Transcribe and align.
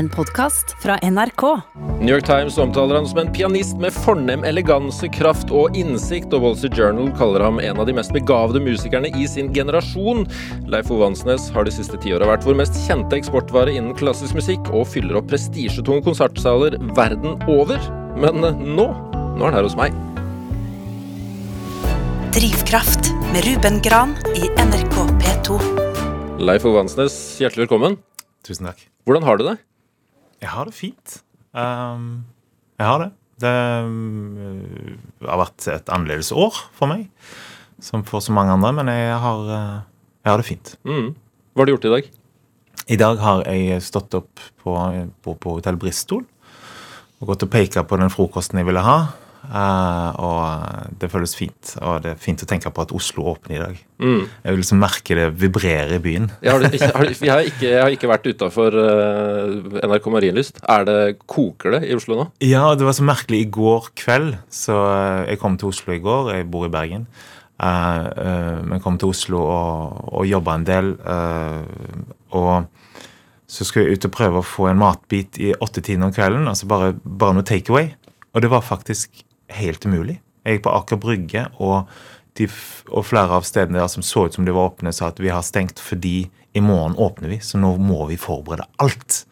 En 0.00 0.08
podkast 0.08 0.76
fra 0.82 0.94
NRK. 1.02 1.42
New 2.00 2.14
York 2.14 2.24
Times 2.24 2.58
omtaler 2.58 2.94
han 2.94 3.08
som 3.08 3.18
en 3.18 3.32
pianist 3.32 3.76
med 3.76 3.92
fornem 3.92 4.46
eleganse, 4.48 5.10
kraft 5.12 5.52
og 5.52 5.76
innsikt, 5.76 6.32
og 6.32 6.40
Wall 6.40 6.56
Street 6.56 6.78
Journal 6.78 7.10
kaller 7.18 7.44
ham 7.44 7.60
en 7.60 7.82
av 7.82 7.84
de 7.84 7.92
mest 7.98 8.14
begavede 8.16 8.62
musikerne 8.64 9.10
i 9.12 9.28
sin 9.28 9.52
generasjon. 9.52 10.24
Leif 10.72 10.88
Ove 10.88 11.04
Hansnes 11.04 11.50
har 11.52 11.68
de 11.68 11.76
siste 11.76 12.00
tiåra 12.00 12.30
vært 12.32 12.48
vår 12.48 12.56
mest 12.62 12.80
kjente 12.86 13.20
eksportvare 13.20 13.76
innen 13.76 13.92
klassisk 14.00 14.40
musikk, 14.40 14.72
og 14.72 14.88
fyller 14.88 15.20
opp 15.20 15.28
prestisjetunge 15.34 16.06
konsertsaler 16.08 16.80
verden 16.96 17.36
over. 17.52 17.76
Men 18.16 18.40
eh, 18.40 18.66
nå, 18.80 18.88
nå 19.36 19.36
er 19.36 19.50
han 19.50 19.60
her 19.60 19.68
hos 19.68 19.76
meg. 19.76 19.92
Drivkraft 22.40 23.12
med 23.34 23.44
Ruben 23.50 23.82
Gran 23.84 24.16
i 24.32 24.48
NRK 24.64 25.02
P2. 25.20 25.64
Leif 26.40 26.64
Ove 26.64 26.86
Hansnes, 26.86 27.20
hjertelig 27.36 27.68
velkommen. 27.68 28.00
Tusen 28.48 28.72
takk. 28.72 28.86
Hvordan 29.04 29.28
har 29.28 29.36
du 29.36 29.52
det? 29.52 29.60
Jeg 30.40 30.52
har 30.54 30.68
det 30.68 30.76
fint. 30.76 31.20
Um, 31.52 32.24
jeg 32.80 32.88
har 32.88 33.02
det. 33.04 33.10
Det 33.40 33.54
um, 33.84 34.96
har 35.24 35.40
vært 35.40 35.66
et 35.72 35.92
annerledes 35.92 36.30
år 36.36 36.56
for 36.76 36.90
meg, 36.90 37.06
som 37.80 38.04
for 38.08 38.24
så 38.24 38.34
mange 38.36 38.52
andre, 38.56 38.72
men 38.76 38.90
jeg 38.92 39.16
har, 39.22 39.46
uh, 39.48 39.78
jeg 40.24 40.32
har 40.32 40.42
det 40.42 40.48
fint. 40.48 40.74
Mm. 40.88 41.12
Hva 41.52 41.62
har 41.62 41.68
du 41.68 41.74
gjort 41.74 41.88
i 41.88 41.94
dag? 41.94 42.10
I 42.90 42.98
dag 43.00 43.20
har 43.22 43.44
jeg 43.46 43.84
stått 43.84 44.16
opp 44.18 44.44
på, 44.62 44.76
på, 45.22 45.34
på 45.36 45.56
Hotell 45.56 45.78
Bristol 45.80 46.24
og 47.20 47.28
gått 47.28 47.44
og 47.44 47.52
peka 47.52 47.84
på 47.84 47.98
den 48.00 48.12
frokosten 48.12 48.60
jeg 48.60 48.68
ville 48.70 48.84
ha. 48.84 48.98
Uh, 49.40 50.10
og 50.20 50.98
det 51.00 51.08
føles 51.10 51.32
fint. 51.34 51.72
Og 51.80 52.02
det 52.04 52.12
er 52.12 52.20
fint 52.20 52.42
å 52.44 52.48
tenke 52.48 52.70
på 52.74 52.84
at 52.84 52.92
Oslo 52.94 53.24
åpner 53.32 53.56
i 53.56 53.62
dag. 53.62 53.78
Mm. 54.00 54.20
Jeg 54.28 54.52
vil 54.52 54.60
liksom 54.60 54.82
merke 54.82 55.16
det 55.16 55.26
vibrere 55.40 55.96
i 55.96 56.02
byen. 56.04 56.28
Jeg 56.44 56.52
har, 56.52 56.66
har, 56.68 57.08
jeg 57.10 57.32
har, 57.32 57.42
ikke, 57.48 57.66
jeg 57.66 57.80
har 57.80 57.96
ikke 57.96 58.10
vært 58.12 58.28
utafor 58.30 58.76
uh, 58.76 59.80
NRK 59.80 60.10
Marienlyst. 60.14 60.60
Er 60.70 60.86
det, 60.88 60.98
Koker 61.30 61.78
det 61.78 61.82
i 61.88 61.96
Oslo 61.96 62.18
nå? 62.20 62.28
Ja, 62.44 62.68
det 62.76 62.86
var 62.86 62.96
så 62.96 63.06
merkelig. 63.06 63.42
I 63.46 63.50
går 63.50 63.90
kveld 63.98 64.36
så 64.52 64.76
Jeg 65.26 65.40
kom 65.40 65.56
til 65.60 65.72
Oslo 65.72 65.96
i 65.96 66.02
går. 66.04 66.34
Jeg 66.36 66.50
bor 66.52 66.68
i 66.68 66.72
Bergen. 66.72 67.08
men 67.60 68.80
kom 68.80 68.96
til 68.98 69.10
Oslo 69.12 69.40
og, 69.44 70.04
og 70.20 70.28
jobba 70.28 70.54
en 70.56 70.68
del. 70.68 70.94
og 72.30 72.68
så 73.50 73.66
skulle 73.66 73.88
jeg 73.88 73.98
ut 73.98 74.06
og 74.06 74.14
prøve 74.14 74.40
å 74.40 74.46
få 74.46 74.68
en 74.70 74.78
matbit 74.78 75.40
i 75.42 75.50
åttetiden 75.58 76.06
om 76.06 76.14
kvelden. 76.14 76.46
Altså 76.46 76.68
bare, 76.70 76.92
bare 77.02 77.34
noe 77.34 77.46
takeaway. 77.46 77.90
Og 78.30 78.44
det 78.44 78.50
var 78.52 78.62
faktisk 78.62 79.24
helt 79.58 79.86
umulig. 79.86 80.20
Jeg 80.44 80.58
gikk 80.58 80.66
på 80.66 80.74
Aker 80.74 81.00
Brygge, 81.00 81.46
og, 81.60 81.90
de, 82.38 82.48
og 82.88 83.06
flere 83.08 83.40
av 83.40 83.46
stedene 83.48 83.80
der 83.80 83.90
som 83.92 84.04
så 84.06 84.26
ut 84.26 84.36
som 84.36 84.46
de 84.46 84.54
var 84.56 84.72
åpne, 84.72 84.92
sa 84.96 85.10
at 85.10 85.20
vi 85.20 85.32
har 85.32 85.44
stengt 85.46 85.82
fordi 85.82 86.30
i 86.52 86.60
morgen 86.60 86.96
åpner 86.98 87.30
vi, 87.30 87.38
så 87.40 87.58
nå 87.62 87.76
må 87.78 88.06
vi 88.08 88.16
forberede 88.18 88.66
alt. 88.82 89.24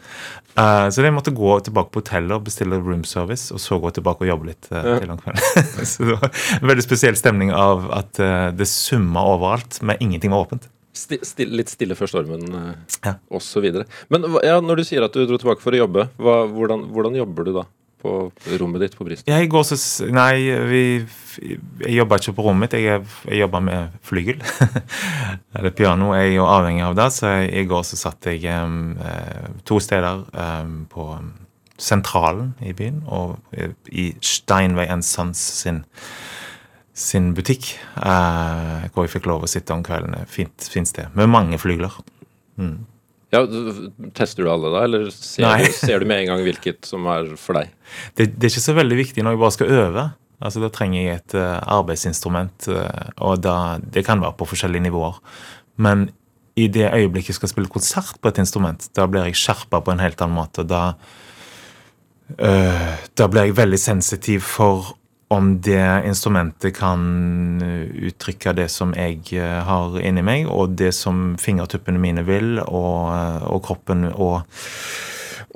Uh, 0.58 0.86
så 0.90 1.02
jeg 1.02 1.14
måtte 1.14 1.34
gå 1.34 1.56
tilbake 1.66 1.90
på 1.94 2.02
hotellet 2.02 2.34
og 2.36 2.46
bestille 2.46 2.78
room 2.78 3.02
service, 3.06 3.50
og 3.54 3.62
så 3.62 3.78
gå 3.82 3.90
tilbake 3.94 4.22
og 4.24 4.30
jobbe 4.30 4.50
litt 4.52 4.68
uh, 4.70 4.78
ja. 4.78 4.96
til 5.02 5.14
om 5.14 5.20
kvelden. 5.22 5.70
så 5.90 6.06
det 6.06 6.16
var 6.18 6.42
en 6.60 6.72
veldig 6.72 6.86
spesiell 6.86 7.18
stemning 7.18 7.52
av 7.54 7.88
at 7.94 8.22
uh, 8.22 8.50
det 8.54 8.68
summa 8.70 9.24
overalt, 9.34 9.80
men 9.82 9.98
ingenting 10.02 10.34
var 10.34 10.46
åpent. 10.46 10.70
Sti, 10.98 11.20
stille, 11.26 11.58
litt 11.60 11.70
stille 11.70 11.94
før 11.98 12.10
stormen 12.10 12.46
ja. 13.04 13.12
osv. 13.34 13.66
Men 14.10 14.24
ja, 14.42 14.56
når 14.62 14.80
du 14.80 14.86
sier 14.86 15.04
at 15.06 15.14
du 15.14 15.26
dro 15.28 15.38
tilbake 15.38 15.62
for 15.62 15.74
å 15.74 15.84
jobbe, 15.84 16.08
hva, 16.18 16.40
hvordan, 16.50 16.88
hvordan 16.94 17.18
jobber 17.20 17.46
du 17.46 17.52
da? 17.60 17.68
På 18.02 18.14
rommet 18.60 18.84
ditt 18.84 18.96
på 18.98 19.06
Bristol? 19.06 19.32
Jeg 19.32 19.48
går 19.50 19.64
så, 19.68 19.78
nei, 20.14 20.32
vi, 20.68 20.82
jeg 21.84 21.96
jobber 21.96 22.22
ikke 22.22 22.36
på 22.36 22.46
rommet 22.46 22.66
mitt. 22.66 22.78
Jeg, 22.82 23.02
jeg 23.28 23.42
jobber 23.42 23.64
med 23.64 23.98
flygel. 24.06 24.42
Eller 25.56 25.74
piano. 25.76 26.12
Jeg 26.16 26.32
er 26.32 26.36
jo 26.36 26.48
avhengig 26.48 26.86
av 26.86 26.96
det, 26.98 27.08
så 27.16 27.34
i 27.44 27.66
går 27.68 27.84
så 27.88 28.00
satt 28.00 28.30
jeg 28.30 28.46
um, 28.54 28.96
to 29.68 29.80
steder 29.82 30.24
um, 30.32 30.80
på 30.90 31.10
sentralen 31.78 32.52
i 32.66 32.74
byen, 32.74 33.04
og 33.06 33.38
i 33.94 34.10
Steinway 34.24 34.90
Sons 35.06 35.38
sin, 35.60 35.84
sin 36.90 37.32
butikk, 37.38 37.76
uh, 38.02 38.88
hvor 38.92 39.06
jeg 39.06 39.14
fikk 39.14 39.28
lov 39.30 39.46
å 39.46 39.50
sitte 39.50 39.74
om 39.76 39.84
kveldene. 39.86 40.24
Fint, 40.30 40.70
fint 40.72 40.90
sted. 40.90 41.10
Med 41.18 41.30
mange 41.30 41.60
flygler. 41.62 41.94
Mm. 42.58 42.80
Ja, 43.34 43.42
Tester 44.16 44.46
du 44.46 44.50
alle 44.50 44.70
da, 44.72 44.84
eller 44.86 45.10
ser 45.12 45.60
du, 45.60 45.72
ser, 45.76 46.00
du, 46.00 46.08
med 46.08 46.22
en 46.22 46.30
gang 46.32 46.44
hvilket 46.46 46.88
som 46.88 47.04
er 47.12 47.34
for 47.40 47.58
deg? 47.58 47.74
Det, 48.16 48.30
det, 48.32 48.48
er 48.48 48.54
ikke 48.54 48.64
så 48.64 48.76
veldig 48.78 48.98
viktig 49.02 49.24
når 49.24 49.36
jeg 49.36 49.42
bare 49.42 49.56
skal 49.58 49.72
øve. 49.82 50.04
Altså 50.38 50.62
Da 50.62 50.70
trenger 50.72 51.02
jeg 51.02 51.18
et 51.18 51.34
uh, 51.36 51.58
arbeidsinstrument, 51.78 52.68
uh, 52.70 53.10
og 53.26 53.42
da, 53.44 53.56
det 53.82 54.06
kan 54.06 54.22
være 54.22 54.38
på 54.38 54.48
forskjellige 54.48 54.86
nivåer. 54.86 55.18
Men 55.82 56.08
i 56.58 56.68
det 56.72 56.88
øyeblikket 56.88 57.34
jeg 57.34 57.40
skal 57.40 57.52
spille 57.52 57.70
konsert 57.70 58.16
på 58.22 58.32
et 58.32 58.40
instrument, 58.40 58.88
da 58.96 59.06
blir 59.10 59.28
jeg 59.28 59.38
skjerpa 59.38 59.82
på 59.84 59.92
en 59.92 60.02
helt 60.02 60.22
annen 60.24 60.38
måte. 60.38 60.64
Da, 60.66 60.94
uh, 62.38 62.94
da 63.18 63.28
blir 63.28 63.50
jeg 63.50 63.58
veldig 63.60 63.82
sensitiv 63.82 64.46
for 64.56 64.94
om 65.28 65.50
det 65.60 66.04
instrumentet 66.08 66.76
kan 66.78 67.02
eh, 67.62 68.06
uttrykke 68.08 68.54
det 68.56 68.68
som 68.72 68.94
jeg 68.96 69.20
eh, 69.36 69.58
har 69.64 69.98
inni 70.00 70.24
meg, 70.24 70.48
og 70.48 70.78
det 70.80 70.94
som 70.96 71.34
fingertuppene 71.40 72.00
mine 72.00 72.24
vil, 72.24 72.56
og, 72.64 73.10
eh, 73.12 73.44
og 73.52 73.60
kroppen 73.66 74.08
og, 74.14 74.40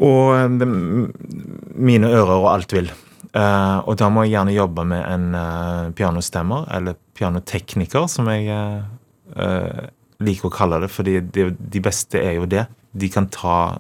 og 0.05 0.61
mine 0.61 2.12
ører 2.12 2.37
og 2.37 2.50
alt 2.53 2.77
vil. 2.77 2.93
Uh, 3.32 3.81
og 3.88 3.94
da 3.97 4.11
må 4.12 4.27
jeg 4.27 4.34
gjerne 4.34 4.53
jobbe 4.53 4.82
med 4.84 5.06
en 5.09 5.22
uh, 5.32 5.93
pianostemmer, 5.97 6.66
eller 6.77 6.99
pianotekniker, 7.16 8.05
som 8.12 8.28
jeg 8.28 8.50
uh, 8.53 9.84
liker 10.21 10.50
å 10.50 10.53
kalle 10.53 10.82
det, 10.82 10.91
fordi 10.93 11.15
de, 11.32 11.81
beste 11.81 12.21
er 12.21 12.37
jo 12.37 12.49
det. 12.50 12.66
De 12.93 13.09
kan 13.09 13.31
ta 13.32 13.78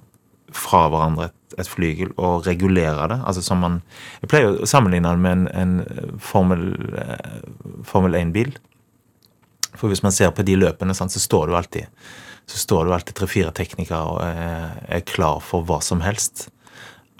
fra 0.56 0.86
hverandre 0.92 1.30
et 1.30 1.38
et 1.60 1.68
flygel 1.68 2.12
og 2.20 2.46
regulere 2.46 3.08
det. 3.10 3.20
altså 3.26 3.42
som 3.42 3.62
man, 3.62 3.80
Jeg 4.20 4.28
pleier 4.28 4.60
å 4.62 4.68
sammenligne 4.68 5.10
det 5.10 5.22
med 5.22 5.32
en, 5.32 5.46
en 5.62 6.18
Formel, 6.20 6.66
eh, 6.98 7.40
Formel 7.84 8.16
1-bil. 8.18 8.54
For 9.74 9.88
hvis 9.88 10.02
man 10.04 10.12
ser 10.12 10.32
på 10.34 10.44
de 10.46 10.56
løpene, 10.56 10.94
så 10.94 11.08
står 11.08 11.48
du 11.48 11.56
alltid 11.56 11.86
så 12.50 12.58
står 12.58 12.84
du 12.84 12.92
alltid 12.92 13.14
tre-fire 13.14 13.52
teknikere 13.54 14.00
og 14.02 14.16
er, 14.20 14.72
er, 14.90 15.04
klar 15.06 15.38
for 15.40 15.62
hva 15.64 15.78
som 15.80 16.00
helst. 16.02 16.48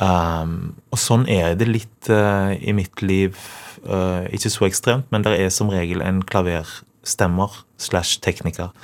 Um, 0.02 0.74
og 0.90 0.98
sånn 0.98 1.28
er 1.30 1.54
det 1.54 1.68
litt 1.70 2.10
uh, 2.10 2.50
i 2.58 2.74
mitt 2.74 3.00
liv. 3.06 3.38
Uh, 3.86 4.26
ikke 4.34 4.50
så 4.50 4.66
ekstremt, 4.66 5.06
men 5.14 5.22
det 5.22 5.36
er 5.38 5.54
som 5.54 5.70
regel 5.70 6.02
en 6.02 6.24
klaverstemmer 6.26 7.54
slash 7.80 8.18
tekniker 8.26 8.74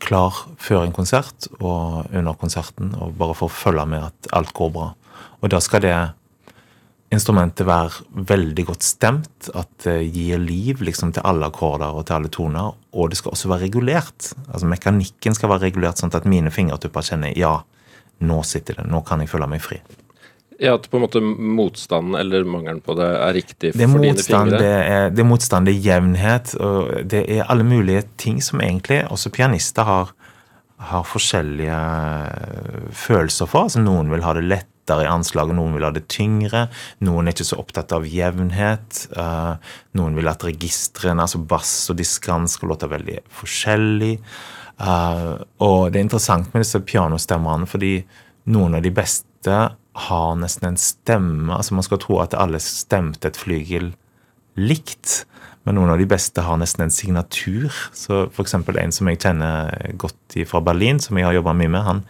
klar 0.00 0.44
før 0.60 0.84
en 0.84 0.94
konsert 0.96 1.48
og 1.58 2.08
under 2.10 2.38
konserten, 2.40 2.94
og 2.96 3.18
bare 3.20 3.36
for 3.38 3.50
å 3.50 3.58
følge 3.60 3.86
med 3.90 4.08
at 4.08 4.32
alt 4.36 4.54
går 4.56 4.72
bra. 4.74 4.88
Og 5.40 5.52
da 5.52 5.60
skal 5.62 5.84
det 5.84 5.94
instrumentet 7.10 7.66
være 7.66 8.24
veldig 8.30 8.64
godt 8.68 8.86
stemt, 8.86 9.50
at 9.54 9.70
det 9.84 9.96
gir 10.14 10.38
liv 10.42 10.82
liksom 10.86 11.14
til 11.14 11.26
alle 11.26 11.48
akkorder 11.50 11.96
og 11.96 12.06
til 12.06 12.18
alle 12.18 12.30
toner. 12.32 12.76
Og 12.94 13.10
det 13.10 13.18
skal 13.18 13.34
også 13.34 13.50
være 13.50 13.66
regulert. 13.66 14.30
Altså 14.46 14.70
Mekanikken 14.70 15.34
skal 15.36 15.50
være 15.50 15.68
regulert 15.68 16.00
sånn 16.00 16.14
at 16.14 16.28
mine 16.30 16.52
fingertupper 16.54 17.06
kjenner 17.10 17.34
ja, 17.38 17.56
nå 18.20 18.42
sitter 18.46 18.80
det, 18.80 18.86
nå 18.90 19.02
kan 19.06 19.22
jeg 19.22 19.32
føle 19.32 19.48
meg 19.50 19.64
fri. 19.64 19.80
Ja, 20.60 20.74
At 20.76 20.90
på 20.90 20.98
en 20.98 21.04
måte 21.06 21.20
motstanden 21.24 22.18
eller 22.20 22.44
mangelen 22.44 22.82
på 22.84 22.92
det 22.98 23.06
er 23.08 23.32
riktig 23.32 23.72
for 23.72 23.96
dine 23.96 24.12
fingre? 24.20 24.58
Det 24.60 24.72
er, 24.76 25.06
det 25.14 25.22
er 25.22 25.28
motstand, 25.28 25.70
det 25.70 25.78
er 25.78 25.86
jevnhet, 25.86 26.52
og 26.60 26.90
det 27.08 27.22
er 27.32 27.46
alle 27.48 27.64
mulige 27.64 28.04
ting 28.20 28.42
som 28.44 28.60
egentlig 28.60 29.00
også 29.08 29.32
pianister 29.32 29.88
har, 29.88 30.12
har 30.90 31.08
forskjellige 31.08 31.80
følelser 32.92 33.48
for. 33.48 33.70
Altså 33.70 33.80
Noen 33.80 34.12
vil 34.12 34.26
ha 34.26 34.36
det 34.36 34.44
lettere 34.52 35.06
i 35.06 35.08
anslaget, 35.08 35.56
noen 35.56 35.78
vil 35.78 35.88
ha 35.88 35.94
det 35.96 36.04
tyngre. 36.12 36.66
Noen 37.08 37.24
er 37.24 37.38
ikke 37.38 37.48
så 37.54 37.62
opptatt 37.62 37.96
av 37.96 38.04
jevnhet. 38.04 39.04
Uh, 39.16 39.56
noen 39.96 40.20
vil 40.20 40.28
at 40.28 40.44
registrene, 40.44 41.24
altså 41.24 41.40
bass 41.40 41.72
og 41.88 42.02
diskant, 42.02 42.52
skal 42.52 42.74
låte 42.74 42.90
veldig 42.90 43.22
forskjellig. 43.40 44.18
Uh, 44.76 45.40
og 45.64 45.88
det 45.88 46.02
er 46.02 46.10
interessant 46.10 46.52
med 46.52 46.66
disse 46.66 46.84
pianostemmerne, 46.84 47.68
fordi 47.70 48.02
noen 48.52 48.76
av 48.76 48.84
de 48.84 48.92
beste 48.92 49.62
har 49.92 50.36
nesten 50.38 50.70
en 50.70 50.78
stemme. 50.80 51.54
altså 51.54 51.74
Man 51.74 51.86
skal 51.86 52.00
tro 52.02 52.20
at 52.22 52.36
alle 52.38 52.60
stemte 52.62 53.30
et 53.30 53.38
flygel 53.40 53.92
likt. 54.58 55.24
Men 55.66 55.76
noen 55.76 55.92
av 55.92 56.00
de 56.00 56.08
beste 56.08 56.42
har 56.44 56.58
nesten 56.60 56.86
en 56.86 56.94
signatur. 56.94 57.72
Så 57.96 58.26
f.eks. 58.30 58.54
en 58.54 58.94
som 58.94 59.10
jeg 59.10 59.20
kjenner 59.20 59.74
godt 60.00 60.38
fra 60.48 60.62
Berlin, 60.64 61.00
som 61.02 61.18
jeg 61.18 61.28
har 61.28 61.36
jobba 61.36 61.56
mye 61.56 61.72
med, 61.72 61.84
han, 61.86 62.04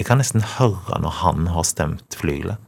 jeg 0.00 0.08
kan 0.08 0.20
nesten 0.20 0.44
høre 0.56 1.00
når 1.00 1.16
han 1.22 1.48
har 1.54 1.66
stemt 1.68 2.18
flygelet. 2.18 2.60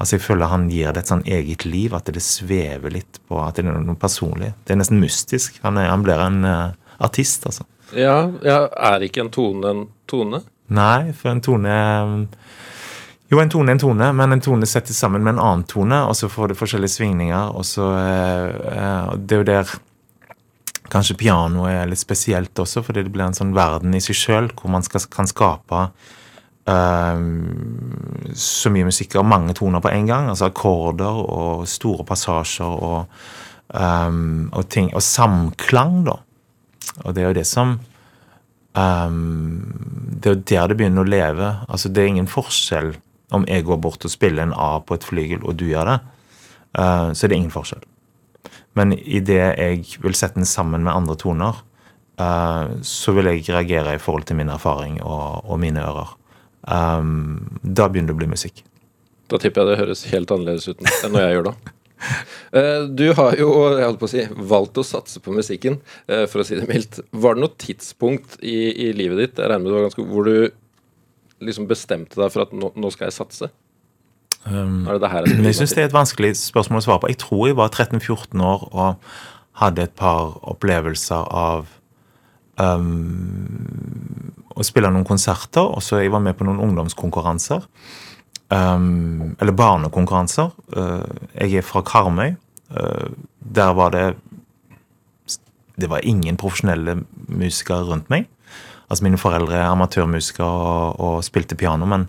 Altså 0.00 0.16
Jeg 0.16 0.24
føler 0.24 0.48
han 0.48 0.70
gir 0.72 0.94
det 0.96 1.02
et 1.02 1.10
sånn 1.12 1.26
eget 1.28 1.66
liv, 1.68 1.92
at 1.92 2.08
det 2.08 2.22
svever 2.24 2.92
litt 2.94 3.18
på 3.28 3.36
at 3.44 3.58
det 3.58 3.66
er 3.68 3.82
noe 3.84 3.98
personlig. 4.00 4.54
Det 4.64 4.72
er 4.72 4.80
nesten 4.80 5.00
mystisk. 5.00 5.58
Han, 5.64 5.76
er, 5.76 5.90
han 5.92 6.06
blir 6.06 6.22
en 6.24 6.40
uh, 6.46 6.94
artist, 7.04 7.44
altså. 7.50 7.66
Ja, 7.92 8.30
ja, 8.46 8.62
Er 8.70 9.04
ikke 9.04 9.26
en 9.26 9.32
tone 9.34 9.72
en 9.74 9.82
tone? 10.08 10.40
Nei, 10.72 11.10
for 11.12 11.34
en 11.34 11.42
tone 11.44 11.76
um, 12.06 12.20
jo, 13.30 13.38
en 13.38 13.50
tone 13.52 13.70
er 13.70 13.76
en 13.76 13.82
tone, 13.84 14.08
men 14.18 14.34
en 14.34 14.42
tone 14.42 14.66
settes 14.66 14.98
sammen 14.98 15.22
med 15.22 15.36
en 15.36 15.44
annen 15.44 15.66
tone, 15.70 16.00
og 16.02 16.16
så 16.18 16.26
får 16.30 16.50
det 16.50 16.58
forskjellige 16.58 16.96
svingninger. 16.96 17.52
og 17.54 17.66
så 17.66 17.86
uh, 17.86 19.12
Det 19.14 19.36
er 19.36 19.42
jo 19.42 19.46
der 19.46 19.74
kanskje 20.90 21.14
pianoet 21.20 21.76
er 21.76 21.90
litt 21.90 22.02
spesielt 22.02 22.58
også, 22.58 22.82
fordi 22.82 23.04
det 23.06 23.12
blir 23.14 23.28
en 23.28 23.36
sånn 23.36 23.54
verden 23.54 23.94
i 23.94 24.00
seg 24.02 24.18
sjøl, 24.18 24.48
hvor 24.58 24.72
man 24.74 24.82
skal, 24.82 25.04
kan 25.14 25.30
skape 25.30 25.82
uh, 26.66 27.20
så 28.34 28.72
mye 28.74 28.88
musikk 28.88 29.14
og 29.20 29.28
mange 29.30 29.54
toner 29.58 29.84
på 29.84 29.92
en 29.92 30.08
gang. 30.10 30.30
Altså 30.32 30.48
akkorder 30.50 31.20
og 31.22 31.68
store 31.70 32.06
passasjer 32.08 32.66
og, 32.66 33.20
um, 33.70 34.48
og 34.50 34.66
ting. 34.74 34.90
Og 34.90 35.04
samklang, 35.06 36.00
da. 36.08 36.16
Og 37.04 37.14
det 37.14 37.22
er 37.22 37.30
jo 37.30 37.38
det 37.38 37.46
som 37.46 37.76
um, 38.74 39.70
Det 40.18 40.26
er 40.26 40.34
jo 40.34 40.42
der 40.50 40.72
det 40.72 40.78
begynner 40.82 41.06
å 41.06 41.12
leve. 41.14 41.52
Altså 41.68 41.94
Det 41.94 42.02
er 42.02 42.10
ingen 42.10 42.30
forskjell 42.30 42.90
om 43.34 43.46
jeg 43.48 43.64
går 43.66 43.78
bort 43.82 44.04
og 44.04 44.12
spiller 44.12 44.46
en 44.46 44.54
A 44.56 44.80
på 44.82 44.96
et 44.98 45.06
flygel, 45.06 45.42
og 45.46 45.56
du 45.60 45.68
gjør 45.70 45.86
det. 45.92 45.98
Uh, 46.78 47.10
så 47.14 47.26
det 47.26 47.34
er 47.34 47.40
ingen 47.40 47.54
forskjell. 47.54 47.82
Men 48.78 48.94
idet 48.98 49.40
jeg 49.58 49.82
vil 50.02 50.16
sette 50.18 50.38
den 50.38 50.48
sammen 50.48 50.84
med 50.86 50.94
andre 50.94 51.16
toner, 51.18 51.58
uh, 52.20 52.70
så 52.86 53.14
vil 53.16 53.30
jeg 53.30 53.48
reagere 53.50 53.96
i 53.96 54.02
forhold 54.02 54.28
til 54.28 54.38
min 54.38 54.52
erfaring 54.52 55.00
og, 55.02 55.42
og 55.46 55.60
mine 55.62 55.82
ører. 55.82 56.14
Um, 56.70 57.58
da 57.62 57.88
begynner 57.88 58.12
det 58.12 58.18
å 58.18 58.22
bli 58.22 58.30
musikk. 58.30 58.64
Da 59.30 59.38
tipper 59.38 59.62
jeg 59.62 59.72
det 59.72 59.82
høres 59.84 60.06
helt 60.10 60.32
annerledes 60.34 60.66
ut 60.70 60.80
enn 60.82 61.14
når 61.14 61.22
jeg 61.26 61.36
gjør 61.36 61.52
det. 61.52 61.58
Du 62.96 63.04
har 63.12 63.34
jo 63.36 63.48
jeg 63.76 63.84
holdt 63.84 63.98
på 64.00 64.08
å 64.08 64.10
si, 64.10 64.22
valgt 64.50 64.78
å 64.80 64.84
satse 64.88 65.20
på 65.22 65.34
musikken, 65.36 65.76
for 66.08 66.40
å 66.40 66.46
si 66.48 66.56
det 66.56 66.64
mildt. 66.66 67.02
Var 67.12 67.36
det 67.36 67.42
noe 67.44 67.52
tidspunkt 67.60 68.38
i, 68.40 68.72
i 68.72 68.86
livet 68.96 69.20
ditt 69.20 69.42
jeg 69.42 69.52
regner 69.52 69.66
med 69.66 69.68
det 69.68 69.76
var 69.76 69.84
ganske, 69.84 70.06
hvor 70.08 70.26
du 70.26 70.48
liksom 71.40 71.68
bestemte 71.70 72.20
deg 72.20 72.32
for 72.32 72.46
at 72.46 72.54
nå, 72.56 72.72
nå 72.76 72.92
skal 72.94 73.08
jeg 73.08 73.16
satse? 73.16 73.50
Um, 74.46 74.86
det 74.88 75.00
det 75.02 75.10
her 75.12 75.26
jeg 75.28 75.56
syns 75.58 75.74
det 75.76 75.82
er 75.82 75.90
et 75.90 75.96
vanskelig 75.96 76.32
spørsmål 76.40 76.80
å 76.80 76.86
svare 76.86 77.02
på. 77.02 77.10
Jeg 77.12 77.20
tror 77.24 77.50
jeg 77.50 77.58
var 77.58 77.72
13-14 77.74 78.44
år 78.44 78.64
og 78.70 79.10
hadde 79.60 79.84
et 79.84 79.96
par 79.96 80.38
opplevelser 80.48 81.26
av 81.36 81.68
um, 82.60 84.40
å 84.56 84.64
spille 84.66 84.90
noen 84.92 85.08
konserter. 85.08 85.66
Og 85.66 85.84
så 85.84 86.00
jeg 86.00 86.12
var 86.14 86.24
med 86.24 86.38
på 86.38 86.46
noen 86.48 86.62
ungdomskonkurranser. 86.64 87.66
Um, 88.50 89.36
eller 89.38 89.54
barnekonkurranser. 89.54 90.50
Uh, 90.74 91.04
jeg 91.36 91.60
er 91.60 91.66
fra 91.66 91.84
Karmøy. 91.86 92.34
Uh, 92.70 93.12
der 93.40 93.72
var 93.74 93.94
det 93.94 94.14
Det 95.80 95.88
var 95.88 96.04
ingen 96.04 96.36
profesjonelle 96.36 97.04
musikere 97.28 97.86
rundt 97.88 98.10
meg. 98.10 98.26
Altså 98.90 99.06
Mine 99.06 99.20
foreldre 99.20 99.56
er 99.56 99.68
amatørmusikere 99.70 100.46
og, 100.46 101.00
og 101.00 101.22
spilte 101.26 101.58
piano, 101.58 101.86
men 101.88 102.08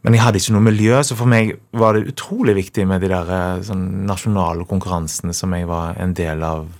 men 0.00 0.14
jeg 0.16 0.22
hadde 0.24 0.40
ikke 0.40 0.54
noe 0.54 0.64
miljø, 0.64 0.94
så 1.04 1.12
for 1.12 1.28
meg 1.28 1.50
var 1.76 1.92
det 1.92 2.14
utrolig 2.14 2.54
viktig 2.56 2.86
med 2.88 3.02
de 3.04 3.10
der 3.12 3.32
eh, 3.36 3.64
sånn, 3.66 3.82
nasjonale 4.08 4.64
konkurransene 4.68 5.34
som 5.36 5.52
jeg 5.52 5.68
var 5.68 5.98
en 6.00 6.14
del 6.16 6.40
av 6.46 6.70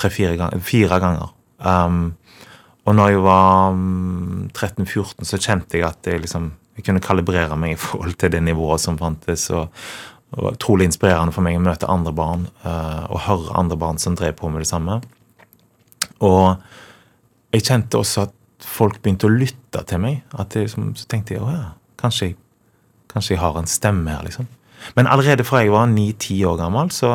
tre-fire 0.00 0.34
ganger, 0.40 0.64
fire 0.66 0.98
ganger. 1.02 1.30
Um, 1.62 2.16
og 2.86 2.96
når 2.98 3.12
jeg 3.12 3.22
var 3.22 3.76
um, 3.76 4.48
13-14, 4.50 5.28
så 5.30 5.38
kjente 5.38 5.78
jeg 5.78 5.86
at 5.86 6.10
jeg 6.10 6.24
liksom 6.24 6.50
jeg 6.76 6.84
kunne 6.84 7.00
kalibrere 7.00 7.56
meg 7.56 7.72
i 7.72 7.80
forhold 7.80 8.18
til 8.20 8.34
det 8.34 8.42
nivået 8.44 8.82
som 8.82 8.98
fantes. 9.00 9.48
og 9.50 9.70
det 10.34 10.42
var 10.42 10.58
utrolig 10.58 10.90
inspirerende 10.90 11.32
for 11.32 11.46
meg 11.46 11.56
å 11.56 11.62
møte 11.64 11.88
andre 11.88 12.12
barn 12.12 12.48
uh, 12.66 13.06
og 13.08 13.22
høre 13.24 13.54
andre 13.56 13.78
barn 13.80 14.02
som 14.02 14.18
drev 14.18 14.34
på 14.36 14.50
med 14.52 14.60
det 14.60 14.68
samme. 14.68 14.98
Og 16.26 16.58
jeg 17.54 17.64
kjente 17.64 18.02
også 18.02 18.26
at 18.26 18.35
folk 18.66 19.00
begynte 19.02 19.28
å 19.28 19.32
lytte 19.32 19.82
til 19.88 20.02
meg. 20.02 20.20
Jeg, 20.32 20.66
liksom, 20.66 20.90
så 20.98 21.08
tenkte 21.10 21.36
jeg 21.36 21.44
å 21.44 21.52
ja, 21.52 21.70
kanskje 22.00 22.34
Kanskje 23.16 23.32
jeg 23.32 23.40
har 23.40 23.54
en 23.56 23.68
stemme 23.70 24.12
her, 24.12 24.24
liksom. 24.26 24.44
Men 24.98 25.06
allerede 25.08 25.44
fra 25.46 25.62
jeg 25.62 25.70
var 25.72 25.86
ni-ti 25.88 26.34
år 26.44 26.58
gammel, 26.60 26.90
så 26.92 27.14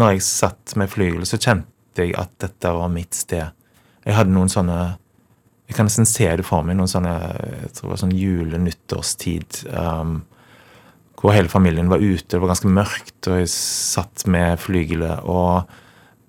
når 0.00 0.14
jeg 0.14 0.22
satt 0.24 0.72
med 0.80 0.88
flygel, 0.88 1.26
så 1.28 1.36
kjente 1.36 2.06
jeg 2.06 2.14
at 2.16 2.30
dette 2.40 2.72
var 2.72 2.88
mitt 2.88 3.12
sted. 3.12 3.52
Jeg 4.06 4.16
hadde 4.16 4.32
noen 4.32 4.48
sånne 4.48 4.78
Jeg 5.66 5.74
kan 5.74 5.88
nesten 5.88 6.06
se 6.06 6.28
det 6.38 6.44
for 6.46 6.62
meg. 6.62 6.76
Noen 6.78 6.88
sånne 6.88 7.12
jeg 7.26 7.70
tror 7.74 7.88
det 7.88 7.90
var 7.90 8.00
sånn 8.04 8.14
jule-nyttårstid. 8.14 9.56
Um, 9.74 10.20
hvor 11.18 11.34
hele 11.34 11.50
familien 11.50 11.90
var 11.90 11.98
ute. 11.98 12.28
Det 12.30 12.38
var 12.38 12.52
ganske 12.52 12.70
mørkt, 12.70 13.18
og 13.26 13.40
jeg 13.40 13.50
satt 13.50 14.28
med 14.30 14.60
flygelet 14.62 15.26
og 15.26 15.66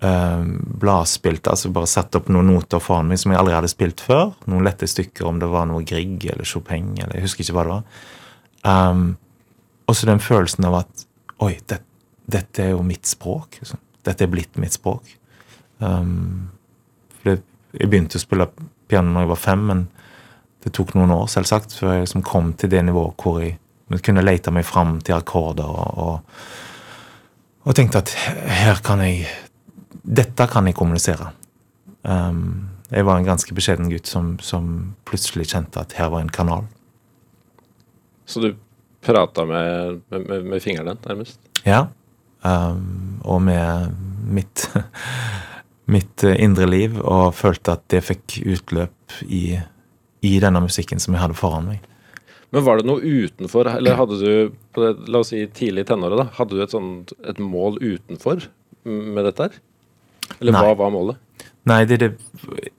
um, 0.02 0.52
bladspilt, 0.82 1.48
Altså 1.48 1.72
bare 1.74 1.90
satt 1.90 2.16
opp 2.20 2.30
noen 2.34 2.52
noter 2.52 2.82
foran 2.84 3.10
meg 3.10 3.22
som 3.22 3.34
jeg 3.34 3.42
aldri 3.42 3.56
hadde 3.58 3.72
spilt 3.72 4.04
før. 4.04 4.34
Noen 4.50 4.68
lette 4.68 4.90
stykker, 4.90 5.28
om 5.30 5.42
det 5.42 5.50
var 5.52 5.68
noe 5.70 5.86
Grieg 5.88 6.28
eller 6.32 6.48
Chopin, 6.48 6.94
eller 6.98 7.18
jeg 7.18 7.28
husker 7.28 7.46
ikke 7.46 7.58
hva 7.58 7.66
det 7.68 7.76
var. 7.76 7.84
Um, 8.68 9.06
og 9.88 9.96
så 9.96 10.10
den 10.10 10.24
følelsen 10.24 10.68
av 10.68 10.82
at 10.84 11.06
Oi, 11.46 11.52
det, 11.70 11.84
dette 12.26 12.64
er 12.64 12.72
jo 12.72 12.80
mitt 12.82 13.06
språk. 13.06 13.60
Liksom. 13.62 13.78
Dette 14.08 14.26
er 14.26 14.32
blitt 14.32 14.56
mitt 14.58 14.74
språk. 14.74 15.06
Um, 15.78 16.50
for 17.20 17.30
det, 17.30 17.36
jeg 17.78 17.92
begynte 17.92 18.18
å 18.18 18.24
spille 18.24 18.48
piano 18.90 19.14
når 19.14 19.28
jeg 19.28 19.32
var 19.36 19.42
fem, 19.44 19.66
men 19.70 19.84
det 20.66 20.74
tok 20.74 20.96
noen 20.98 21.14
år 21.14 21.28
selvsagt 21.30 21.76
før 21.78 21.94
jeg 21.94 22.08
liksom 22.08 22.24
kom 22.26 22.56
til 22.58 22.72
det 22.74 22.82
nivået 22.88 23.22
hvor 23.22 23.38
jeg 23.44 24.02
kunne 24.04 24.26
lete 24.26 24.52
meg 24.52 24.66
fram 24.68 24.98
til 25.06 25.16
akkorder 25.16 25.70
og, 25.70 26.02
og, 26.02 27.68
og 27.70 27.78
tenkte 27.78 28.02
at 28.02 28.16
her 28.50 28.82
kan 28.84 29.04
jeg 29.06 29.28
Dette 30.08 30.48
kan 30.48 30.68
jeg 30.70 30.78
kommunisere. 30.78 31.32
Um, 32.08 32.70
jeg 32.88 33.04
var 33.04 33.20
en 33.20 33.28
ganske 33.28 33.56
beskjeden 33.56 33.90
gutt 33.92 34.08
som, 34.08 34.38
som 34.40 34.70
plutselig 35.08 35.50
kjente 35.52 35.82
at 35.82 35.98
her 36.00 36.12
var 36.14 36.24
en 36.24 36.32
kanal. 36.32 36.68
Så 38.28 38.44
du 38.44 38.54
prata 39.04 39.46
med, 39.48 40.02
med, 40.10 40.46
med 40.48 40.64
fingrene, 40.64 40.96
nærmest? 41.04 41.40
Ja. 41.68 41.88
Um, 42.44 43.20
og 43.28 43.42
med 43.44 43.92
mitt, 44.24 44.70
mitt 45.96 46.24
indre 46.24 46.68
liv, 46.70 47.00
og 47.04 47.36
følte 47.36 47.76
at 47.76 47.86
det 47.92 48.06
fikk 48.08 48.40
utløp 48.46 49.20
i, 49.28 49.60
i 50.24 50.34
denne 50.44 50.64
musikken 50.64 51.04
som 51.04 51.16
jeg 51.16 51.26
hadde 51.26 51.40
foran 51.40 51.68
meg. 51.74 51.84
Men 52.56 52.64
var 52.64 52.80
det 52.80 52.88
noe 52.88 53.04
utenfor, 53.04 53.68
eller 53.76 54.00
hadde 54.00 54.20
du 54.22 54.56
på 54.72 54.84
det, 54.84 54.94
la 55.12 55.20
oss 55.20 55.34
si 55.34 55.44
tidlig 55.52 55.84
i 55.84 55.90
tenåret, 55.90 56.20
da, 56.22 56.30
hadde 56.40 56.56
du 56.56 56.64
et, 56.64 56.72
sånt, 56.72 57.12
et 57.28 57.40
mål 57.44 57.82
utenfor 57.84 58.48
med 58.88 59.28
dette 59.28 59.50
her? 59.50 59.58
Eller 60.40 60.56
Nei. 60.56 60.64
hva 60.64 60.76
var 60.80 60.94
målet? 60.94 61.22
Nei, 61.68 61.84
det, 61.90 62.00
det, 62.00 62.12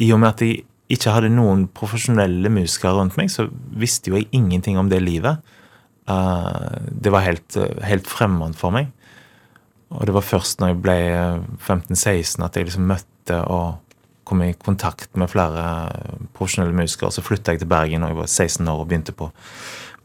i 0.00 0.10
og 0.14 0.22
med 0.22 0.30
at 0.30 0.44
jeg 0.44 0.62
ikke 0.88 1.12
hadde 1.12 1.32
noen 1.32 1.66
profesjonelle 1.76 2.50
musikere 2.52 2.96
rundt 2.96 3.18
meg, 3.20 3.28
så 3.32 3.48
visste 3.76 4.12
jo 4.12 4.20
jeg 4.20 4.30
ingenting 4.36 4.78
om 4.80 4.88
det 4.88 5.02
livet. 5.04 5.42
Uh, 6.08 6.78
det 6.88 7.12
var 7.12 7.26
helt, 7.26 7.58
helt 7.84 8.08
fremmed 8.08 8.56
for 8.56 8.72
meg. 8.72 8.88
Og 9.92 10.06
det 10.08 10.14
var 10.16 10.24
først 10.24 10.60
når 10.60 10.72
jeg 10.72 10.80
ble 10.84 10.96
15-16 11.64 12.44
at 12.44 12.56
jeg 12.56 12.68
liksom 12.68 12.88
møtte 12.88 13.42
og 13.48 13.78
kom 14.28 14.42
i 14.44 14.52
kontakt 14.52 15.14
med 15.16 15.30
flere 15.32 15.64
profesjonelle 16.36 16.76
musikere. 16.76 17.12
Så 17.12 17.24
flytta 17.24 17.54
jeg 17.54 17.62
til 17.62 17.70
Bergen 17.70 18.04
da 18.04 18.10
jeg 18.12 18.18
var 18.18 18.28
16 18.28 18.68
år 18.68 18.82
og 18.82 18.88
begynte 18.90 19.16
på 19.16 19.30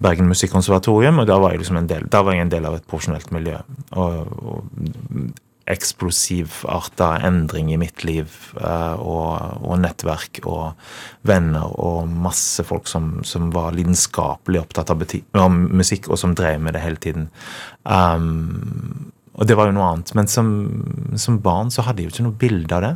Bergen 0.03 0.29
Musikkonservatorium. 0.31 1.19
Og 1.19 1.27
da 1.27 1.39
var 1.43 1.51
jeg 1.51 1.63
liksom 1.63 1.79
en 1.81 1.89
del, 1.89 2.07
var 2.11 2.31
jeg 2.31 2.45
en 2.45 2.53
del 2.53 2.67
av 2.69 2.77
et 2.77 2.87
profesjonelt 2.87 3.31
miljø. 3.35 3.59
Og, 3.99 4.31
og 4.43 5.33
eksplosivarta 5.69 7.21
endring 7.23 7.71
i 7.73 7.77
mitt 7.79 8.03
liv. 8.03 8.31
eh, 8.59 8.95
Og, 8.99 9.63
og 9.63 9.79
nettverk 9.79 10.41
og 10.43 10.73
venner 11.23 11.71
og 11.79 12.07
masse 12.07 12.63
folk 12.63 12.87
som, 12.87 13.23
som 13.23 13.51
var 13.51 13.73
lidenskapelig 13.75 14.61
opptatt 14.61 14.91
av, 14.91 15.03
av 15.33 15.51
musikk, 15.51 16.09
og 16.09 16.19
som 16.19 16.35
drev 16.35 16.61
med 16.61 16.73
det 16.73 16.83
hele 16.83 16.99
tiden. 16.99 17.29
Um, 17.83 19.11
og 19.33 19.47
det 19.47 19.57
var 19.57 19.67
jo 19.67 19.75
noe 19.77 19.89
annet. 19.93 20.13
Men 20.15 20.27
som, 20.27 20.51
som 21.17 21.39
barn 21.41 21.71
så 21.73 21.85
hadde 21.87 22.03
jeg 22.03 22.09
jo 22.09 22.15
ikke 22.15 22.27
noe 22.27 22.39
bilde 22.43 22.75
av 22.75 22.83
det. 22.85 22.95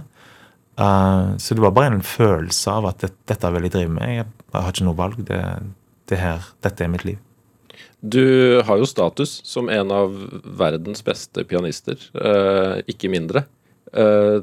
Uh, 0.78 1.38
så 1.42 1.56
det 1.56 1.64
var 1.64 1.74
bare 1.74 1.96
en 1.96 2.06
følelse 2.06 2.72
av 2.72 2.92
at 2.92 3.02
det, 3.02 3.14
dette 3.32 3.54
vil 3.56 3.66
jeg 3.66 3.74
drive 3.74 3.96
med. 3.96 4.12
Jeg, 4.20 4.28
jeg 4.54 4.62
har 4.62 4.76
ikke 4.76 4.90
noe 4.90 5.00
valg. 5.00 5.24
Det, 5.26 5.42
det 6.12 6.20
her, 6.22 6.52
dette 6.64 6.86
er 6.86 6.94
mitt 6.94 7.08
liv. 7.08 7.18
Du 8.02 8.62
har 8.66 8.80
jo 8.80 8.88
status 8.90 9.40
som 9.48 9.72
en 9.74 9.92
av 9.94 10.14
verdens 10.60 11.04
beste 11.06 11.44
pianister, 11.50 11.98
eh, 12.18 12.84
ikke 12.90 13.12
mindre. 13.12 13.46
Eh, 13.94 14.42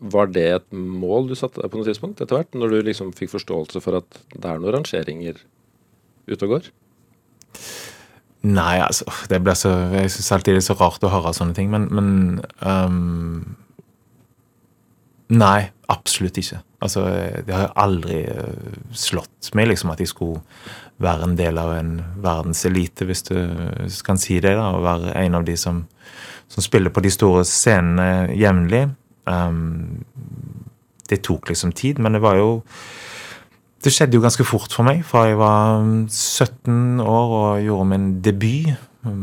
var 0.00 0.30
det 0.32 0.46
et 0.48 0.68
mål 0.72 1.28
du 1.28 1.36
satte 1.36 1.60
deg 1.60 1.70
på 1.70 1.80
noe 1.80 1.88
tidspunkt 1.88 2.20
etter 2.20 2.38
hvert, 2.38 2.56
når 2.56 2.72
du 2.72 2.82
liksom 2.88 3.12
fikk 3.16 3.34
forståelse 3.34 3.82
for 3.84 4.00
at 4.00 4.20
det 4.32 4.46
er 4.48 4.60
noen 4.60 4.78
rangeringer 4.78 5.40
ute 6.30 6.46
og 6.46 6.54
går? 6.56 6.70
Nei, 8.48 8.78
altså 8.80 9.04
det 9.28 9.42
ble 9.44 9.52
så, 9.58 9.68
Jeg 9.92 10.12
syns 10.14 10.30
alltid 10.32 10.56
det 10.56 10.62
er 10.62 10.68
så 10.70 10.78
rart 10.80 11.04
å 11.04 11.10
høre 11.12 11.34
sånne 11.36 11.56
ting, 11.56 11.68
men, 11.72 11.90
men 11.92 12.40
um, 12.64 13.42
Nei, 15.30 15.68
absolutt 15.90 16.38
ikke. 16.40 16.60
Altså, 16.80 17.04
Det 17.46 17.54
har 17.54 17.72
aldri 17.76 18.22
eh, 18.24 18.78
slått 18.92 19.50
meg 19.58 19.70
liksom 19.70 19.92
at 19.92 20.00
jeg 20.00 20.12
skulle 20.12 20.40
være 21.00 21.28
en 21.28 21.36
del 21.36 21.58
av 21.58 21.74
en 21.74 21.92
verdenselite, 22.22 23.06
hvis 23.08 23.24
du 23.28 23.36
kan 24.06 24.20
si 24.20 24.40
det. 24.40 24.54
da, 24.56 24.70
Og 24.76 24.84
være 24.84 25.14
en 25.24 25.34
av 25.34 25.44
de 25.44 25.56
som, 25.56 25.86
som 26.48 26.64
spiller 26.64 26.90
på 26.90 27.02
de 27.04 27.10
store 27.10 27.44
scenene 27.48 28.30
jevnlig. 28.36 28.88
Um, 29.26 30.04
det 31.10 31.22
tok 31.26 31.48
liksom 31.50 31.72
tid, 31.72 31.98
men 31.98 32.14
det 32.14 32.22
var 32.22 32.38
jo 32.38 32.62
det 33.80 33.92
skjedde 33.94 34.18
jo 34.18 34.20
ganske 34.20 34.44
fort 34.44 34.74
for 34.76 34.84
meg, 34.84 35.00
fra 35.08 35.24
jeg 35.30 35.38
var 35.40 35.80
17 36.12 37.00
år 37.00 37.30
og 37.36 37.62
gjorde 37.64 37.86
min 37.88 38.08
debut. 38.20 38.74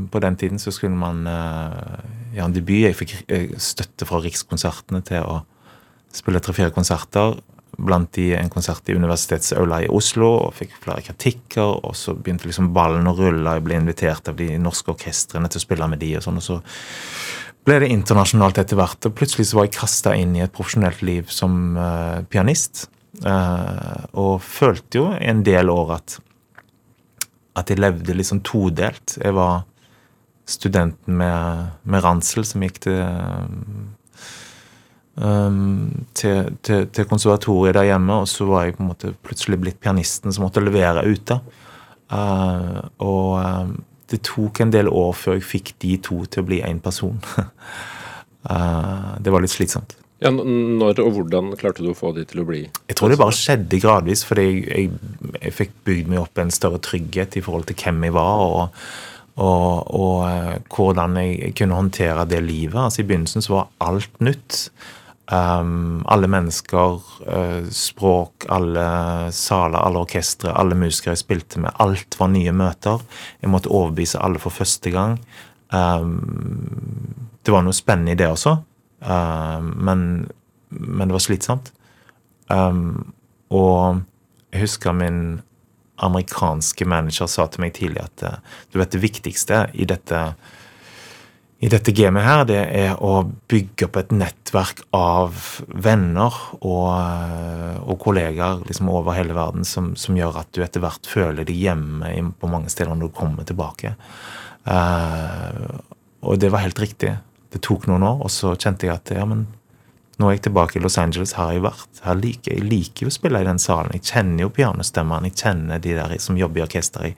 På 0.10 0.20
den 0.20 0.36
tiden 0.36 0.58
så 0.58 0.72
skulle 0.74 0.98
man 0.98 1.28
eh, 1.30 2.00
gjøre 2.34 2.48
en 2.50 2.56
debut. 2.56 2.80
Jeg 2.88 2.98
fikk 2.98 3.14
eh, 3.30 3.52
støtte 3.62 4.08
fra 4.10 4.18
Rikskonsertene 4.24 5.04
til 5.06 5.22
å 5.22 5.44
spille 6.18 6.42
tre-fire 6.44 6.74
konserter. 6.76 7.40
blant 7.78 8.10
de 8.16 8.32
en 8.34 8.50
konsert 8.50 8.88
i 8.90 8.96
universitetsaula 8.98 9.84
i 9.84 9.90
Oslo 9.94 10.32
og 10.48 10.54
fikk 10.58 10.72
flere 10.82 11.04
kritikker. 11.06 11.84
Og 11.86 11.94
så 11.96 12.16
begynte 12.16 12.48
liksom 12.48 12.72
ballen 12.74 13.06
å 13.06 13.14
rulle. 13.14 13.54
Jeg 13.54 13.66
ble 13.68 13.78
invitert 13.78 14.32
av 14.32 14.38
de 14.40 14.48
norske 14.58 14.90
orkestrene 14.90 15.50
til 15.52 15.62
å 15.62 15.66
spille 15.66 15.90
med 15.92 16.02
de 16.02 16.16
og 16.18 16.24
sånn. 16.26 16.40
Og 16.42 16.46
så 16.48 16.58
ble 17.68 17.82
det 17.84 17.92
internasjonalt 17.94 18.58
etter 18.64 18.80
hvert. 18.80 19.06
Og 19.06 19.14
plutselig 19.14 19.50
så 19.50 19.60
var 19.60 19.68
jeg 19.68 19.76
kasta 19.78 20.16
inn 20.18 20.34
i 20.38 20.42
et 20.46 20.56
profesjonelt 20.56 21.04
liv 21.06 21.30
som 21.30 21.78
uh, 21.78 22.24
pianist. 22.32 22.88
Uh, 23.22 24.08
og 24.18 24.42
følte 24.42 25.02
jo 25.02 25.12
en 25.14 25.44
del 25.46 25.70
år 25.74 25.98
at, 26.00 26.18
at 27.62 27.70
jeg 27.70 27.84
levde 27.84 28.26
sånn 28.26 28.42
todelt. 28.48 29.20
Jeg 29.22 29.38
var 29.38 29.68
studenten 30.48 31.20
med, 31.20 31.78
med 31.84 32.04
ransel 32.06 32.46
som 32.48 32.64
gikk 32.64 32.82
til 32.88 33.02
um, 35.18 36.06
til, 36.18 36.54
til, 36.66 36.88
til, 36.94 37.08
konservatoriet 37.10 37.78
der 37.78 37.90
hjemme, 37.92 38.22
og 38.24 38.30
så 38.32 38.48
var 38.50 38.66
jeg 38.68 38.78
på 38.78 38.86
en 38.86 38.92
måte 38.92 39.14
plutselig 39.26 39.60
blitt 39.62 39.80
pianisten 39.84 40.34
som 40.34 40.48
måtte 40.48 40.64
levere 40.64 41.06
ute. 41.08 41.40
Uh, 42.12 42.82
og 43.04 43.38
um, 43.42 43.78
det 44.12 44.22
tok 44.24 44.62
en 44.64 44.72
del 44.72 44.90
år 44.90 45.16
før 45.20 45.38
jeg 45.38 45.48
fikk 45.48 45.74
de 45.84 45.98
to 46.04 46.24
til 46.26 46.44
å 46.44 46.48
bli 46.48 46.62
én 46.66 46.80
person. 46.84 47.18
uh, 48.48 49.16
det 49.24 49.34
var 49.34 49.44
litt 49.44 49.56
slitsomt. 49.56 49.98
Ja, 50.18 50.32
Når 50.34 50.98
og 51.04 51.12
hvordan 51.14 51.52
klarte 51.62 51.84
du 51.86 51.92
å 51.92 51.98
få 51.98 52.10
de 52.16 52.24
til 52.26 52.40
å 52.42 52.46
bli 52.48 52.64
Jeg 52.66 52.96
tror 52.98 53.12
det 53.12 53.20
bare 53.22 53.36
skjedde 53.38 53.78
gradvis, 53.84 54.24
fordi 54.26 54.48
jeg, 54.48 54.64
jeg, 54.66 55.36
jeg 55.44 55.54
fikk 55.54 55.76
bygd 55.86 56.10
meg 56.10 56.24
opp 56.24 56.42
en 56.42 56.50
større 56.50 56.80
trygghet 56.82 57.38
i 57.38 57.44
forhold 57.46 57.68
til 57.70 57.78
hvem 57.84 58.08
jeg 58.10 58.18
var. 58.18 58.48
og 58.48 58.82
og, 59.38 59.94
og 59.94 60.24
uh, 60.26 60.56
hvordan 60.74 61.18
jeg 61.22 61.52
kunne 61.58 61.78
håndtere 61.78 62.26
det 62.26 62.40
livet. 62.42 62.80
Altså 62.82 63.04
I 63.04 63.06
begynnelsen 63.06 63.44
så 63.46 63.54
var 63.54 63.68
alt 63.86 64.16
nytt. 64.24 64.72
Um, 65.28 66.06
alle 66.08 66.28
mennesker, 66.32 67.02
uh, 67.28 67.66
språk, 67.72 68.46
alle 68.48 68.86
saler, 69.36 69.82
alle 69.82 70.00
orkestre, 70.06 70.54
alle 70.56 70.78
musikere 70.80 71.18
jeg 71.18 71.24
spilte 71.26 71.60
med. 71.60 71.76
Alt 71.84 72.16
var 72.20 72.32
nye 72.32 72.54
møter. 72.56 73.04
Jeg 73.42 73.52
måtte 73.52 73.72
overbevise 73.74 74.22
alle 74.24 74.40
for 74.40 74.56
første 74.56 74.94
gang. 74.94 75.18
Um, 75.76 77.18
det 77.44 77.52
var 77.52 77.66
noe 77.66 77.76
spennende 77.76 78.16
i 78.16 78.20
det 78.20 78.30
også, 78.32 78.56
uh, 79.04 79.60
men, 79.60 80.30
men, 80.70 81.04
det 81.04 81.16
var 81.18 81.26
slitsomt. 81.26 81.74
Um, 82.48 83.12
og 83.52 84.00
jeg 84.54 84.64
husker 84.64 84.96
min 84.96 85.42
amerikanske 86.04 86.86
manager 86.88 87.28
sa 87.28 87.50
til 87.52 87.66
meg 87.66 87.76
tidlig 87.76 88.06
at 88.06 88.24
uh, 88.24 88.40
du 88.72 88.80
vet 88.80 88.96
det 88.96 89.04
viktigste 89.04 89.66
i 89.76 89.88
dette 89.90 90.22
i 91.58 91.70
dette 91.74 91.90
gamet 91.96 92.22
her, 92.22 92.44
det 92.46 92.60
er 92.78 93.00
å 93.02 93.24
bygge 93.50 93.88
opp 93.88 93.98
et 93.98 94.12
nettverk 94.14 94.84
av 94.94 95.40
venner 95.74 96.36
og, 96.60 96.92
eh, 96.94 97.80
og 97.82 97.98
kollegaer 98.04 98.62
liksom 98.68 98.92
over 98.94 99.18
hele 99.18 99.34
verden 99.34 99.66
som, 99.66 99.96
som, 99.98 100.20
gjør 100.20 100.44
at 100.44 100.52
du 100.54 100.62
etter 100.62 100.84
hvert 100.84 101.10
føler 101.10 101.48
deg 101.48 101.58
hjemme 101.58 102.12
på 102.38 102.52
mange 102.52 102.70
steder 102.70 102.94
når 102.94 103.10
du 103.10 103.18
kommer 103.18 103.48
tilbake. 103.48 103.96
Uh, 104.68 105.80
og 106.28 106.38
det 106.44 106.52
var 106.54 106.62
helt 106.62 106.80
riktig. 106.82 107.16
Det 107.50 107.64
tok 107.66 107.88
noen 107.90 108.06
år, 108.06 108.22
og 108.28 108.34
så 108.34 108.54
kjente 108.54 108.86
jeg 108.86 108.94
at 108.94 109.16
ja, 109.16 109.26
men 109.26 109.48
nå 110.18 110.28
er 110.28 110.38
jeg 110.38 110.48
tilbake 110.50 110.78
i 110.78 110.84
Los 110.84 110.98
Angeles. 111.02 111.34
Her 111.38 111.50
har 111.50 111.58
jeg 111.58 111.66
vært. 111.66 112.02
Her 112.04 112.18
liker, 112.22 112.54
jeg 112.54 112.70
liker 112.70 113.06
jo 113.06 113.12
å 113.12 113.18
spille 113.18 113.42
i 113.42 113.48
den 113.48 113.62
salen. 113.62 113.94
Jeg 113.98 114.06
kjenner 114.12 114.46
jo 114.46 114.54
pianostemmene. 114.54 115.32
Jeg 115.32 115.42
kjenner 115.42 115.82
de 115.82 115.94
der 115.98 116.18
som 116.22 116.38
jobber 116.38 116.62
i 116.62 116.66
orkester. 116.66 117.10
Jeg, 117.10 117.18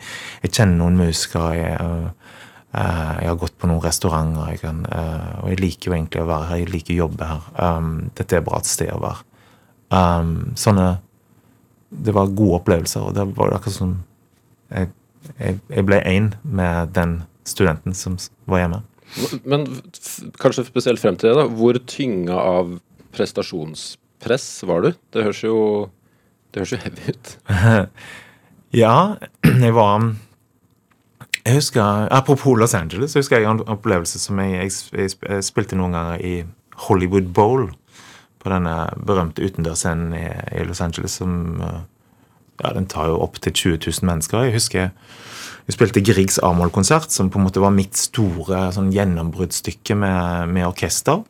kjenner 0.52 0.80
noen 0.80 1.00
musikere. 1.00 1.54
Jeg, 1.58 1.80
uh, 1.80 2.36
jeg 2.70 3.30
har 3.32 3.38
gått 3.42 3.56
på 3.58 3.68
noen 3.70 3.82
restauranter, 3.82 4.52
jeg 4.54 4.62
kan, 4.62 4.84
eh, 4.94 5.30
og 5.42 5.50
jeg 5.50 5.62
liker 5.64 5.90
jo 5.90 5.96
egentlig 5.96 6.22
å 6.22 6.30
være 6.30 6.50
her. 6.52 6.60
Jeg 6.62 6.74
liker 6.74 6.94
å 6.94 7.00
jobbe 7.00 7.30
her. 7.30 7.48
Um, 7.58 7.94
dette 8.18 8.36
er 8.36 8.44
et 8.44 8.46
bra 8.46 8.60
sted 8.68 8.92
å 8.94 9.02
være. 9.02 9.26
Um, 9.90 10.34
sånne 10.54 11.00
Det 11.90 12.14
var 12.14 12.30
gode 12.38 12.60
opplevelser, 12.60 13.02
og 13.02 13.16
det 13.18 13.24
var 13.34 13.56
akkurat 13.56 13.74
som 13.74 13.96
jeg, 14.70 14.92
jeg, 15.40 15.56
jeg 15.74 15.86
ble 15.88 15.98
én 16.06 16.28
med 16.46 16.92
den 16.94 17.16
studenten 17.50 17.96
som 17.98 18.20
var 18.46 18.62
hjemme. 18.62 18.84
Men 19.42 19.66
kanskje 20.38 20.68
spesielt 20.68 21.02
frem 21.02 21.18
til 21.18 21.32
det, 21.32 21.40
da. 21.40 21.48
Hvor 21.50 21.80
tynga 21.90 22.38
av 22.38 22.76
prestasjonspress 23.18 24.46
var 24.70 24.86
du? 24.86 24.92
Det 25.10 25.26
høres 25.26 25.42
jo, 25.42 25.58
det 26.54 26.62
høres 26.62 26.76
jo 26.76 26.82
heavy 26.84 27.16
ut. 27.16 27.34
ja, 28.84 28.96
jeg 29.50 29.74
var 29.74 30.12
jeg 31.46 31.56
husker, 31.56 32.08
Apropos 32.12 32.58
Los 32.60 32.74
Angeles, 32.74 33.16
jeg 33.16 33.24
husker 33.24 33.40
jeg 33.40 33.50
en 33.50 33.64
opplevelse 33.68 34.20
som 34.20 34.40
jeg, 34.44 34.72
jeg, 34.92 35.44
spilte 35.46 35.78
noen 35.80 35.96
ganger 35.96 36.26
i 36.26 36.34
Hollywood 36.88 37.34
Bowl. 37.34 37.70
På 38.40 38.52
denne 38.52 38.76
berømte 39.04 39.44
utendørsscenen 39.44 40.14
i, 40.16 40.28
i, 40.56 40.64
Los 40.68 40.80
Angeles 40.82 41.18
som 41.20 41.34
ja, 41.60 42.72
Den 42.76 42.88
tar 42.88 43.10
jo 43.12 43.18
opp 43.24 43.42
til 43.44 43.54
20 43.54 43.82
000 43.88 44.08
mennesker. 44.08 44.48
Jeg 44.48 44.56
husker 44.56 44.92
jeg 45.70 45.76
spilte 45.76 46.02
Griegs 46.02 46.40
A-moll-konsert, 46.42 47.12
som 47.14 47.28
på 47.30 47.38
en 47.38 47.46
måte 47.46 47.62
var 47.62 47.70
mitt 47.70 47.94
store 48.00 48.72
sånn 48.74 48.88
gjennombruddsstykke 48.90 49.94
med, 50.02 50.50
med 50.56 50.66
orkester. 50.66 51.22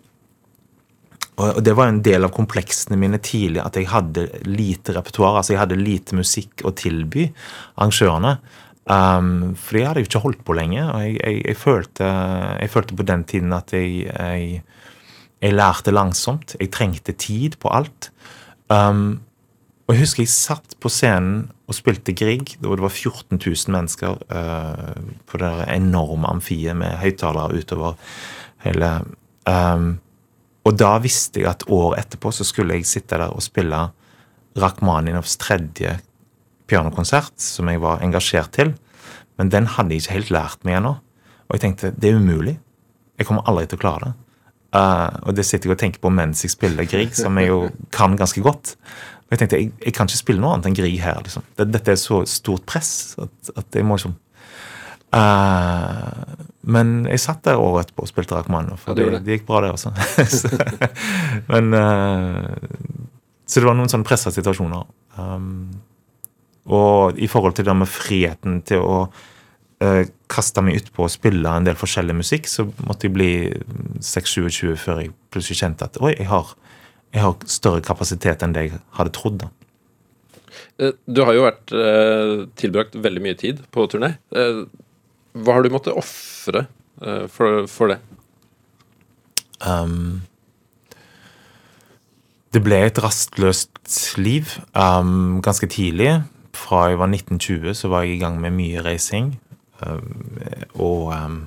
Og 1.39 1.59
det 1.63 1.73
var 1.75 1.89
en 1.89 1.99
del 2.03 2.23
av 2.23 2.31
kompleksene 2.35 2.95
mine 2.99 3.19
tidlig 3.23 3.59
at 3.63 3.75
jeg 3.75 3.89
hadde 3.91 4.25
lite 4.47 4.95
repertoar. 4.95 5.41
Altså 5.41 5.55
jeg 5.55 5.61
hadde 5.61 5.79
lite 5.79 6.15
musikk 6.15 6.63
å 6.63 6.71
tilby 6.75 7.29
arrangørene. 7.75 8.37
Um, 8.89 9.55
for 9.59 9.77
jeg 9.77 9.87
hadde 9.89 10.01
jo 10.01 10.07
ikke 10.09 10.21
holdt 10.23 10.43
på 10.45 10.55
lenge. 10.57 10.81
og 10.81 11.01
jeg, 11.03 11.17
jeg, 11.19 11.41
jeg, 11.45 11.57
følte, 11.57 12.05
jeg 12.61 12.69
følte, 12.69 12.95
på 12.95 13.03
den 13.03 13.23
tiden 13.23 13.53
at 13.53 13.73
jeg, 13.73 14.63
lærte 15.41 15.91
langsomt. 15.91 16.55
Jeg 16.59 16.71
trengte 16.71 17.11
tid 17.11 17.59
på 17.59 17.69
alt. 17.69 18.11
Um, 18.69 19.21
og 19.89 19.95
Jeg 19.95 20.03
husker 20.03 20.21
jeg 20.21 20.29
satt 20.29 20.75
på 20.77 20.89
scenen 20.93 21.47
og 21.65 21.73
spilte 21.73 22.13
Grieg, 22.13 22.51
og 22.61 22.77
det 22.77 22.83
var 22.83 22.93
14 22.93 23.39
000 23.41 23.73
mennesker 23.73 24.19
uh, 24.29 24.99
på 25.25 25.39
det 25.41 25.53
enorme 25.73 26.29
amfiet 26.29 26.77
med 26.77 26.99
høyttalere 27.01 27.57
utover 27.57 27.95
hele 28.65 28.91
um, 29.49 29.95
Og 30.65 30.77
da 30.77 30.91
visste 31.01 31.41
jeg 31.41 31.49
at 31.49 31.65
året 31.65 32.03
etterpå 32.03 32.29
så 32.33 32.45
skulle 32.45 32.77
jeg 32.77 32.85
sitte 32.85 33.17
der 33.17 33.33
og 33.33 33.41
spille 33.41 33.87
Rakhmaninovs 34.59 35.37
tredje 35.41 35.95
pianokonsert 36.69 37.35
som 37.41 37.69
jeg 37.71 37.81
var 37.83 38.03
engasjert 38.05 38.53
til. 38.55 38.73
Men 39.39 39.51
den 39.53 39.69
hadde 39.75 39.95
jeg 39.95 40.03
ikke 40.03 40.17
helt 40.17 40.33
lært 40.35 40.65
meg 40.67 40.79
ennå. 40.79 40.95
Og 41.49 41.55
jeg 41.57 41.65
tenkte 41.65 41.93
det 41.97 42.11
er 42.11 42.19
umulig. 42.19 42.57
Jeg 43.19 43.27
kommer 43.27 43.47
aldri 43.49 43.67
til 43.69 43.79
å 43.79 43.83
klare 43.83 44.09
det. 44.09 44.17
Uh, 44.69 45.09
og 45.25 45.33
det 45.33 45.47
sitter 45.47 45.65
jeg 45.65 45.73
og 45.73 45.79
tenker 45.81 46.01
på 46.03 46.11
mens 46.13 46.43
jeg 46.45 46.53
spiller 46.53 46.85
Grieg, 46.85 47.15
som 47.17 47.37
jeg 47.41 47.49
jo 47.49 47.63
kan 47.95 48.13
ganske 48.19 48.41
godt. 48.45 48.75
Og 49.25 49.33
jeg 49.33 49.41
tenkte 49.41 49.57
jeg, 49.57 49.71
jeg 49.81 49.93
kan 49.97 50.09
ikke 50.09 50.21
spille 50.21 50.43
noe 50.43 50.53
annet 50.55 50.69
enn 50.69 50.77
Grieg 50.77 50.99
her. 51.01 51.17
liksom. 51.25 51.45
Dette 51.57 51.95
er 51.95 51.97
så 52.01 52.21
stort 52.29 52.67
press 52.69 52.91
at, 53.21 53.51
at 53.57 53.77
jeg 53.79 53.85
må 53.85 53.97
liksom 53.97 54.13
uh, 55.17 56.37
Men 56.69 56.93
jeg 57.09 57.23
satt 57.25 57.41
der 57.49 57.61
året 57.61 57.87
etterpå 57.87 58.05
og 58.05 58.11
spilte 58.11 58.37
Rakhmanov, 58.37 58.81
for 58.83 58.93
ja, 58.93 59.09
det, 59.09 59.23
det. 59.25 59.39
gikk 59.39 59.47
bra, 59.49 59.63
det 59.65 59.73
også. 59.77 59.93
men 61.49 61.73
uh, 61.73 62.53
Så 63.49 63.61
det 63.61 63.69
var 63.71 63.77
noen 63.77 63.89
sånne 63.89 64.05
pressa 64.05 64.33
situasjoner. 64.33 64.85
Um, 65.17 65.79
og 66.67 67.19
i 67.19 67.27
forhold 67.29 67.55
til 67.57 67.67
det 67.67 67.75
med 67.77 67.89
friheten 67.89 68.61
til 68.67 68.83
å 68.83 68.97
uh, 69.07 70.01
kaste 70.31 70.63
meg 70.65 70.81
utpå 70.81 71.05
å 71.05 71.11
spille 71.11 71.53
en 71.55 71.67
del 71.67 71.77
forskjellig 71.79 72.17
musikk, 72.19 72.49
så 72.51 72.67
måtte 72.85 73.07
jeg 73.07 73.15
bli 73.15 73.31
6-27 74.05 74.75
før 74.81 75.03
jeg 75.03 75.13
plutselig 75.33 75.61
kjente 75.61 75.87
at 75.89 76.01
oi, 76.01 76.13
jeg 76.17 76.29
har, 76.29 76.51
jeg 77.15 77.25
har, 77.25 77.49
større 77.49 77.85
kapasitet 77.85 78.45
enn 78.45 78.53
det 78.55 78.67
jeg 78.67 78.83
hadde 78.99 79.15
trodd. 79.15 79.45
da. 79.45 79.49
Eh, 80.79 80.93
du 81.07 81.23
har 81.25 81.37
jo 81.37 81.47
vært 81.47 81.73
uh, 81.73 82.35
tilbrakt 82.59 82.99
veldig 82.99 83.25
mye 83.25 83.39
tid 83.39 83.63
på 83.73 83.87
turné. 83.91 84.15
Hva 84.29 85.55
har 85.55 85.63
du 85.63 85.71
måttet 85.71 85.97
ofre 85.97 86.65
for, 87.31 87.63
for, 87.71 87.93
det? 87.93 87.99
Um, 89.63 90.25
det 92.51 92.59
ble 92.65 92.81
et 92.87 92.99
rastløst 92.99 94.17
liv 94.19 94.51
um, 94.73 95.39
ganske 95.45 95.69
tidlig 95.71 96.17
fra 96.59 96.89
jeg 96.91 96.99
var 96.99 97.11
1920, 97.11 97.71
så 97.77 97.91
var 97.91 98.05
jeg 98.05 98.17
i 98.17 98.21
gang 98.23 98.39
med 98.41 98.55
mye 98.55 98.83
reising. 98.85 99.33
Eh, 99.79 100.65
og 100.79 101.11
eh, 101.15 101.37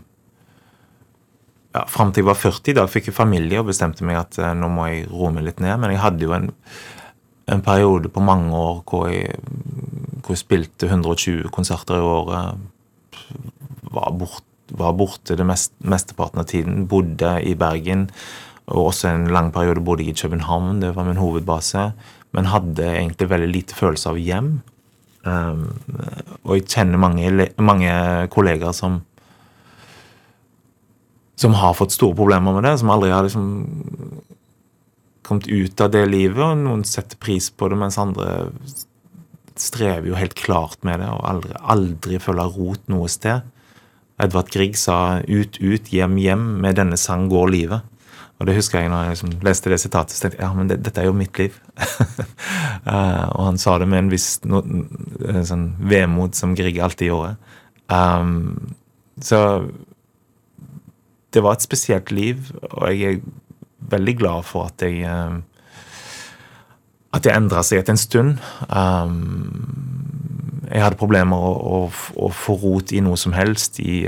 ja, 1.73 1.85
fram 1.89 2.13
til 2.13 2.23
jeg 2.23 2.31
var 2.31 2.41
40, 2.41 2.77
da 2.79 2.87
fikk 2.91 3.11
jeg 3.11 3.17
familie 3.17 3.61
og 3.63 3.71
bestemte 3.71 4.07
meg 4.09 4.21
at 4.21 4.41
eh, 4.41 4.55
nå 4.57 4.71
må 4.73 4.89
jeg 4.91 5.09
roe 5.13 5.33
meg 5.35 5.47
litt 5.49 5.63
ned. 5.65 5.79
Men 5.83 5.95
jeg 5.95 6.03
hadde 6.05 6.27
jo 6.27 6.37
en, 6.37 6.51
en 7.53 7.65
periode 7.65 8.13
på 8.13 8.25
mange 8.25 8.53
år 8.57 8.83
hvor 8.89 9.09
jeg, 9.13 9.37
hvor 10.23 10.35
jeg 10.35 10.45
spilte 10.45 10.91
120 10.91 11.53
konserter 11.55 12.01
i 12.01 12.09
året. 12.13 12.69
Var, 13.93 14.09
bort, 14.17 14.47
var 14.73 14.97
borte 14.97 15.37
det 15.37 15.47
mest, 15.49 15.75
mesteparten 15.85 16.43
av 16.43 16.49
tiden. 16.53 16.87
Bodde 16.91 17.39
i 17.45 17.55
Bergen. 17.59 18.09
Og 18.73 18.93
også 18.93 19.11
en 19.11 19.27
lang 19.35 19.51
periode 19.53 19.83
bodde 19.85 20.05
jeg 20.07 20.15
i 20.15 20.21
København. 20.23 20.81
Det 20.81 20.95
var 20.97 21.09
min 21.09 21.21
hovedbase. 21.21 21.91
Men 22.33 22.49
hadde 22.49 22.87
egentlig 22.95 23.29
veldig 23.29 23.51
lite 23.51 23.77
følelse 23.77 24.13
av 24.13 24.21
hjem. 24.21 24.53
Um, 25.23 25.69
og 26.43 26.57
jeg 26.57 26.69
kjenner 26.73 26.99
mange, 26.99 27.49
mange 27.63 27.93
kollegaer 28.35 28.75
som 28.75 29.03
som 31.43 31.57
har 31.59 31.75
fått 31.75 31.95
store 31.95 32.15
problemer 32.15 32.55
med 32.55 32.67
det, 32.69 32.77
som 32.79 32.91
aldri 32.93 33.11
har 33.11 33.27
liksom 33.27 33.47
kommet 35.27 35.49
ut 35.49 35.81
av 35.83 35.91
det 35.95 36.05
livet, 36.11 36.43
og 36.43 36.61
noen 36.61 36.85
setter 36.87 37.19
pris 37.19 37.49
på 37.51 37.71
det, 37.71 37.79
mens 37.81 37.99
andre 37.99 38.29
strever 39.59 40.09
jo 40.11 40.19
helt 40.19 40.37
klart 40.39 40.79
med 40.87 41.03
det 41.03 41.09
og 41.13 41.25
aldri, 41.29 41.57
aldri 41.75 42.21
føler 42.23 42.55
rot 42.57 42.87
noe 42.93 43.11
sted. 43.11 43.43
Edvard 44.23 44.51
Grieg 44.55 44.77
sa 44.79 45.21
'ut, 45.21 45.59
ut, 45.59 45.89
hjem, 45.91 46.17
hjem, 46.19 46.45
med 46.63 46.77
denne 46.79 46.97
sang 46.97 47.29
går 47.29 47.49
livet'. 47.51 47.83
Og 48.43 48.49
det 48.49 48.57
husker 48.57 48.83
jeg 48.83 48.91
når 48.91 49.05
jeg 49.05 49.15
liksom 49.15 49.35
leste 49.47 49.71
det 49.71 49.77
sitatet, 49.79 50.17
så 50.17 50.25
tenkte 50.25 50.41
jeg 50.41 50.43
ja, 50.43 50.55
men 50.59 50.71
det, 50.71 50.81
dette 50.83 50.99
er 50.99 51.07
jo 51.07 51.15
mitt 51.15 51.39
liv. 51.39 51.55
uh, 51.79 53.27
og 53.37 53.43
han 53.53 53.61
sa 53.63 53.77
det 53.79 53.87
med 53.87 54.01
en 54.03 54.11
viss 54.11 54.27
no, 54.51 54.65
sånn 55.47 55.69
vemod 55.79 56.35
som 56.35 56.57
Grieg 56.59 56.81
alltid 56.83 57.13
gjorde. 57.13 57.37
Um, 57.87 58.75
så 59.23 59.39
det 61.33 61.45
var 61.47 61.55
et 61.55 61.69
spesielt 61.69 62.11
liv, 62.11 62.51
og 62.73 62.91
jeg 62.91 63.21
er 63.21 63.23
veldig 63.95 64.17
glad 64.19 64.51
for 64.51 64.73
at 64.73 64.83
jeg 64.83 65.07
uh, 65.07 65.39
at 67.13 67.23
det 67.23 67.37
endra 67.37 67.63
seg 67.63 67.79
etter 67.79 67.95
en 67.95 68.01
stund. 68.01 68.43
Um, 68.73 70.12
jeg 70.73 70.81
hadde 70.81 70.97
problemer 70.97 71.37
å, 71.37 71.53
å, 71.53 71.79
å, 72.17 72.29
få 72.33 72.55
rot 72.63 72.95
i 72.97 73.03
noe 73.05 73.19
som 73.21 73.35
helst. 73.37 73.77
I, 73.85 74.07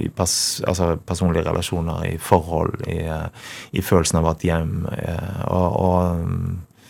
i 0.00 0.08
pers, 0.16 0.34
altså 0.68 0.94
personlige 1.04 1.44
relasjoner, 1.50 2.06
i 2.08 2.14
forhold, 2.16 2.86
i, 2.88 3.02
i 3.76 3.84
følelsen 3.84 4.22
av 4.22 4.30
et 4.30 4.46
hjem. 4.48 4.86
Eh, 4.88 5.42
og, 5.52 5.76
og, 5.84 6.86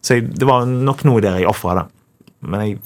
så 0.00 0.16
jeg, 0.16 0.30
det 0.40 0.48
var 0.48 0.64
nok 0.70 1.04
noe 1.04 1.24
der 1.24 1.36
jeg 1.42 1.50
ofra, 1.50 1.82
det. 1.82 2.32
Men 2.46 2.64
jeg 2.64 2.78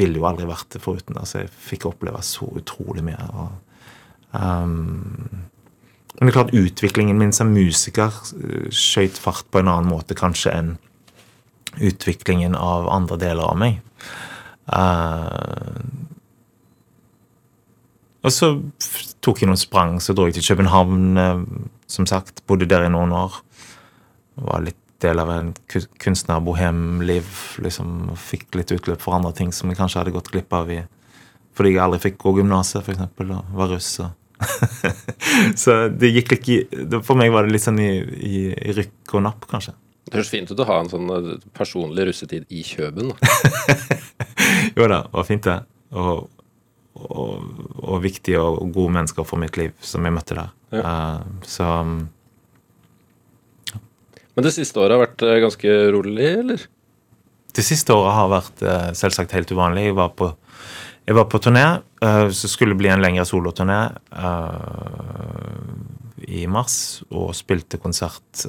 ville 0.00 0.22
jo 0.22 0.26
aldri 0.30 0.48
vært 0.48 0.72
det 0.72 0.80
foruten. 0.86 1.20
Altså, 1.20 1.42
jeg 1.42 1.52
fikk 1.66 1.90
oppleve 1.90 2.22
så 2.24 2.48
utrolig 2.62 3.04
mye. 3.04 3.28
Og, 3.34 3.84
um, 4.32 5.44
men 6.16 6.24
det 6.24 6.32
er 6.32 6.38
klart 6.38 6.56
utviklingen 6.56 7.20
min 7.20 7.36
som 7.36 7.52
musiker 7.52 8.16
skøyt 8.72 9.20
fart 9.20 9.46
på 9.52 9.60
en 9.60 9.68
annen 9.72 9.92
måte 9.92 10.16
kanskje 10.16 10.56
enn 10.56 10.74
utviklingen 11.80 12.56
av 12.58 12.88
andre 12.92 13.20
deler 13.20 13.52
av 13.52 13.60
meg. 13.60 13.80
Uh, 14.68 15.80
og 18.20 18.34
så 18.34 18.52
tok 19.24 19.40
jeg 19.40 19.48
noen 19.48 19.60
sprang, 19.60 19.96
så 20.02 20.12
dro 20.12 20.26
jeg 20.28 20.36
til 20.36 20.50
København, 20.52 21.16
uh, 21.16 21.40
som 21.90 22.08
sagt. 22.08 22.44
Bodde 22.46 22.68
der 22.68 22.84
i 22.86 22.92
noen 22.92 23.14
år. 23.16 23.40
Var 24.40 24.66
litt 24.68 24.80
del 25.00 25.20
av 25.22 25.32
en 25.32 25.50
kunstnerbohemliv. 26.02 27.34
Liksom, 27.64 28.14
fikk 28.20 28.58
litt 28.58 28.72
utløp 28.76 29.02
for 29.02 29.16
andre 29.16 29.32
ting 29.36 29.52
som 29.56 29.72
jeg 29.72 29.80
kanskje 29.80 30.02
hadde 30.02 30.14
gått 30.14 30.32
glipp 30.32 30.52
av 30.56 30.70
i, 30.72 30.80
fordi 31.56 31.74
jeg 31.74 31.84
aldri 31.84 32.02
fikk 32.04 32.18
gå 32.20 32.38
gymnaset, 32.40 32.84
f.eks., 32.84 33.06
og 33.24 33.54
var 33.56 33.72
russ. 33.72 33.92
og 34.04 34.16
så 35.62 35.74
det 35.92 36.08
gikk 36.14 36.30
ikke 36.38 37.00
For 37.04 37.12
meg 37.18 37.28
var 37.28 37.44
det 37.44 37.52
litt 37.52 37.64
sånn 37.66 37.80
i, 37.82 37.90
i, 38.00 38.36
i 38.48 38.72
rykk 38.72 39.18
og 39.18 39.24
napp, 39.26 39.44
kanskje. 39.50 39.74
Det 40.08 40.16
høres 40.16 40.32
fint 40.32 40.50
ut 40.50 40.62
å 40.62 40.66
ha 40.66 40.78
en 40.80 40.88
sånn 40.90 41.10
eh, 41.14 41.34
personlig 41.54 42.08
russetid 42.08 42.48
i 42.50 42.64
Kjøben. 42.66 43.12
jo 44.82 44.90
da, 44.90 45.00
det 45.06 45.16
var 45.18 45.26
fint, 45.28 45.46
det. 45.46 45.58
Og, 45.90 46.28
og, 47.00 47.30
og, 47.80 47.96
viktige 48.04 48.40
og 48.42 48.72
gode 48.74 48.94
mennesker 48.98 49.26
for 49.26 49.40
mitt 49.42 49.56
liv 49.60 49.74
som 49.84 50.06
jeg 50.06 50.14
møtte 50.14 50.36
der. 50.38 50.50
Ja. 50.74 50.82
Uh, 50.84 51.20
så 51.46 51.66
Men 54.34 54.46
det 54.46 54.54
siste 54.54 54.80
året 54.80 54.94
har 54.94 55.02
vært 55.02 55.24
eh, 55.26 55.40
ganske 55.42 55.72
rolig, 55.92 56.28
eller? 56.44 56.62
Det 57.50 57.64
siste 57.66 57.92
året 57.92 58.14
har 58.14 58.28
vært 58.30 58.62
uh, 58.62 58.90
selvsagt 58.96 59.34
helt 59.36 59.50
uvanlig. 59.52 59.88
Jeg 59.90 59.96
var 59.98 60.14
på, 60.16 60.30
jeg 61.08 61.18
var 61.18 61.26
på 61.28 61.40
turné, 61.42 61.64
uh, 62.04 62.28
så 62.30 62.48
skulle 62.48 62.78
bli 62.78 62.88
en 62.92 63.02
lengre 63.02 63.26
soloturné 63.28 63.80
i 66.30 66.46
mars, 66.46 67.02
og 67.10 67.34
spilte 67.34 67.80
konsert 67.82 68.46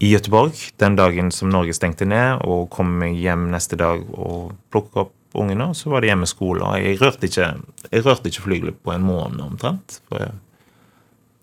i 0.00 0.10
Gøteborg 0.14 0.56
den 0.80 0.96
dagen 0.96 1.30
som 1.34 1.50
Norge 1.52 1.74
stengte 1.76 2.08
ned, 2.08 2.40
og 2.48 2.70
kom 2.72 3.02
hjem 3.04 3.50
neste 3.52 3.76
dag 3.80 4.04
og 4.16 4.54
plukket 4.72 5.02
opp 5.04 5.16
ungene, 5.40 5.68
og 5.70 5.76
så 5.78 5.92
var 5.92 6.02
det 6.02 6.10
hjemmeskole. 6.10 6.64
Og 6.64 6.80
jeg 6.80 7.00
rørte 7.00 7.28
ikke, 7.28 7.50
jeg 7.90 8.06
rørte 8.06 8.30
ikke 8.30 8.46
flygelet 8.46 8.80
på 8.82 8.94
en 8.94 9.04
måned 9.06 9.42
omtrent. 9.44 10.00
For 10.08 10.24
jeg, 10.24 10.32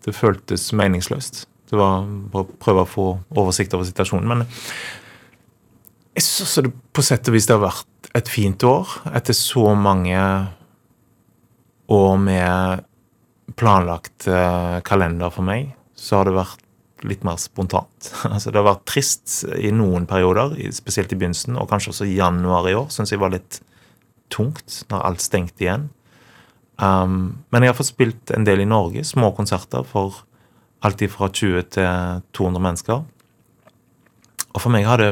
det 0.04 0.16
føltes 0.16 0.66
meningsløst. 0.76 1.46
Det 1.68 1.78
var 1.78 2.04
bare 2.32 2.48
å 2.48 2.58
prøve 2.60 2.84
å 2.84 2.88
få 2.88 3.06
oversikt 3.36 3.76
over 3.76 3.88
situasjonen. 3.88 4.28
Men 4.28 4.44
jeg 6.16 6.26
syns 6.26 6.58
det 6.58 6.74
på 6.96 7.04
sett 7.06 7.28
og 7.30 7.36
vis 7.36 7.48
det 7.48 7.56
har 7.56 7.66
vært 7.68 8.12
et 8.18 8.30
fint 8.32 8.64
år. 8.66 8.98
Etter 9.14 9.36
så 9.36 9.72
mange 9.78 10.20
år 11.88 12.16
med 12.20 12.86
planlagt 13.58 14.28
eh, 14.28 14.78
kalender 14.86 15.32
for 15.32 15.46
meg, 15.46 15.70
så 15.96 16.18
har 16.18 16.28
det 16.28 16.36
vært 16.36 16.64
litt 17.06 17.24
mer 17.26 17.38
spontant. 17.40 18.10
Altså, 18.32 18.50
det 18.50 18.60
har 18.60 18.68
vært 18.70 18.86
trist 18.88 19.42
i 19.58 19.70
noen 19.74 20.08
perioder, 20.10 20.56
spesielt 20.74 21.12
i 21.12 21.18
begynnelsen, 21.18 21.58
og 21.60 21.68
kanskje 21.70 21.94
også 21.94 22.08
i 22.08 22.16
januar 22.18 22.68
i 22.70 22.76
år. 22.78 22.88
Syns 22.94 23.14
jeg 23.14 23.22
var 23.22 23.34
litt 23.34 23.60
tungt 24.32 24.82
når 24.90 25.06
alt 25.08 25.24
stengte 25.24 25.64
igjen. 25.64 25.88
Um, 26.78 27.40
men 27.50 27.64
jeg 27.64 27.72
har 27.72 27.78
fått 27.78 27.90
spilt 27.90 28.32
en 28.34 28.46
del 28.46 28.62
i 28.62 28.68
Norge, 28.68 29.02
små 29.06 29.32
konserter 29.34 29.86
for 29.86 30.22
alt 30.86 31.02
fra 31.10 31.26
20 31.34 31.64
til 31.74 32.20
200 32.38 32.62
mennesker. 32.62 33.02
Og 34.54 34.62
for 34.62 34.70
meg 34.74 34.86
har 34.86 35.02
det, 35.02 35.10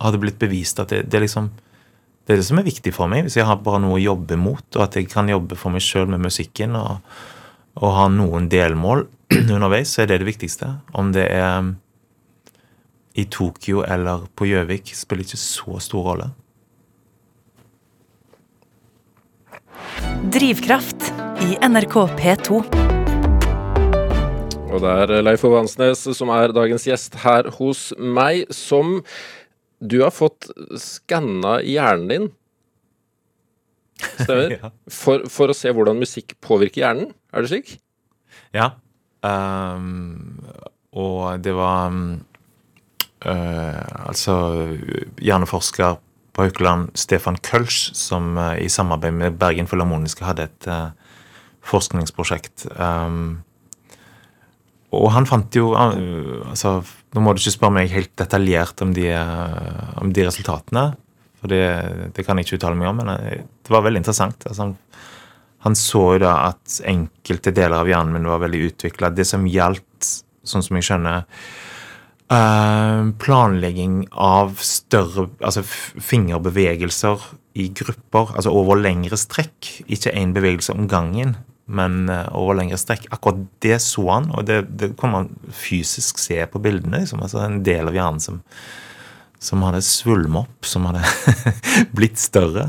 har 0.00 0.14
det 0.14 0.22
blitt 0.22 0.40
bevist 0.40 0.80
at 0.80 0.92
det, 0.92 1.04
det, 1.10 1.18
er 1.18 1.26
liksom 1.26 1.50
det 2.24 2.34
er 2.34 2.40
det 2.40 2.46
som 2.48 2.60
er 2.60 2.66
viktig 2.66 2.94
for 2.96 3.10
meg. 3.12 3.26
Hvis 3.26 3.36
jeg 3.36 3.48
har 3.48 3.60
bare 3.60 3.82
noe 3.84 3.98
å 3.98 4.02
jobbe 4.02 4.38
mot, 4.40 4.64
og 4.72 4.86
at 4.86 4.96
jeg 4.96 5.10
kan 5.12 5.28
jobbe 5.28 5.58
for 5.60 5.74
meg 5.74 5.84
sjøl 5.84 6.08
med 6.08 6.24
musikken 6.24 6.76
og, 6.80 7.04
og 7.76 7.96
ha 7.98 8.08
noen 8.12 8.48
delmål, 8.52 9.04
underveis, 9.56 9.94
så 9.94 10.04
er 10.04 10.10
det 10.10 10.20
det 10.22 10.28
viktigste. 10.28 10.70
Om 10.94 11.12
det 11.14 11.26
er 11.32 11.58
um, 11.58 11.74
i 13.14 13.24
Tokyo 13.30 13.84
eller 13.86 14.26
på 14.36 14.48
Gjøvik, 14.50 14.94
spiller 14.94 15.26
ikke 15.26 15.40
så 15.40 15.78
stor 15.82 16.08
rolle. 16.08 16.30
Drivkraft 20.34 21.10
i 21.44 21.58
NRK 21.62 21.96
P2. 22.18 22.62
Og 24.74 24.80
det 24.82 24.92
er 25.04 25.22
Leif 25.22 25.44
Ove 25.46 25.60
Hansnes 25.60 26.02
som 26.18 26.32
er 26.34 26.54
dagens 26.54 26.86
gjest 26.88 27.20
her 27.22 27.46
hos 27.58 27.92
meg, 27.98 28.48
som 28.50 28.98
du 29.78 30.00
har 30.02 30.14
fått 30.14 30.48
skanna 30.80 31.60
hjernen 31.62 32.08
din. 32.10 32.30
Stemmer? 34.18 34.56
ja. 34.56 34.72
for, 34.90 35.28
for, 35.30 35.52
å 35.52 35.56
se 35.56 35.70
hvordan 35.70 36.00
musikk 36.00 36.34
påvirker 36.42 36.82
hjernen, 36.82 37.12
er 37.30 37.44
det 37.44 37.52
slik? 37.52 37.76
Ja. 38.56 38.72
Um, 39.24 40.44
og 40.94 41.40
det 41.42 41.54
var 41.56 41.94
uh, 43.24 43.84
altså 44.04 44.34
hjerneforsker 45.22 45.96
på 46.34 46.44
Haukeland, 46.44 46.90
Stefan 46.98 47.38
Kölsch, 47.40 47.94
som 47.96 48.36
uh, 48.36 48.54
i 48.60 48.68
samarbeid 48.68 49.16
med 49.16 49.38
Bergen 49.40 49.70
Filharmoniske 49.70 50.26
hadde 50.26 50.48
et 50.50 50.68
uh, 50.68 50.90
forskningsprosjekt. 51.64 52.68
Um, 52.76 53.40
og 54.94 55.08
han 55.10 55.26
fant 55.26 55.56
jo 55.56 55.72
altså, 55.74 56.76
Nå 57.14 57.22
må 57.22 57.32
du 57.34 57.40
ikke 57.40 57.54
spørre 57.56 57.74
meg 57.80 57.90
helt 57.90 58.12
detaljert 58.18 58.78
om 58.84 58.92
de, 58.94 59.08
om 59.98 60.12
de 60.14 60.22
resultatene, 60.26 60.84
for 61.38 61.50
det, 61.50 61.64
det, 62.14 62.24
kan 62.26 62.38
jeg 62.38 62.46
ikke 62.46 62.58
uttale 62.58 62.78
meg 62.78 62.90
om, 62.90 63.00
men 63.02 63.10
det 63.14 63.70
var 63.70 63.82
veldig 63.86 64.00
interessant. 64.02 64.46
Altså, 64.46 64.68
han 64.68 64.76
han 65.64 65.76
så 65.78 66.02
jo 66.14 66.24
da 66.26 66.34
at 66.50 66.80
enkelte 66.84 67.52
deler 67.56 67.78
av 67.80 67.88
hjernen 67.88 68.18
min 68.18 68.28
var 68.28 68.42
veldig 68.42 68.66
utvikla. 68.68 69.08
Det 69.16 69.24
som 69.24 69.46
gjaldt, 69.48 70.10
sånn 70.44 70.64
som 70.64 70.76
jeg 70.76 70.84
skjønner, 70.90 71.24
uh, 72.32 73.08
planlegging 73.20 74.02
av 74.12 74.58
større 74.64 75.30
Altså 75.40 75.64
fingerbevegelser 75.64 77.24
i 77.56 77.70
grupper, 77.80 78.34
altså 78.34 78.52
over 78.52 78.76
lengre 78.82 79.16
strekk. 79.20 79.70
Ikke 79.88 80.12
én 80.12 80.34
bevegelse 80.36 80.76
om 80.76 80.84
gangen, 80.90 81.36
men 81.64 82.10
uh, 82.12 82.28
over 82.36 82.60
lengre 82.60 82.80
strekk. 82.80 83.08
Akkurat 83.16 83.46
det 83.64 83.80
så 83.86 84.04
han, 84.10 84.28
og 84.36 84.44
det, 84.50 84.66
det 84.68 84.92
kan 85.00 85.14
man 85.16 85.32
fysisk 85.48 86.20
se 86.20 86.42
på 86.44 86.60
bildene. 86.60 87.06
Liksom. 87.06 87.24
Altså 87.24 87.40
en 87.40 87.62
del 87.64 87.88
av 87.88 87.96
hjernen 87.96 88.20
som, 88.20 88.44
som 89.40 89.64
hadde 89.64 89.80
svulmet 89.86 90.44
opp, 90.44 90.68
som 90.68 90.90
hadde 90.90 91.08
blitt 91.96 92.20
større. 92.20 92.68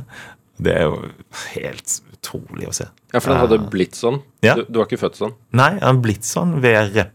Det 0.56 0.72
er 0.72 0.88
jo 0.88 1.10
helt 1.52 2.00
utrolig 2.26 2.70
å 2.70 2.74
se. 2.76 2.88
Ja, 3.14 3.20
For 3.20 3.32
den 3.32 3.42
hadde 3.44 3.60
blitt 3.72 3.98
sånn? 3.98 4.22
Ja. 4.46 4.56
Du, 4.58 4.66
du, 4.68 4.80
var 4.80 4.90
ikke 4.90 5.02
født 5.06 5.20
sånn? 5.20 5.36
Nei, 5.56 5.76
den 5.78 5.86
har 5.86 6.02
blitt 6.04 6.28
sånn 6.28 6.58
ved, 6.64 6.96
rep, 6.96 7.14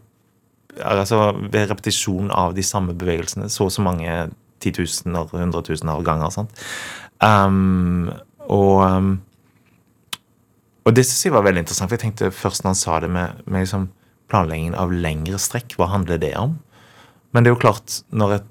altså 0.79 1.19
ved, 1.41 1.65
repetisjon 1.71 2.31
av 2.33 2.55
de 2.57 2.65
samme 2.65 2.95
bevegelsene 2.97 3.49
så 3.51 3.67
og 3.67 3.75
så 3.75 3.83
mange 3.85 4.29
titusener, 4.63 5.27
hundretusener 5.33 6.05
ganger. 6.05 6.33
sant? 6.33 6.63
Um, 7.21 8.11
og, 8.47 8.81
um, 8.85 9.11
og 10.85 10.95
det 10.97 11.05
syns 11.07 11.25
jeg 11.27 11.35
var 11.35 11.45
veldig 11.45 11.65
interessant, 11.65 11.91
for 11.91 11.97
jeg 11.97 12.07
tenkte 12.07 12.33
først 12.33 12.63
når 12.63 12.73
han 12.73 12.81
sa 12.81 12.99
det 13.03 13.11
med, 13.13 13.43
med 13.45 13.65
liksom 13.65 13.89
planleggingen 14.31 14.77
av 14.79 14.93
lengre 14.93 15.39
strekk, 15.41 15.75
hva 15.77 15.91
handler 15.91 16.21
det 16.21 16.33
om? 16.39 16.55
Men 17.31 17.43
det 17.43 17.51
er 17.51 17.55
jo 17.55 17.63
klart, 17.63 18.01
når 18.11 18.39
et 18.39 18.50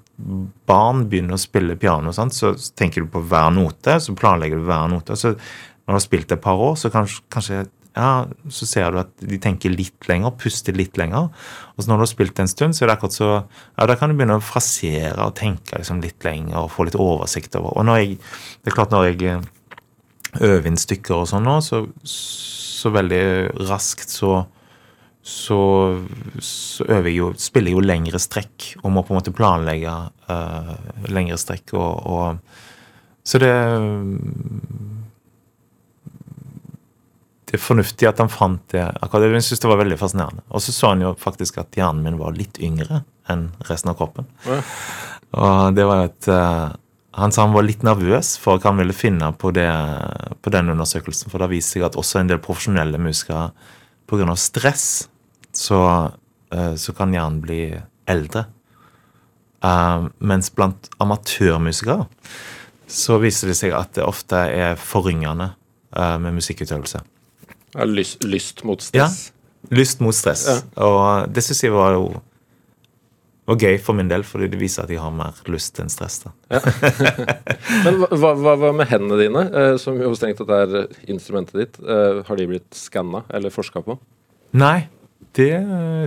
barn 0.69 1.05
begynner 1.09 1.37
å 1.37 1.41
spille 1.41 1.77
piano, 1.79 2.13
sant, 2.15 2.35
så 2.35 2.53
tenker 2.77 3.03
du 3.03 3.11
på 3.11 3.23
hver 3.31 3.51
note, 3.55 3.97
så 4.03 4.15
planlegger 4.17 4.61
du 4.61 4.65
hver 4.69 4.89
note. 4.91 5.17
så 5.19 5.35
når 5.35 5.95
du 5.95 5.97
har 5.97 6.03
spilt 6.03 6.31
et 6.31 6.41
par 6.41 6.59
år, 6.61 6.75
så 6.77 6.91
kanskje, 6.93 7.23
kanskje 7.33 7.63
ja, 7.91 8.25
så 8.47 8.67
ser 8.69 8.93
du 8.93 9.01
at 9.01 9.09
de 9.19 9.39
tenker 9.41 9.73
litt 9.73 10.07
lenger, 10.07 10.31
puster 10.39 10.75
litt 10.77 10.95
lenger. 10.99 11.27
Og 11.75 11.83
så 11.83 11.91
når 11.91 11.99
du 11.99 12.03
har 12.05 12.11
spilt 12.11 12.39
en 12.39 12.51
stund, 12.51 12.77
så 12.77 12.85
er 12.85 12.91
det 12.91 12.95
akkurat 12.95 13.17
så 13.17 13.29
ja, 13.33 13.87
da 13.89 13.97
kan 13.99 14.11
du 14.11 14.15
begynne 14.15 14.37
å 14.39 14.45
frasere 14.45 15.25
og 15.25 15.35
tenke 15.39 15.75
liksom 15.75 15.99
litt 16.03 16.23
lenger 16.23 16.61
og 16.61 16.71
få 16.71 16.87
litt 16.87 16.95
oversikt 16.95 17.57
over. 17.59 17.75
Og 17.75 17.87
når 17.89 17.99
jeg, 17.99 18.15
det 18.61 18.71
er 18.71 18.77
klart 18.77 18.95
når 18.95 19.09
jeg 19.09 19.41
øver 20.39 20.71
inn 20.71 20.79
stykker 20.79 21.17
og 21.17 21.27
sånn 21.33 21.43
nå, 21.43 21.57
så, 21.65 21.83
så 22.07 22.93
veldig 22.95 23.23
raskt 23.67 24.13
så 24.13 24.45
så, 25.21 26.01
så 26.41 26.85
øver 26.89 27.11
jeg 27.11 27.19
jo, 27.19 27.27
spiller 27.37 27.75
jo 27.75 27.83
lengre 27.85 28.19
strekk 28.21 28.71
og 28.81 28.89
må 28.93 29.03
på 29.05 29.13
en 29.13 29.19
måte 29.19 29.33
planlegge 29.35 29.93
uh, 30.31 30.71
lengre 31.13 31.37
strekk. 31.37 31.75
Og, 31.77 32.07
og, 32.09 32.39
så 33.23 33.41
det 33.41 33.53
Det 37.51 37.59
er 37.59 37.61
fornuftig 37.61 38.07
at 38.07 38.19
han 38.23 38.31
fant 38.31 38.63
det. 38.71 38.81
akkurat 39.03 39.27
Jeg 39.27 39.43
synes 39.43 39.59
det 39.59 39.69
var 39.69 39.81
veldig 39.83 39.99
fascinerende. 39.99 40.43
Og 40.49 40.61
så 40.63 40.71
så 40.71 40.93
han 40.93 41.01
jo 41.03 41.13
faktisk 41.19 41.57
at 41.59 41.75
hjernen 41.75 42.03
min 42.03 42.17
var 42.17 42.31
litt 42.31 42.57
yngre 42.63 43.03
enn 43.29 43.49
resten 43.67 43.91
av 43.91 43.97
kroppen. 43.99 44.25
Ja. 44.47 44.61
Og 45.35 45.75
det 45.75 45.85
var 45.85 46.05
et 46.07 46.27
uh, 46.31 46.71
Han 47.19 47.31
sa 47.31 47.43
han 47.43 47.53
var 47.53 47.67
litt 47.67 47.83
nervøs 47.83 48.37
for 48.39 48.57
hva 48.57 48.71
han 48.71 48.79
ville 48.79 48.95
finne 48.95 49.33
på, 49.35 49.51
det, 49.51 49.67
på 50.41 50.49
den 50.49 50.71
undersøkelsen. 50.71 51.29
For 51.29 51.43
det 51.43 51.51
viste 51.51 51.77
seg 51.77 51.85
at 51.85 51.99
også 51.99 52.23
en 52.23 52.31
del 52.31 52.39
profesjonelle 52.41 52.97
musikere 52.97 53.51
pga. 54.07 54.35
stress 54.35 55.10
så, 55.57 55.81
uh, 56.53 56.73
så 56.75 56.93
kan 56.97 57.13
hjernen 57.15 57.41
bli 57.43 57.61
eldre. 58.09 58.45
Uh, 59.61 60.09
mens 60.17 60.49
blant 60.55 60.89
amatørmusikere 61.03 62.07
så 62.91 63.19
viser 63.21 63.51
det 63.51 63.57
seg 63.59 63.75
at 63.77 63.93
det 63.95 64.03
ofte 64.03 64.39
er 64.51 64.79
forringende 64.79 65.51
uh, 65.95 66.17
med 66.21 66.39
musikkutøvelse. 66.39 67.03
Ja, 67.75 67.85
lyst, 67.87 68.25
lyst 68.27 68.65
mot 68.67 68.83
Ja. 68.95 69.07
Lyst 69.69 70.01
mot 70.01 70.15
stress. 70.17 70.47
Ja. 70.49 70.57
Og 70.83 71.31
det 71.31 71.43
syns 71.45 71.61
jeg 71.63 71.75
var 71.75 71.93
jo 71.95 72.09
var 73.51 73.57
gøy 73.59 73.77
for 73.81 73.97
min 73.97 74.09
del, 74.09 74.23
fordi 74.27 74.49
det 74.51 74.59
viser 74.61 74.85
at 74.85 74.91
jeg 74.93 75.01
har 75.01 75.13
mer 75.15 75.37
lyst 75.51 75.79
enn 75.81 75.91
stress. 75.91 76.21
da. 76.23 76.31
Men 77.85 77.99
hva, 78.05 78.33
hva, 78.37 78.55
hva 78.59 78.71
med 78.75 78.89
hendene 78.91 79.19
dine, 79.19 79.45
eh, 79.49 79.75
som 79.81 79.97
jo 79.99 80.13
strengt 80.17 80.39
tatt 80.41 80.53
er 80.55 80.75
eh, 80.83 80.99
instrumentet 81.11 81.57
ditt? 81.57 81.79
Eh, 81.81 82.21
har 82.27 82.39
de 82.39 82.47
blitt 82.51 82.69
skanna 82.77 83.23
eller 83.33 83.53
forska 83.53 83.83
på? 83.85 83.97
Nei, 84.61 84.85
det, 85.37 85.51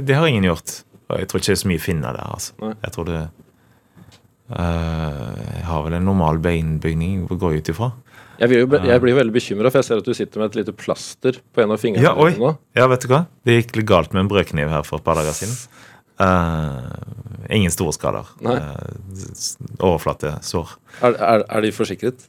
det 0.07 0.17
har 0.19 0.29
ingen 0.29 0.47
gjort. 0.49 0.83
Og 1.11 1.21
jeg 1.21 1.29
tror 1.31 1.41
ikke 1.41 1.51
det 1.53 1.57
er 1.57 1.63
så 1.63 1.71
mye 1.71 1.83
finner 1.83 2.17
der. 2.17 2.31
altså. 2.37 2.55
Nei. 2.63 2.73
Jeg 2.85 2.95
tror 2.95 3.09
det 3.11 3.21
uh, 4.51 5.35
Jeg 5.59 5.65
har 5.69 5.85
vel 5.87 5.99
en 5.99 6.09
normal 6.09 6.41
beinbygning 6.45 7.27
å 7.29 7.39
gå 7.41 7.53
ut 7.59 7.71
ifra. 7.73 7.93
Jeg, 8.41 8.51
jo, 8.51 8.67
jeg 8.67 9.01
blir 9.03 9.13
jo 9.13 9.19
veldig 9.21 9.35
bekymra, 9.37 9.71
for 9.71 9.79
jeg 9.79 9.87
ser 9.87 10.01
at 10.03 10.09
du 10.09 10.17
sitter 10.17 10.43
med 10.43 10.51
et 10.51 10.57
lite 10.63 10.75
plaster 10.75 11.37
på 11.55 11.63
en 11.63 11.71
av 11.71 11.79
fingrene 11.79 12.03
Ja, 12.03 12.17
oi. 12.19 12.33
nå. 12.41 12.51
Ja, 12.75 12.89
vet 12.91 13.05
du 13.07 13.13
hva? 13.13 13.25
Det 13.47 13.61
gikk 13.61 13.77
litt 13.79 13.87
galt 13.93 14.17
med 14.17 14.25
en 14.25 14.31
brødkniv 14.33 14.73
her 14.73 14.87
for 14.87 14.99
et 14.99 15.07
par 15.07 15.21
dager 15.21 15.37
siden. 15.39 15.55
Uh, 16.19 16.91
ingen 17.55 17.71
store 17.75 17.95
skader. 17.95 18.33
Uh, 18.43 18.75
Overflatesår. 19.79 20.75
Er, 21.01 21.15
er, 21.15 21.45
er 21.47 21.67
de 21.67 21.71
forsikret? 21.75 22.27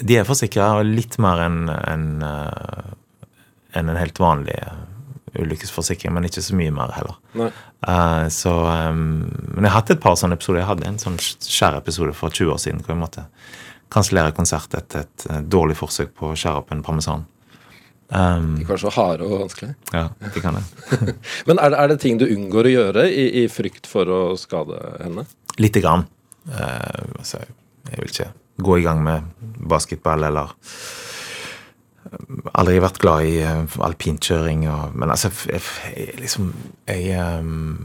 De 0.00 0.16
er 0.16 0.24
forsikra 0.28 0.78
litt 0.86 1.18
mer 1.20 1.42
enn 1.44 1.68
enn, 1.68 2.06
en, 2.24 2.94
enn 3.76 3.92
en 3.92 3.98
helt 4.00 4.16
vanlig 4.20 4.56
eh, 4.56 4.78
ulykkesforsikring, 5.38 6.12
men 6.14 6.26
ikke 6.26 6.42
så 6.42 6.56
mye 6.58 6.72
mer 6.74 6.92
heller. 6.96 7.18
Eh, 7.86 8.28
så, 8.34 8.52
um, 8.90 9.02
men 9.54 9.64
jeg 9.66 9.70
har 9.70 9.78
hatt 9.80 9.92
et 9.94 10.00
par 10.02 10.16
sånne 10.18 10.38
episoder. 10.38 10.62
Jeg 10.62 10.70
hadde 10.72 10.88
en 10.90 10.98
sånn 11.02 11.18
skjær 11.22 11.76
episode 11.78 12.14
for 12.18 12.30
20 12.34 12.54
år 12.54 12.62
siden 12.62 12.80
hvor 12.82 12.94
jeg 12.94 13.02
måtte 13.02 13.26
kansellere 13.90 14.32
konsert 14.36 14.74
etter 14.78 15.04
et, 15.06 15.26
et 15.30 15.46
dårlig 15.50 15.76
forsøk 15.78 16.12
på 16.18 16.30
å 16.32 16.38
skjære 16.38 16.62
opp 16.62 16.72
en 16.74 16.82
parmesan. 16.86 17.26
Um, 18.10 18.56
De 18.58 18.64
kan 18.66 18.74
være 18.74 18.82
så 18.82 18.90
harde 18.96 19.26
og 19.26 19.36
vanskelige. 19.44 19.74
ja, 19.94 20.08
det 20.34 20.42
kan 20.42 20.56
jeg. 20.58 21.14
Men 21.46 21.60
er 21.62 21.70
det, 21.70 21.78
er 21.78 21.92
det 21.92 22.00
ting 22.02 22.18
du 22.18 22.26
unngår 22.26 22.66
å 22.66 22.72
gjøre 22.74 23.04
i, 23.10 23.26
i 23.44 23.46
frykt 23.50 23.86
for 23.90 24.10
å 24.10 24.20
skade 24.38 24.78
henne? 25.02 25.26
Lite 25.62 25.82
grann. 25.84 26.06
Uh, 26.50 27.18
altså, 27.20 27.42
jeg 27.90 28.00
vil 28.02 28.10
ikke 28.10 28.30
gå 28.66 28.80
i 28.80 28.82
gang 28.84 29.02
med 29.06 29.30
basketball 29.70 30.26
eller 30.26 30.50
Aldri 32.58 32.80
vært 32.82 32.98
glad 33.02 33.26
i 33.28 33.36
eh, 33.46 33.74
alpinkjøring 33.86 34.64
og 34.66 34.96
Men 34.98 35.12
altså, 35.14 35.30
jeg, 35.46 35.62
jeg, 35.94 36.16
liksom 36.18 36.48
Jeg 36.88 37.20
um, 37.38 37.76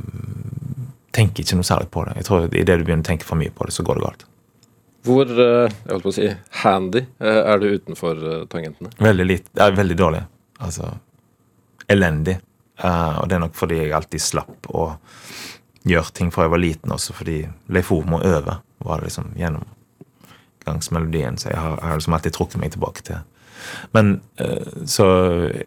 tenker 1.14 1.44
ikke 1.44 1.60
noe 1.60 1.68
særlig 1.68 1.92
på 1.94 2.04
det. 2.08 2.16
Jeg 2.20 2.28
tror 2.28 2.48
Idet 2.50 2.80
du 2.80 2.86
begynner 2.88 3.06
å 3.06 3.10
tenke 3.12 3.28
for 3.28 3.40
mye 3.40 3.54
på 3.54 3.68
det, 3.68 3.76
så 3.76 3.86
går 3.86 4.00
det 4.00 4.06
galt. 4.08 4.26
Hvor 5.06 5.30
eh, 5.30 5.70
jeg 5.70 5.94
holdt 5.94 6.08
på 6.08 6.12
å 6.12 6.18
si, 6.18 6.30
handy 6.66 7.06
er 7.22 7.62
du 7.62 7.68
utenfor 7.70 8.24
tangentene? 8.52 8.92
Veldig 9.00 9.28
litt, 9.30 9.52
ja, 9.54 9.70
veldig 9.72 9.98
dårlig. 10.00 10.24
Altså 10.66 10.90
elendig. 11.92 12.40
Uh, 12.84 13.22
og 13.22 13.30
det 13.30 13.38
er 13.38 13.44
nok 13.46 13.56
fordi 13.56 13.78
jeg 13.80 13.94
alltid 13.96 14.22
slapp 14.22 14.68
å 14.76 14.90
gjøre 15.86 16.12
ting 16.18 16.32
fra 16.34 16.44
jeg 16.46 16.52
var 16.56 16.60
liten, 16.64 16.92
også 16.92 17.14
fordi 17.16 17.38
Leif 17.72 17.92
Ove 17.94 18.10
må 18.10 18.20
øve, 18.26 18.58
var 18.84 19.00
det 19.00 19.06
liksom 19.10 19.28
gjennomgangsmelodien. 19.40 21.38
Så 21.40 21.46
jeg 21.52 21.60
har, 21.62 21.78
jeg 21.78 21.88
har 21.92 21.96
liksom 22.02 22.18
alltid 22.18 22.34
trukket 22.36 22.62
meg 22.62 22.72
tilbake 22.74 23.02
til. 23.06 23.18
Men 23.96 24.20
eh, 24.42 24.86
Så 24.86 25.08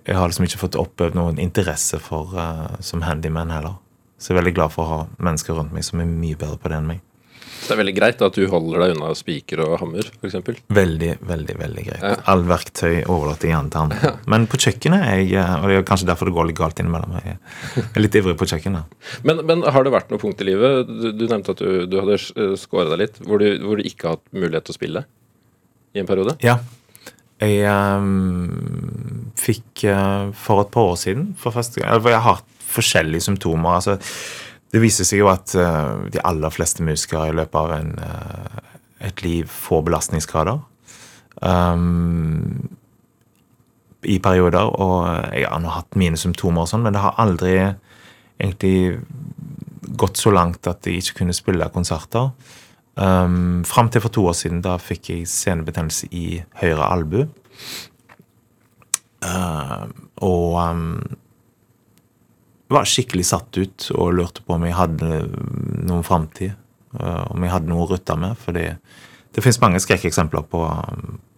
jeg 0.04 0.16
har 0.16 0.28
liksom 0.28 0.48
ikke 0.48 0.62
fått 0.64 0.78
oppøvd 0.78 1.18
noen 1.18 1.42
interesse 1.42 2.00
for 2.02 2.37
eh, 2.38 2.78
som 2.84 3.04
handyman 3.06 3.52
heller. 3.54 3.78
Så 4.18 4.32
jeg 4.32 4.37
er 4.37 4.42
veldig 4.42 4.56
glad 4.56 4.74
for 4.74 4.84
å 4.84 4.94
ha 4.94 5.04
mennesker 5.22 5.54
rundt 5.54 5.74
meg 5.74 5.87
som 5.87 6.02
er 6.02 6.11
mye 6.11 6.38
bedre 6.38 6.58
på 6.58 6.72
det 6.72 6.80
enn 6.80 6.90
meg. 6.90 7.04
Så 7.58 7.72
det 7.72 7.74
er 7.74 7.80
veldig 7.80 7.94
greit 7.96 8.20
at 8.22 8.37
du 8.38 8.44
holder 8.48 8.82
deg 8.84 8.92
unna 8.94 9.08
spiker 9.18 9.61
og 9.64 9.72
hammer, 9.80 10.06
f.eks. 10.22 10.61
Veldig, 10.72 11.11
veldig 11.26 11.56
veldig 11.58 11.84
greit. 11.88 12.04
Ja. 12.04 12.14
All 12.30 12.44
verktøy 12.46 13.02
overlater 13.11 13.50
jeg 13.50 13.72
til 13.74 13.80
andre. 13.82 14.12
Men 14.30 14.46
på 14.50 14.61
kjøkkenet 14.62 15.04
er 15.04 15.22
jeg, 15.24 15.58
og 15.58 15.66
det 15.66 15.80
er 15.80 15.87
kanskje 15.90 16.08
derfor 16.08 16.30
det 16.30 16.37
går 16.38 16.48
litt 16.48 16.58
galt 16.61 16.80
innimellom, 16.80 17.18
jeg 17.18 17.37
er 17.82 18.00
litt 18.04 18.18
ivrig 18.20 18.37
på 18.38 18.48
kjøkkenet. 18.52 18.96
Men, 19.26 19.42
men 19.48 19.64
har 19.66 19.84
det 19.84 19.92
vært 19.92 20.11
noe 20.12 20.20
punkt 20.22 20.40
i 20.40 20.46
livet 20.46 20.87
Du, 20.88 21.08
du 21.16 21.24
nevnte 21.26 21.52
at 21.52 21.61
du, 21.61 21.84
du 21.90 21.96
hadde 21.98 22.18
skåra 22.61 22.92
deg 22.92 23.00
litt, 23.02 23.18
hvor 23.26 23.42
du, 23.42 23.48
hvor 23.64 23.80
du 23.80 23.87
ikke 23.88 24.06
har 24.06 24.16
hatt 24.16 24.26
mulighet 24.32 24.68
til 24.68 24.74
å 24.74 24.78
spille 24.78 25.02
i 25.96 26.02
en 26.02 26.08
periode? 26.08 26.37
Ja. 26.44 26.61
Jeg 27.38 27.62
ehm, 27.70 29.31
fikk 29.38 29.85
eh, 29.87 30.31
for 30.35 30.64
et 30.64 30.72
par 30.74 30.90
år 30.90 30.96
siden 30.98 31.33
for 31.38 31.55
første 31.55 31.79
gang 31.79 32.03
Jeg 32.03 32.18
har 32.18 32.40
hatt 32.40 32.57
forskjellige 32.68 33.29
symptomer. 33.29 33.70
altså 33.79 33.98
Det 34.72 34.83
viser 34.83 35.07
seg 35.07 35.22
jo 35.22 35.31
at 35.31 35.55
eh, 35.55 36.11
de 36.12 36.24
aller 36.27 36.51
fleste 36.51 36.83
musikere 36.83 37.31
i 37.31 37.37
løpet 37.38 37.61
av 37.61 37.77
en, 37.77 37.94
eh, 38.03 38.74
et 39.09 39.22
liv 39.22 39.46
får 39.46 39.85
belastningsskader. 39.87 40.59
Um, 41.40 42.68
I 44.03 44.18
perioder. 44.18 44.74
Og 44.74 45.07
jeg 45.33 45.46
har 45.46 45.62
nå 45.62 45.70
hatt 45.70 45.96
mine 45.96 46.18
symptomer 46.18 46.66
og 46.66 46.72
sånn, 46.72 46.83
men 46.83 46.96
det 46.96 47.05
har 47.05 47.18
aldri 47.22 47.55
egentlig 48.38 48.98
gått 49.98 50.18
så 50.18 50.31
langt 50.35 50.66
at 50.66 50.87
jeg 50.87 51.03
ikke 51.03 51.22
kunne 51.22 51.37
spille 51.37 51.70
konserter. 51.74 52.33
Um, 52.98 53.62
Fram 53.64 53.90
til 53.90 54.02
for 54.02 54.12
to 54.14 54.26
år 54.26 54.34
siden. 54.34 54.62
Da 54.64 54.76
fikk 54.82 55.12
jeg 55.12 55.30
senebetennelse 55.30 56.11
i 56.11 56.42
høyre 56.61 56.90
albu. 56.90 57.24
Uh, 59.22 59.87
og 60.22 60.58
um, 60.58 60.98
var 62.70 62.87
skikkelig 62.87 63.26
satt 63.30 63.58
ut 63.58 63.88
og 63.94 64.14
lurte 64.18 64.44
på 64.46 64.54
om 64.54 64.66
jeg 64.66 64.76
hadde 64.78 65.22
noen 65.87 66.06
framtid. 66.06 66.56
uh, 66.98 67.24
om 67.30 67.42
jeg 67.44 67.52
hadde 67.52 67.70
noe 67.70 67.87
å 67.87 67.90
rutte 67.92 68.16
med. 68.18 68.38
For 68.40 68.56
det 68.56 69.44
fins 69.44 69.61
mange 69.62 69.80
skrekkeksempler 69.82 70.46
på, 70.50 70.64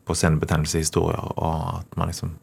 på 0.07 0.17
senebetennelsehistorier. 0.17 1.35
Og 1.37 1.81
at 1.81 1.97
man 1.97 2.13
liksom 2.13 2.37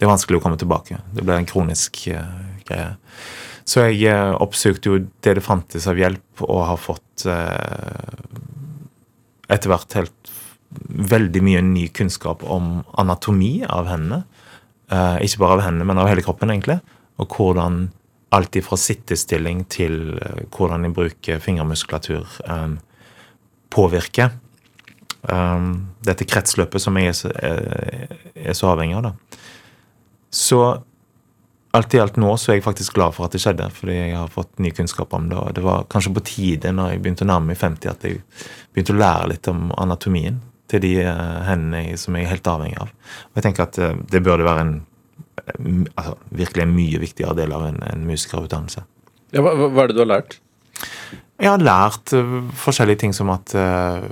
Det 0.00 0.06
er 0.06 0.14
vanskelig 0.14 0.38
å 0.38 0.40
komme 0.40 0.56
tilbake. 0.56 0.96
Det 1.12 1.20
ble 1.20 1.34
en 1.36 1.46
kronisk 1.48 2.06
uh, 2.08 2.56
greie. 2.64 2.94
Så 3.68 3.84
jeg 3.86 4.04
eh, 4.10 4.32
oppsøkte 4.40 4.90
jo 4.90 4.98
det 5.24 5.36
det 5.38 5.44
fantes 5.44 5.86
av 5.90 5.98
hjelp, 6.00 6.44
og 6.46 6.66
har 6.68 6.80
fått 6.80 7.26
eh, 7.28 8.24
etter 9.50 9.72
hvert 9.72 9.96
helt 9.98 10.34
veldig 11.10 11.42
mye 11.42 11.62
ny 11.66 11.86
kunnskap 11.94 12.44
om 12.46 12.80
anatomi 13.00 13.60
av 13.66 13.90
hendene. 13.90 14.22
Eh, 14.90 15.22
ikke 15.26 15.42
bare 15.44 15.58
av 15.58 15.64
hendene, 15.66 15.88
men 15.90 16.02
av 16.02 16.10
hele 16.10 16.24
kroppen, 16.24 16.52
egentlig. 16.54 16.80
Og 17.20 17.36
hvordan 17.36 17.88
alt 18.34 18.54
ifra 18.56 18.78
sittestilling 18.78 19.64
til 19.74 20.14
hvordan 20.54 20.86
jeg 20.86 20.94
bruker 20.94 21.40
fingermuskulatur, 21.42 22.28
påvirker 23.74 24.30
dette 26.06 26.26
kretsløpet 26.30 26.84
som 26.84 26.94
jeg 27.00 27.10
er 27.10 28.54
så 28.54 28.70
avhengig 28.70 29.00
av. 29.00 29.08
da. 29.08 29.40
Så 30.30 30.60
alt 31.76 31.94
i 31.94 32.00
alt 32.02 32.16
nå 32.18 32.34
så 32.40 32.52
er 32.52 32.58
jeg 32.58 32.66
faktisk 32.66 32.96
glad 32.98 33.14
for 33.14 33.26
at 33.26 33.34
det 33.34 33.40
skjedde, 33.42 33.68
fordi 33.74 33.96
jeg 33.96 34.14
har 34.16 34.30
fått 34.32 34.58
ny 34.62 34.72
kunnskap 34.74 35.12
om 35.14 35.28
det. 35.30 35.38
Og 35.38 35.54
det 35.54 35.64
var 35.64 35.86
kanskje 35.92 36.14
på 36.16 36.24
tide 36.26 36.72
når 36.74 36.94
jeg 36.94 37.02
begynte 37.04 37.26
å 37.26 37.30
nærme 37.30 37.52
meg 37.52 37.60
50, 37.60 37.92
at 37.92 38.06
jeg 38.06 38.22
begynte 38.74 38.96
å 38.96 39.00
lære 39.00 39.30
litt 39.34 39.50
om 39.52 39.68
anatomien 39.78 40.40
til 40.70 40.82
de 40.84 40.92
eh, 41.04 41.40
hendene 41.46 41.98
som 41.98 42.16
jeg 42.16 42.26
er 42.26 42.34
helt 42.34 42.50
avhengig 42.50 42.78
av. 42.82 42.92
Og 43.30 43.40
jeg 43.40 43.46
tenker 43.46 43.66
at 43.66 43.78
eh, 43.82 43.98
det 44.10 44.22
burde 44.26 44.46
være 44.46 44.66
en 44.66 44.76
eh, 44.80 45.90
altså, 45.94 46.16
virkelig 46.42 46.66
en 46.66 46.76
mye 46.76 47.02
viktigere 47.02 47.38
del 47.38 47.54
av 47.54 47.66
en, 47.68 47.80
en 47.86 48.06
musikerutdannelse. 48.06 48.86
Ja, 49.34 49.44
hva, 49.46 49.54
hva 49.54 49.84
er 49.84 49.90
det 49.90 49.98
du 49.98 50.04
har 50.04 50.10
lært? 50.10 50.40
Jeg 51.40 51.48
har 51.48 51.62
lært 51.64 52.12
uh, 52.12 52.50
forskjellige 52.60 53.00
ting 53.00 53.14
som 53.16 53.30
at, 53.32 53.54
uh, 53.56 54.02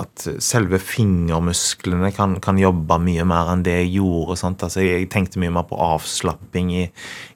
at 0.00 0.24
selve 0.42 0.80
fingermusklene 0.82 2.10
kan, 2.16 2.34
kan, 2.42 2.58
jobbe 2.58 2.96
mye 2.98 3.26
mer 3.30 3.52
enn 3.52 3.62
det 3.62 3.76
jeg 3.76 3.92
gjorde. 4.00 4.34
Altså, 4.50 4.82
jeg, 4.82 5.06
tenkte 5.12 5.38
mye 5.42 5.54
mer 5.54 5.68
på 5.70 5.78
avslapping 5.78 6.72
i, 6.74 6.88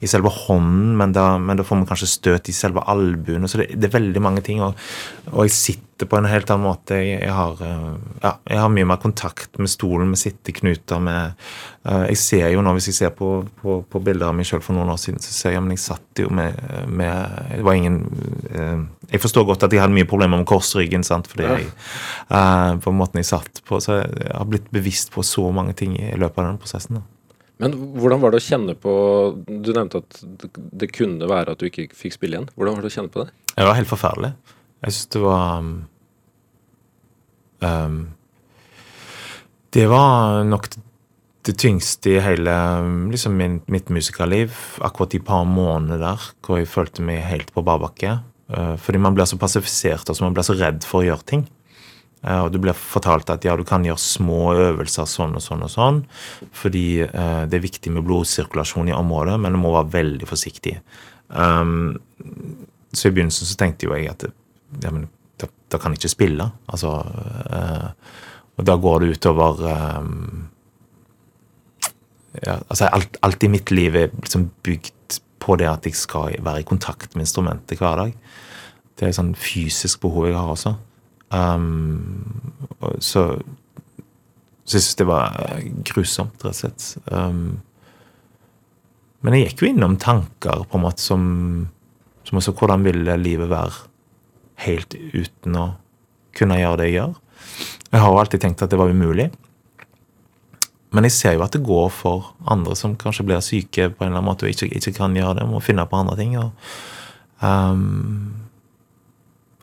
i 0.03 0.11
selve 0.11 0.33
hånden, 0.35 0.97
men 0.99 1.15
da, 1.15 1.29
men 1.39 1.61
da, 1.61 1.67
får 1.67 1.79
man 1.79 1.87
kanskje 1.87 2.11
støt 2.17 2.51
i 2.51 2.57
selve 2.57 2.83
albuen. 2.91 3.47
Så 3.47 3.63
det, 3.63 3.71
det, 3.77 3.87
er 3.87 4.01
veldig 4.01 4.25
mange 4.27 4.43
ting. 4.43 4.65
Og, 4.65 4.75
og, 5.31 5.45
jeg 5.47 5.55
sitter 5.55 6.11
på 6.11 6.19
en 6.19 6.31
helt 6.31 6.51
annen 6.51 6.67
måte. 6.67 6.99
Jeg, 6.99 7.23
jeg, 7.23 7.39
har, 7.39 7.63
uh, 7.63 8.19
ja, 8.25 8.35
jeg 8.43 8.63
har, 8.65 8.75
mye 8.75 8.91
mer 8.91 9.03
kontakt 9.07 9.63
med 9.63 9.71
stolen, 9.71 10.11
med 10.11 10.19
sitteknuter, 10.19 10.99
med 10.99 11.51
Jeg 11.89 12.19
ser 12.21 12.51
jo 12.53 12.61
nå, 12.61 12.75
hvis 12.77 12.91
jeg 12.91 12.97
ser 12.99 13.13
på, 13.17 13.31
på, 13.63 13.79
på 13.89 14.01
bilder 14.05 14.29
av 14.29 14.35
meg 14.37 14.45
sjøl 14.51 14.61
for 14.61 14.77
noen 14.77 14.91
år 14.93 14.99
siden, 15.01 15.23
så 15.23 15.31
ser 15.33 15.55
jeg 15.55 15.63
men 15.63 15.73
jeg 15.73 15.87
satt 15.87 16.21
jo 16.21 16.29
med, 16.35 16.59
med 16.91 17.55
Det 17.55 17.65
var 17.65 17.79
ingen 17.79 18.03
jeg 19.09 19.23
forstår 19.23 19.47
godt 19.49 19.65
at 19.65 19.73
jeg 19.73 19.81
hadde 19.81 19.97
mye 19.97 20.09
problemer 20.09 20.41
med 20.41 20.49
korsryggen. 20.49 21.05
sant, 21.05 21.29
fordi 21.31 21.47
jeg, 21.47 21.69
uh, 22.29 22.77
på 22.83 22.93
måten 22.93 23.23
jeg 23.23 23.31
satt 23.31 23.63
på, 23.65 23.81
Så 23.81 24.03
jeg 24.03 24.35
har 24.35 24.45
blitt 24.45 24.71
bevisst 24.71 25.13
på 25.13 25.25
så 25.25 25.51
mange 25.53 25.73
ting 25.73 25.97
i 25.97 26.13
løpet 26.17 26.39
av 26.39 26.45
denne 26.45 26.61
prosessen. 26.61 27.01
da. 27.01 27.03
Men 27.59 27.73
hvordan 27.73 28.21
var 28.21 28.31
det 28.31 28.39
å 28.39 28.47
kjenne 28.47 28.75
på 28.79 28.93
Du 29.49 29.73
nevnte 29.73 29.99
at 29.99 30.21
det 30.55 30.93
kunne 30.95 31.27
være 31.27 31.53
at 31.53 31.59
du 31.59 31.67
ikke 31.67 31.89
fikk 31.95 32.15
spille 32.15 32.37
igjen. 32.37 32.51
Hvordan 32.55 32.77
var 32.77 32.83
det 32.83 32.93
å 32.93 32.97
kjenne 32.97 33.11
på 33.11 33.25
det? 33.25 33.33
Det 33.57 33.67
var 33.67 33.75
helt 33.75 33.91
forferdelig. 33.91 34.33
Jeg 34.85 34.95
syns 34.95 35.11
det 35.11 35.23
var 35.25 35.59
um, 35.59 35.73
um, 37.65 37.99
Det 39.75 39.89
var 39.91 40.45
nok 40.47 40.69
det 41.49 41.57
tyngste 41.59 42.13
i 42.13 42.21
hele 42.21 42.55
liksom, 43.11 43.39
mitt 43.67 43.89
musikalliv. 43.89 44.53
Akkurat 44.85 45.11
de 45.15 45.21
par 45.25 45.47
månedene 45.49 45.99
der 46.03 46.33
hvor 46.45 46.61
jeg 46.61 46.69
følte 46.69 47.03
meg 47.03 47.25
helt 47.25 47.55
på 47.55 47.65
bar 47.65 47.81
bakke. 47.81 48.19
Eh, 48.19 48.38
fordi 48.49 48.97
man 48.97 49.13
blir 49.13 49.29
så 49.29 49.37
passifisert, 49.37 50.09
og 50.09 50.21
man 50.25 50.33
blir 50.37 50.47
så 50.47 50.55
redd 50.57 50.87
for 50.89 51.03
å 51.03 51.09
gjøre 51.11 51.27
ting. 51.29 51.43
Eh, 52.27 52.41
og 52.43 52.51
du 52.53 52.59
blir 52.63 52.75
fortalt 52.75 53.31
at 53.31 53.47
ja, 53.47 53.55
du 53.57 53.65
kan 53.67 53.85
gjøre 53.87 54.01
små 54.03 54.41
øvelser 54.59 55.07
sånn 55.09 55.37
og 55.39 55.45
sånn 55.45 55.63
og 55.67 55.71
sånn, 55.71 56.01
fordi 56.57 57.05
uh, 57.05 57.45
det 57.47 57.61
er 57.61 57.67
viktig 57.67 57.93
med 57.95 58.07
blodsirkulasjon 58.09 58.91
i 58.91 58.97
området, 58.97 59.37
men 59.39 59.55
du 59.55 59.61
må 59.63 59.75
være 59.77 59.95
veldig 59.95 60.31
forsiktig. 60.31 60.79
Um, 61.29 61.99
så 62.91 63.09
i 63.09 63.15
begynnelsen 63.15 63.47
så 63.47 63.59
tenkte 63.61 63.87
jo 63.87 63.95
jeg 63.95 64.11
at 64.11 64.27
ja, 64.83 64.91
men 64.91 65.07
da, 65.39 65.51
da 65.71 65.79
kan 65.81 65.95
jeg 65.95 66.03
ikke 66.03 66.17
spille. 66.17 66.47
Altså 66.73 66.91
Og 68.59 68.65
da 68.67 68.75
går 68.81 69.05
det 69.05 69.19
utover 69.19 69.61
ja, 72.43 72.57
altså 72.57 72.89
alt, 72.89 73.19
alt, 73.23 73.45
i 73.45 73.51
mitt 73.53 73.71
liv 73.71 73.97
er 73.97 74.11
liksom 74.17 74.49
bygd 74.67 74.91
på 75.43 75.57
det 75.61 75.69
at 75.71 75.87
jeg 75.87 75.97
skal 75.99 76.37
være 76.45 76.63
i 76.63 76.69
kontakt 76.69 77.15
med 77.15 77.27
instrumentet 77.27 77.81
hver 77.81 78.03
dag. 78.03 78.13
Det 78.99 79.07
er 79.07 79.13
et 79.13 79.19
sånn 79.19 79.35
fysisk 79.39 80.03
behov 80.03 80.29
jeg 80.29 80.39
har 80.39 80.53
også. 80.53 80.75
Um, 81.31 82.53
så, 83.05 83.25
så 84.65 84.79
jeg 84.79 84.85
syns 84.85 84.99
det 84.99 85.09
var 85.09 85.37
grusomt, 85.87 86.43
rett 86.43 86.55
og 86.55 86.59
slett. 86.59 86.89
Um, 87.13 87.61
men 89.25 89.35
jeg 89.35 89.49
gikk 89.49 89.63
jo 89.63 89.71
innom 89.73 89.99
tanker 90.01 90.65
på 90.71 90.79
en 90.79 90.85
måte 90.85 91.03
som, 91.03 91.23
som 92.27 92.39
også 92.39 92.55
Hvordan 92.59 92.87
ville 92.87 93.17
livet 93.19 93.51
være 93.51 93.89
helt 94.67 94.95
uten 94.95 95.59
å 95.59 95.67
kunne 96.39 96.59
gjøre 96.61 96.81
det 96.81 96.91
jeg 96.91 96.99
gjør? 97.01 97.17
Jeg 97.89 98.03
har 98.03 98.13
jo 98.13 98.21
alltid 98.21 98.43
tenkt 98.45 98.63
at 98.63 98.73
det 98.73 98.79
var 98.79 98.91
umulig. 98.93 99.31
Men 100.95 101.05
jeg 101.05 101.15
ser 101.19 101.37
jo 101.37 101.45
at 101.45 101.53
det 101.53 101.67
går 101.67 101.91
for 101.93 102.31
andre 102.49 102.77
som 102.79 102.97
kanskje 102.97 103.27
blir 103.29 103.45
syke 103.45 103.91
på 103.93 104.05
en 104.05 104.09
eller 104.09 104.23
annen 104.23 104.29
måte 104.31 104.47
og 104.47 104.53
ikke, 104.55 104.71
ikke 104.79 104.95
kan 104.97 105.17
gjøre 105.17 105.35
det, 105.41 105.49
må 105.51 105.61
finne 105.65 105.85
på 105.89 105.99
andre 105.99 106.17
ting. 106.17 106.37
Og, 106.41 106.51
um, 107.45 108.49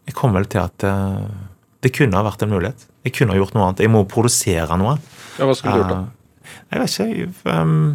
jeg 0.06 0.18
kom 0.18 0.38
vel 0.38 0.46
til 0.52 0.62
at 0.62 0.86
uh, 0.86 1.26
det 1.82 1.94
kunne 1.98 2.18
ha 2.18 2.26
vært 2.28 2.46
en 2.46 2.54
mulighet. 2.54 2.86
Jeg 3.06 3.16
kunne 3.18 3.34
ha 3.34 3.40
gjort 3.42 3.56
noe 3.58 3.66
annet. 3.68 3.82
Jeg 3.86 3.94
må 3.94 4.04
produsere 4.10 4.78
noe. 4.78 5.00
Ja, 5.40 5.48
Hva 5.50 5.56
skulle 5.58 5.74
du 5.74 5.82
gjort, 5.82 5.94
da? 5.96 6.02
Uh, 6.06 6.10
jeg 6.76 6.84
vet 6.84 6.92
ikke. 6.94 7.30
Um, 7.50 7.88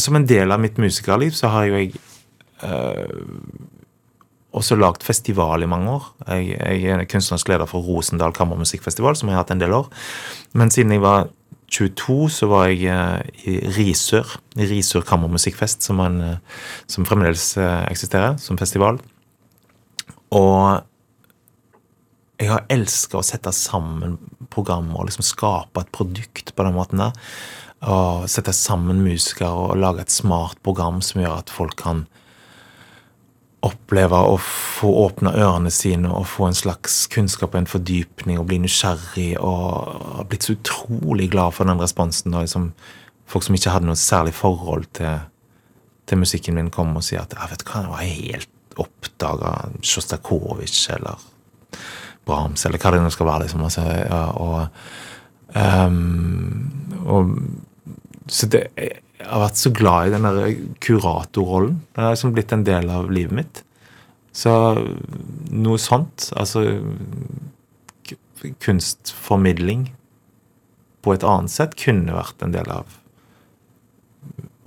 som 0.00 0.16
en 0.16 0.28
del 0.28 0.52
av 0.52 0.60
mitt 0.62 0.78
musikerliv 0.80 1.34
så 1.36 1.50
har 1.52 1.66
jo 1.68 1.80
jeg 1.80 1.96
uh, 2.64 3.08
også 4.56 4.76
lagd 4.78 5.04
festival 5.06 5.62
i 5.62 5.68
mange 5.70 5.92
år. 5.98 6.06
Jeg, 6.28 6.56
jeg 6.82 6.94
er 6.94 7.04
kunstnerisk 7.10 7.50
leder 7.52 7.68
for 7.70 7.84
Rosendal 7.86 8.34
Kammermusikkfestival, 8.34 9.18
som 9.18 9.30
jeg 9.30 9.38
har 9.38 9.44
hatt 9.44 9.52
en 9.54 9.62
del 9.62 9.74
år. 9.76 9.86
Men 10.58 10.72
siden 10.74 10.94
jeg 10.94 11.04
var 11.04 11.28
22, 11.70 12.18
så 12.34 12.48
var 12.50 12.66
jeg 12.68 12.90
eh, 12.90 13.46
i 13.46 13.56
Risør. 13.76 14.36
I 14.58 14.66
Risør 14.72 15.06
Kammermusikkfest, 15.06 15.86
som, 15.86 16.02
en, 16.02 16.20
eh, 16.26 16.62
som 16.90 17.06
fremdeles 17.06 17.52
eh, 17.60 17.84
eksisterer 17.90 18.38
som 18.42 18.58
festival. 18.58 18.98
Og 20.34 20.82
jeg 22.40 22.50
har 22.50 22.66
elska 22.72 23.20
å 23.20 23.26
sette 23.26 23.52
sammen 23.54 24.16
programmer 24.50 25.02
og 25.02 25.10
liksom 25.10 25.26
skape 25.26 25.82
et 25.82 25.92
produkt 25.94 26.54
på 26.56 26.66
den 26.66 26.74
måten 26.74 27.02
der. 27.02 27.26
Og 27.90 28.26
sette 28.30 28.52
sammen 28.56 29.04
musikere 29.04 29.52
og 29.52 29.78
lage 29.78 30.04
et 30.04 30.14
smart 30.14 30.58
program 30.64 30.98
som 31.04 31.22
gjør 31.22 31.42
at 31.42 31.52
folk 31.52 31.78
kan 31.80 32.06
oppleve 33.66 34.16
å 34.16 34.36
få 34.40 34.90
åpne 35.02 35.34
ørene 35.36 35.70
sine 35.74 36.08
og 36.08 36.28
få 36.30 36.48
en 36.48 36.56
slags 36.56 37.02
kunnskap 37.12 37.52
og 37.52 37.60
en 37.60 37.68
fordypning 37.68 38.38
og 38.40 38.46
bli 38.48 38.60
nysgjerrig 38.62 39.34
og 39.36 39.90
har 40.16 40.28
blitt 40.30 40.46
så 40.46 40.56
utrolig 40.56 41.28
glad 41.34 41.56
for 41.56 41.68
den 41.68 41.82
responsen. 41.82 42.32
da 42.32 42.44
liksom 42.44 42.72
Folk 43.30 43.44
som 43.46 43.54
ikke 43.54 43.70
hadde 43.70 43.86
noe 43.86 44.00
særlig 44.00 44.32
forhold 44.34 44.88
til, 44.98 45.20
til 46.10 46.18
musikken 46.18 46.56
min, 46.56 46.70
kom 46.74 46.96
og 46.98 47.04
sier 47.06 47.20
at 47.22 47.36
jeg 47.36 47.52
vet 47.52 47.62
hva, 47.68 47.84
jeg 47.84 47.92
var 47.92 48.08
helt 48.08 48.80
oppdaga 48.80 49.52
Sjostakovitsj 49.86 50.80
eller 50.96 51.28
Brahms 52.26 52.64
eller 52.66 52.82
hva 52.82 52.90
det 52.94 53.04
nå 53.04 53.12
skal 53.14 53.28
være. 53.28 53.44
liksom, 53.44 53.62
altså, 53.68 53.84
ja, 53.86 54.24
og, 54.34 54.66
um, 55.54 56.98
og 57.06 57.30
så 58.26 58.50
det 58.50 58.64
jeg 59.20 59.28
har 59.28 59.42
vært 59.42 59.60
så 59.60 59.70
glad 59.76 60.08
i 60.08 60.12
den 60.14 60.26
der 60.26 60.54
kuratorrollen. 60.80 61.80
Den 61.94 62.06
har 62.06 62.14
liksom 62.14 62.32
blitt 62.36 62.52
en 62.56 62.64
del 62.64 62.88
av 62.92 63.10
livet 63.12 63.36
mitt. 63.36 63.62
Så 64.32 64.52
noe 65.50 65.80
sånt, 65.82 66.30
altså 66.38 66.62
kunstformidling 68.64 69.90
på 71.04 71.12
et 71.12 71.26
annet 71.26 71.52
sett, 71.52 71.76
kunne 71.76 72.16
vært 72.16 72.44
en 72.44 72.54
del 72.56 72.70
av 72.72 72.96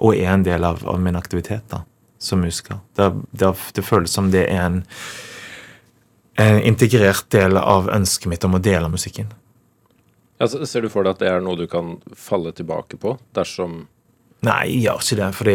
Og 0.04 0.18
er 0.18 0.34
en 0.34 0.44
del 0.44 0.66
av, 0.68 0.82
av 0.90 0.98
min 1.00 1.16
aktivitet 1.16 1.64
da, 1.72 1.84
som 2.20 2.42
musiker. 2.44 2.82
Det, 2.98 3.06
det, 3.32 3.54
det, 3.78 3.86
føles 3.86 4.12
som 4.12 4.32
det 4.34 4.42
er 4.50 4.66
en, 4.66 4.80
en 6.42 6.60
integrert 6.60 7.30
del 7.32 7.56
av 7.58 7.88
ønsket 7.94 8.28
mitt 8.30 8.44
om 8.44 8.58
å 8.58 8.62
dele 8.62 8.90
musikken. 8.92 9.30
Ja, 10.42 10.50
ser 10.50 10.84
du 10.84 10.90
for 10.92 11.06
deg 11.06 11.16
at 11.16 11.22
det 11.24 11.30
er 11.30 11.46
noe 11.46 11.56
du 11.56 11.70
kan 11.72 11.96
falle 12.18 12.52
tilbake 12.52 13.00
på 13.00 13.16
dersom 13.38 13.86
Nei, 14.44 14.64
jeg 14.74 14.82
gjør 14.84 15.04
ikke 15.04 15.18
det. 15.20 15.28
For 15.38 15.50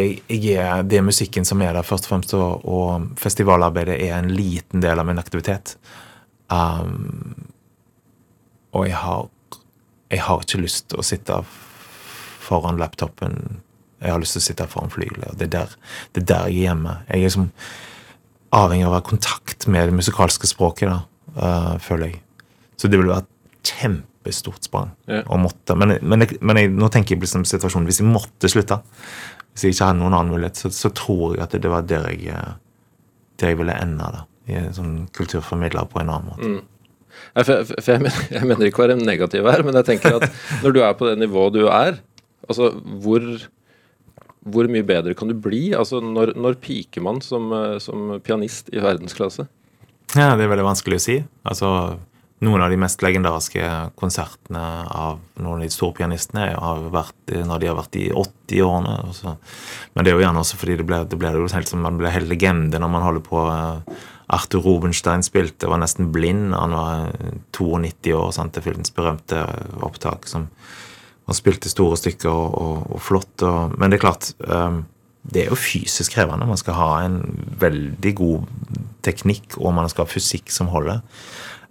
det 0.89 0.97
er 0.97 1.05
musikken 1.05 1.45
som 1.45 1.61
er 1.61 1.75
der, 1.77 1.85
først 1.85 2.07
og 2.07 2.13
fremst. 2.15 2.33
Og, 2.37 2.65
og 2.65 3.09
festivalarbeidet 3.21 3.99
er 4.07 4.15
en 4.17 4.31
liten 4.33 4.81
del 4.83 5.01
av 5.01 5.05
min 5.09 5.21
aktivitet. 5.21 5.75
Um, 6.49 7.51
og 8.73 8.87
jeg 8.89 8.97
har, 8.97 9.27
jeg 10.09 10.23
har 10.25 10.45
ikke 10.45 10.63
lyst 10.63 10.89
til 10.89 11.01
å 11.01 11.05
sitte 11.05 11.37
foran 12.41 12.81
laptopen. 12.81 13.61
Jeg 14.01 14.15
har 14.15 14.21
lyst 14.21 14.37
til 14.37 14.43
å 14.43 14.47
sitte 14.47 14.69
foran 14.71 14.93
flygelet. 14.93 15.37
Det, 15.37 15.51
det, 15.53 15.67
er 16.23 16.25
der 16.33 16.49
jeg 16.49 16.65
er 16.65 16.71
hjemme. 16.71 16.97
Jeg 17.11 17.19
er 17.19 17.27
liksom 17.27 17.49
avhengig 18.57 18.87
av 18.87 18.95
å 18.95 18.97
ha 18.97 19.05
kontakt 19.05 19.69
med 19.69 19.91
det 19.91 19.97
musikalske 19.99 20.49
språket, 20.49 20.89
da, 20.89 21.03
uh, 21.37 21.75
føler 21.83 22.15
jeg. 22.15 22.23
Så 22.79 22.89
det 22.89 22.97
ville 22.97 23.13
vært 23.13 23.29
kjempe 23.69 24.08
kjempestort 24.29 24.63
sprang. 24.63 24.91
Ja. 25.07 25.23
og 25.27 25.39
måtte, 25.39 25.75
Men, 25.75 25.97
men, 26.01 26.21
jeg, 26.21 26.39
men 26.41 26.57
jeg, 26.57 26.71
nå 26.71 26.89
tenker 26.89 27.15
jeg 27.15 27.19
på 27.19 27.27
liksom 27.27 27.45
situasjonen 27.45 27.87
hvis 27.89 28.01
jeg 28.01 28.09
måtte 28.09 28.49
slutte, 28.49 28.81
hvis 29.53 29.63
jeg 29.63 29.73
ikke 29.73 29.85
hadde 29.89 29.99
noen 29.99 30.13
annen 30.13 30.33
mulighet, 30.33 30.57
så, 30.57 30.69
så 30.69 30.89
tror 30.89 31.35
jeg 31.35 31.43
at 31.43 31.51
det, 31.51 31.69
var 31.69 31.85
der 31.87 32.09
jeg, 32.13 32.57
der 33.39 33.53
jeg 33.53 33.57
ville 33.59 33.75
ende. 33.75 34.11
da, 34.13 34.25
i 34.49 34.65
sånn 34.73 35.07
kulturformidler 35.13 35.89
på 35.89 36.01
en 36.01 36.09
annen 36.09 36.29
måte. 36.29 36.49
Mm. 36.49 36.65
Nei, 37.35 37.43
for, 37.43 37.65
for, 37.67 37.75
for 37.81 37.91
jeg, 37.93 38.01
mener, 38.01 38.25
jeg, 38.37 38.47
mener, 38.47 38.65
ikke 38.65 38.81
å 38.81 38.87
være 38.87 38.99
negativ 38.99 39.49
her, 39.49 39.63
men 39.65 39.77
jeg 39.77 39.87
tenker 39.91 40.19
at 40.19 40.29
når 40.63 40.75
du 40.75 40.81
er 40.81 40.97
på 40.97 41.09
det 41.09 41.19
nivået 41.19 41.57
du 41.57 41.63
er, 41.67 41.99
altså 42.47 42.71
hvor, 43.03 43.25
hvor 44.47 44.69
mye 44.71 44.85
bedre 44.87 45.13
kan 45.17 45.29
du 45.29 45.35
bli? 45.37 45.69
Altså 45.77 45.99
Når, 46.01 46.33
når 46.39 46.57
piker 46.63 47.03
man 47.05 47.19
som, 47.21 47.51
som 47.83 48.15
pianist 48.25 48.71
i 48.73 48.81
verdensklasse? 48.81 49.45
Ja, 50.15 50.33
Det 50.33 50.47
er 50.47 50.49
veldig 50.49 50.65
vanskelig 50.65 50.97
å 50.97 51.03
si. 51.03 51.17
Altså, 51.45 51.67
noen 52.45 52.63
av 52.63 52.71
de 52.71 52.77
mest 52.79 53.01
legendariske 53.03 53.65
konsertene 53.99 54.61
av 54.95 55.17
noen 55.41 55.59
av 55.59 55.65
de 55.65 55.73
store 55.73 55.97
pianistene 55.97 56.45
har 56.53 56.85
vært 56.93 57.33
når 57.47 57.59
de 57.59 57.67
har 57.67 57.77
vært 57.79 57.97
i 57.99 58.05
80-årene. 58.13 58.93
Altså. 59.09 59.35
Men 59.93 60.05
det 60.05 60.11
er 60.11 60.15
jo 60.17 60.23
gjerne 60.23 60.43
også 60.43 60.59
fordi 60.61 60.77
det 60.79 60.85
ble, 60.87 61.01
det 61.09 61.19
ble 61.19 61.33
jo 61.35 61.49
helt 61.51 61.71
som 61.71 61.83
man 61.83 61.99
ble 61.99 62.13
helt 62.13 62.31
legende 62.31 62.79
når 62.79 62.93
man 62.93 63.03
holder 63.03 63.25
på 63.25 63.43
eh, 63.51 63.97
Arthur 64.29 64.63
Rubenstein 64.63 65.25
spilte, 65.25 65.67
var 65.67 65.81
nesten 65.81 66.11
blind. 66.13 66.53
Han 66.53 66.75
var 66.77 67.09
92 67.57 68.13
år, 68.13 68.29
sant? 68.35 68.53
til 68.53 68.65
filmens 68.67 68.93
berømte 68.93 69.41
opptak. 69.85 70.29
som 70.29 70.47
Han 71.27 71.37
spilte 71.37 71.71
store 71.71 71.97
stykker 71.97 72.29
og, 72.29 72.55
og, 72.61 72.87
og 72.95 73.03
flott. 73.03 73.35
Og, 73.41 73.75
men 73.75 73.89
det 73.89 73.99
er 73.99 74.05
klart 74.05 74.31
um, 74.45 74.83
det 75.29 75.43
er 75.43 75.51
jo 75.51 75.59
fysisk 75.59 76.13
krevende. 76.15 76.47
Man 76.47 76.61
skal 76.61 76.77
ha 76.77 76.91
en 77.03 77.19
veldig 77.59 78.13
god 78.15 78.45
teknikk, 79.05 79.57
og 79.57 79.73
man 79.75 79.89
skal 79.91 80.05
ha 80.05 80.13
fysikk 80.13 80.53
som 80.53 80.69
holder. 80.71 81.01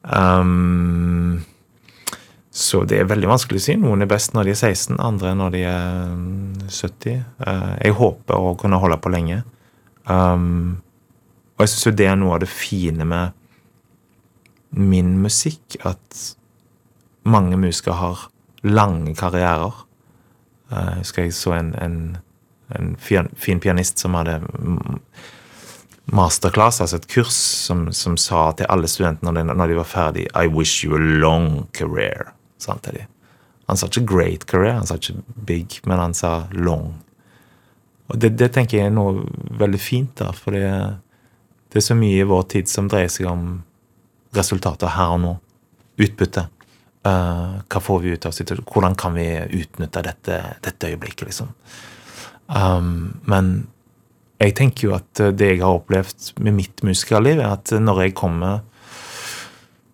Um, 0.03 1.41
så 2.51 2.83
det 2.89 2.99
er 2.99 3.11
veldig 3.11 3.31
vanskelig 3.31 3.61
å 3.61 3.65
si. 3.65 3.77
Noen 3.81 4.05
er 4.05 4.11
best 4.11 4.35
når 4.35 4.49
de 4.49 4.55
er 4.55 4.61
16, 4.61 4.99
andre 5.03 5.35
når 5.39 5.55
de 5.55 5.65
er 5.71 6.13
70. 6.67 7.25
Uh, 7.43 7.75
jeg 7.85 7.97
håper 7.99 8.49
å 8.51 8.55
kunne 8.61 8.81
holde 8.83 9.01
på 9.03 9.13
lenge. 9.15 9.43
Um, 10.09 10.79
og 11.57 11.65
jeg 11.65 11.75
syns 11.75 11.89
jo 11.89 11.97
det 11.99 12.09
er 12.09 12.17
noe 12.19 12.37
av 12.37 12.45
det 12.45 12.51
fine 12.53 13.07
med 13.09 13.37
min 14.79 15.17
musikk, 15.23 15.79
at 15.89 16.25
mange 17.29 17.57
musikere 17.61 17.99
har 17.99 18.25
lange 18.67 19.15
karrierer. 19.19 19.85
Uh, 20.73 20.97
jeg 20.99 21.05
husker 21.05 21.29
jeg 21.29 21.37
så 21.39 21.57
en, 21.59 21.75
en 21.81 22.01
en 22.69 22.97
fin 23.37 23.61
pianist 23.61 23.99
som 23.99 24.17
hadde 24.19 24.41
masterclass, 26.13 26.81
altså 26.81 26.97
et 26.97 27.09
kurs, 27.11 27.37
som, 27.37 27.89
som 27.93 28.17
sa 28.21 28.49
til 28.57 28.69
alle 28.73 28.89
studentene 28.89 29.33
når 29.35 29.55
når 29.55 29.71
de 29.71 29.79
var 29.79 29.89
ferdig 29.89 30.27
I 30.33 30.49
wish 30.49 30.85
you 30.85 30.97
a 30.97 31.01
long 31.01 31.67
career. 31.73 32.33
sa 32.59 32.73
Han 32.73 32.81
til 32.81 33.01
dem. 33.01 33.07
Han 33.69 33.77
sa 33.77 33.87
ikke 33.87 34.07
'great 34.07 34.47
career', 34.47 34.79
han 34.79 34.87
sa 34.87 34.95
ikke 34.95 35.23
'big', 35.45 35.81
men 35.85 35.99
han 35.99 36.15
sa 36.15 36.49
'long'. 36.53 36.95
Og 38.09 38.19
det, 38.19 38.39
det 38.39 38.53
tenker 38.53 38.79
jeg 38.79 38.87
er 38.87 38.95
noe 38.95 39.27
veldig 39.61 39.81
fint, 39.81 40.15
da, 40.17 40.33
for 40.33 40.57
det, 40.57 40.65
det, 41.69 41.77
er 41.77 41.85
så 41.85 41.95
mye 41.95 42.23
i 42.23 42.29
vår 42.29 42.43
tid 42.55 42.69
som 42.69 42.89
dreier 42.89 43.09
seg 43.13 43.29
om 43.29 43.63
resultater 44.37 44.95
her 44.97 45.13
og 45.17 45.21
nå. 45.21 45.35
Utbytte. 45.99 46.47
Uh, 47.05 47.61
hva 47.69 47.81
får 47.81 48.01
vi 48.01 48.15
ut 48.15 48.27
av 48.27 48.33
situasjonen? 48.33 48.69
Hvordan 48.73 48.97
kan 48.97 49.15
vi 49.15 49.27
utnytte 49.61 50.03
dette, 50.03 50.39
dette 50.65 50.89
øyeblikket, 50.89 51.27
liksom? 51.29 51.53
Um, 52.49 53.21
men 53.29 53.69
jeg 54.39 54.55
tenker 54.55 54.89
jo 54.89 54.95
at 54.97 55.23
eh, 55.23 55.35
det 55.35 55.53
jeg 55.55 55.63
har 55.65 55.81
opplevd 55.81 56.33
med 56.45 56.59
mitt 56.61 56.85
musikerliv, 56.87 57.43
er 57.43 57.57
at 57.57 57.75
når 57.75 58.07
jeg 58.07 58.19
kommer 58.19 58.65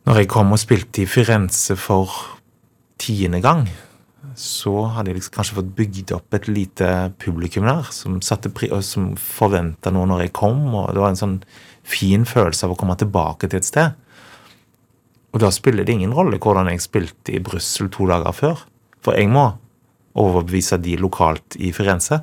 Når 0.05 0.19
jeg 0.21 0.29
kom 0.29 0.53
og 0.53 0.59
spilte 0.61 1.01
i 1.01 1.07
Firenze 1.09 1.79
for 1.81 2.13
tiende 3.01 3.41
gang, 3.41 3.63
så 4.37 4.83
hadde 4.93 5.09
jeg 5.09 5.17
liksom 5.17 5.33
kanskje 5.33 5.57
fått 5.57 5.71
bygd 5.79 6.13
opp 6.13 6.37
et 6.37 6.49
lite 6.51 6.89
publikum 7.17 7.65
der 7.65 7.89
som, 7.89 8.19
som 8.21 9.07
forventa 9.17 9.89
noe 9.95 10.05
når 10.11 10.27
jeg 10.27 10.35
kom, 10.37 10.61
og 10.75 10.93
det 10.93 11.01
var 11.01 11.15
en 11.15 11.21
sånn 11.23 11.39
fin 11.81 12.29
følelse 12.29 12.67
av 12.67 12.75
å 12.75 12.77
komme 12.77 12.99
tilbake 13.01 13.49
til 13.49 13.63
et 13.63 13.69
sted. 13.71 13.97
Og 15.33 15.41
da 15.41 15.49
spiller 15.49 15.89
det 15.89 15.97
ingen 15.97 16.13
rolle 16.13 16.37
hvordan 16.37 16.69
jeg 16.69 16.85
spilte 16.85 17.33
i 17.33 17.41
Brussel 17.41 17.89
to 17.89 18.05
dager 18.11 18.37
før, 18.37 18.61
for 19.01 19.17
jeg 19.17 19.33
må 19.33 19.49
overbevise 20.21 20.79
de 20.85 20.99
lokalt 21.01 21.57
i 21.57 21.73
Firenze. 21.75 22.21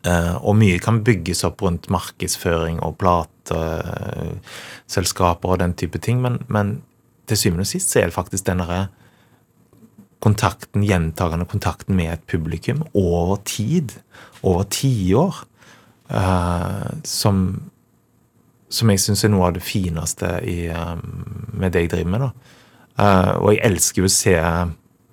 Uh, 0.00 0.40
og 0.48 0.54
mye 0.56 0.80
kan 0.80 1.04
bygges 1.04 1.44
opp 1.44 1.60
rundt 1.60 1.92
markedsføring 1.92 2.78
og 2.80 2.96
plateselskaper 3.02 5.50
og 5.52 5.60
den 5.60 5.76
type 5.76 6.00
ting, 6.00 6.24
men, 6.24 6.40
men, 6.48 6.80
til 7.28 7.36
syvende 7.36 7.66
og 7.66 7.68
sist 7.68 7.92
så 7.92 8.00
er 8.00 8.08
det 8.08 8.16
faktisk 8.16 8.48
denne 8.48 8.88
kontakten, 10.24 10.80
gjentagende 10.88 11.44
kontakten 11.48 11.96
med 11.98 12.12
et 12.14 12.24
publikum 12.32 12.80
over 12.96 13.36
tid, 13.44 13.92
over 14.40 14.64
tiår, 14.72 15.44
uh, 16.16 16.88
som, 17.04 17.60
som 18.72 18.90
jeg 18.90 19.00
syns 19.04 19.24
er 19.28 19.32
noe 19.34 19.46
av 19.50 19.54
det 19.60 19.68
fineste 19.68 20.40
i, 20.48 20.72
um, 20.72 21.28
med 21.52 21.76
det 21.76 21.84
jeg 21.84 21.92
driver 21.92 22.12
med. 22.16 22.20
da. 22.24 22.30
Og 23.36 23.52
jeg 23.52 23.64
elsker 23.68 24.00
jo 24.02 24.08
å 24.08 24.12
se 24.12 24.36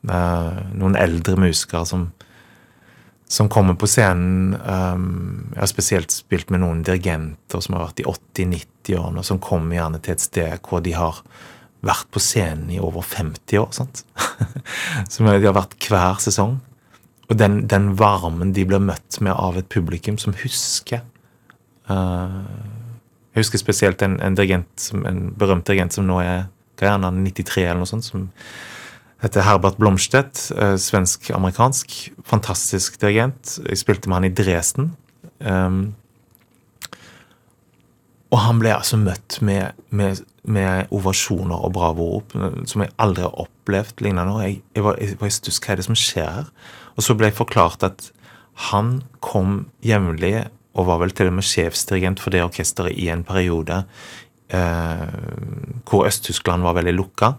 noen 0.07 0.95
eldre 0.99 1.35
musikere 1.39 1.85
som 1.87 2.11
som 3.27 3.49
kommer 3.49 3.75
på 3.75 3.87
scenen 3.91 4.55
um, 4.55 5.49
Jeg 5.53 5.59
har 5.59 5.69
spesielt 5.69 6.13
spilt 6.15 6.51
med 6.53 6.63
noen 6.63 6.83
dirigenter 6.87 7.61
som 7.63 7.75
har 7.75 7.89
vært 7.89 8.01
i 8.01 8.07
80-90-årene, 8.07 9.23
som 9.25 9.41
kommer 9.43 9.75
gjerne 9.75 9.99
til 10.03 10.15
et 10.15 10.23
sted 10.23 10.63
hvor 10.63 10.83
de 10.83 10.95
har 10.95 11.19
vært 11.85 12.07
på 12.11 12.21
scenen 12.23 12.71
i 12.73 12.79
over 12.79 13.03
50 13.03 13.59
år. 13.59 13.69
sant? 13.75 14.05
som 15.11 15.27
de 15.27 15.35
har 15.43 15.57
vært 15.57 15.75
hver 15.83 16.23
sesong. 16.23 16.57
Og 17.27 17.35
den, 17.35 17.65
den, 17.67 17.91
varmen 17.99 18.53
de 18.55 18.63
blir 18.65 18.79
møtt 18.79 19.19
med 19.19 19.35
av 19.35 19.59
et 19.59 19.67
publikum 19.67 20.15
som 20.21 20.35
husker 20.39 21.01
uh, 21.91 22.47
Jeg 23.33 23.43
husker 23.43 23.59
spesielt 23.59 24.01
en, 24.01 24.15
en, 24.23 24.37
dirigent, 24.39 24.87
en 24.95 25.33
berømt 25.35 25.67
dirigent 25.67 25.97
som 25.97 26.07
nå 26.07 26.21
er 26.23 26.47
hva 26.77 26.93
er 26.93 26.95
han, 27.01 27.23
93 27.25 27.63
eller 27.65 27.81
noe 27.81 27.89
sånt, 27.89 28.05
som 28.05 28.27
heter 29.23 29.45
Herbert 29.47 29.77
Blomstedt. 29.77 30.51
Eh, 30.55 30.75
Svensk-amerikansk. 30.81 31.95
Fantastisk 32.25 32.99
dirigent. 33.01 33.57
Jeg 33.69 33.81
spilte 33.81 34.09
med 34.09 34.19
han 34.19 34.29
i 34.29 34.33
Dresden. 34.33 34.91
Um, 35.39 35.95
og 38.33 38.41
han 38.43 38.59
ble 38.59 38.73
altså 38.75 38.97
møtt 38.99 39.37
med, 39.45 39.77
med, 39.89 40.23
med 40.43 40.91
ovasjoner 40.91 41.61
og 41.63 41.71
bravorop 41.77 42.33
som 42.67 42.83
jeg 42.83 42.91
aldri 42.99 43.23
har 43.23 43.39
opplevd 43.39 44.03
lignende. 44.03 44.35
Jeg, 44.43 44.59
jeg 44.75 44.83
var, 44.83 44.99
var 45.21 45.29
i 45.29 45.35
stuss. 45.37 45.61
Hva 45.63 45.73
er 45.73 45.79
det 45.79 45.87
som 45.87 45.97
skjer 45.97 46.27
her? 46.39 46.51
Og 46.97 47.05
så 47.05 47.15
ble 47.15 47.29
jeg 47.29 47.37
forklart 47.39 47.85
at 47.87 48.09
han 48.67 48.97
kom 49.23 49.67
jevnlig 49.85 50.47
og 50.77 50.89
var 50.89 51.01
vel 51.01 51.13
til 51.15 51.31
og 51.31 51.37
med 51.37 51.47
sjefsdirigent 51.47 52.21
for 52.21 52.33
det 52.33 52.43
orkesteret 52.43 52.97
i 52.99 53.07
en 53.13 53.23
periode 53.25 53.83
eh, 54.53 55.07
hvor 55.87 56.07
Øst-Tyskland 56.09 56.65
var 56.65 56.75
veldig 56.77 56.93
lukka. 56.97 57.31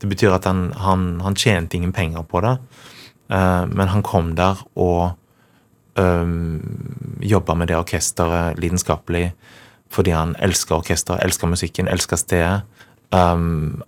Det 0.00 0.08
betyr 0.08 0.34
at 0.34 0.46
han, 0.48 0.70
han, 0.80 1.20
han 1.20 1.36
tjente 1.36 1.76
ingen 1.76 1.92
penger 1.92 2.24
på 2.24 2.40
det, 2.44 2.56
uh, 3.32 3.64
men 3.68 3.92
han 3.92 4.04
kom 4.06 4.34
der 4.38 4.60
og 4.74 5.12
um, 6.00 7.18
jobba 7.20 7.54
med 7.54 7.68
det 7.68 7.76
orkesteret 7.76 8.60
lidenskapelig 8.60 9.30
fordi 9.90 10.12
han 10.14 10.36
elska 10.38 10.76
orkesteret, 10.76 11.24
elska 11.24 11.46
musikken, 11.50 11.88
elska 11.90 12.16
stedet. 12.16 12.60
Um, 13.10 13.82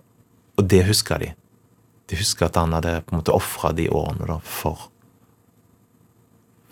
og 0.59 0.65
det 0.67 0.81
huska 0.83 1.17
de. 1.17 1.29
De 2.11 2.17
huska 2.19 2.49
at 2.49 2.59
han 2.59 2.75
hadde 2.75 2.97
på 3.05 3.15
en 3.15 3.21
måte 3.21 3.31
ofra 3.31 3.71
de 3.71 3.87
årene 3.89 4.27
da 4.27 4.41
for 4.43 4.89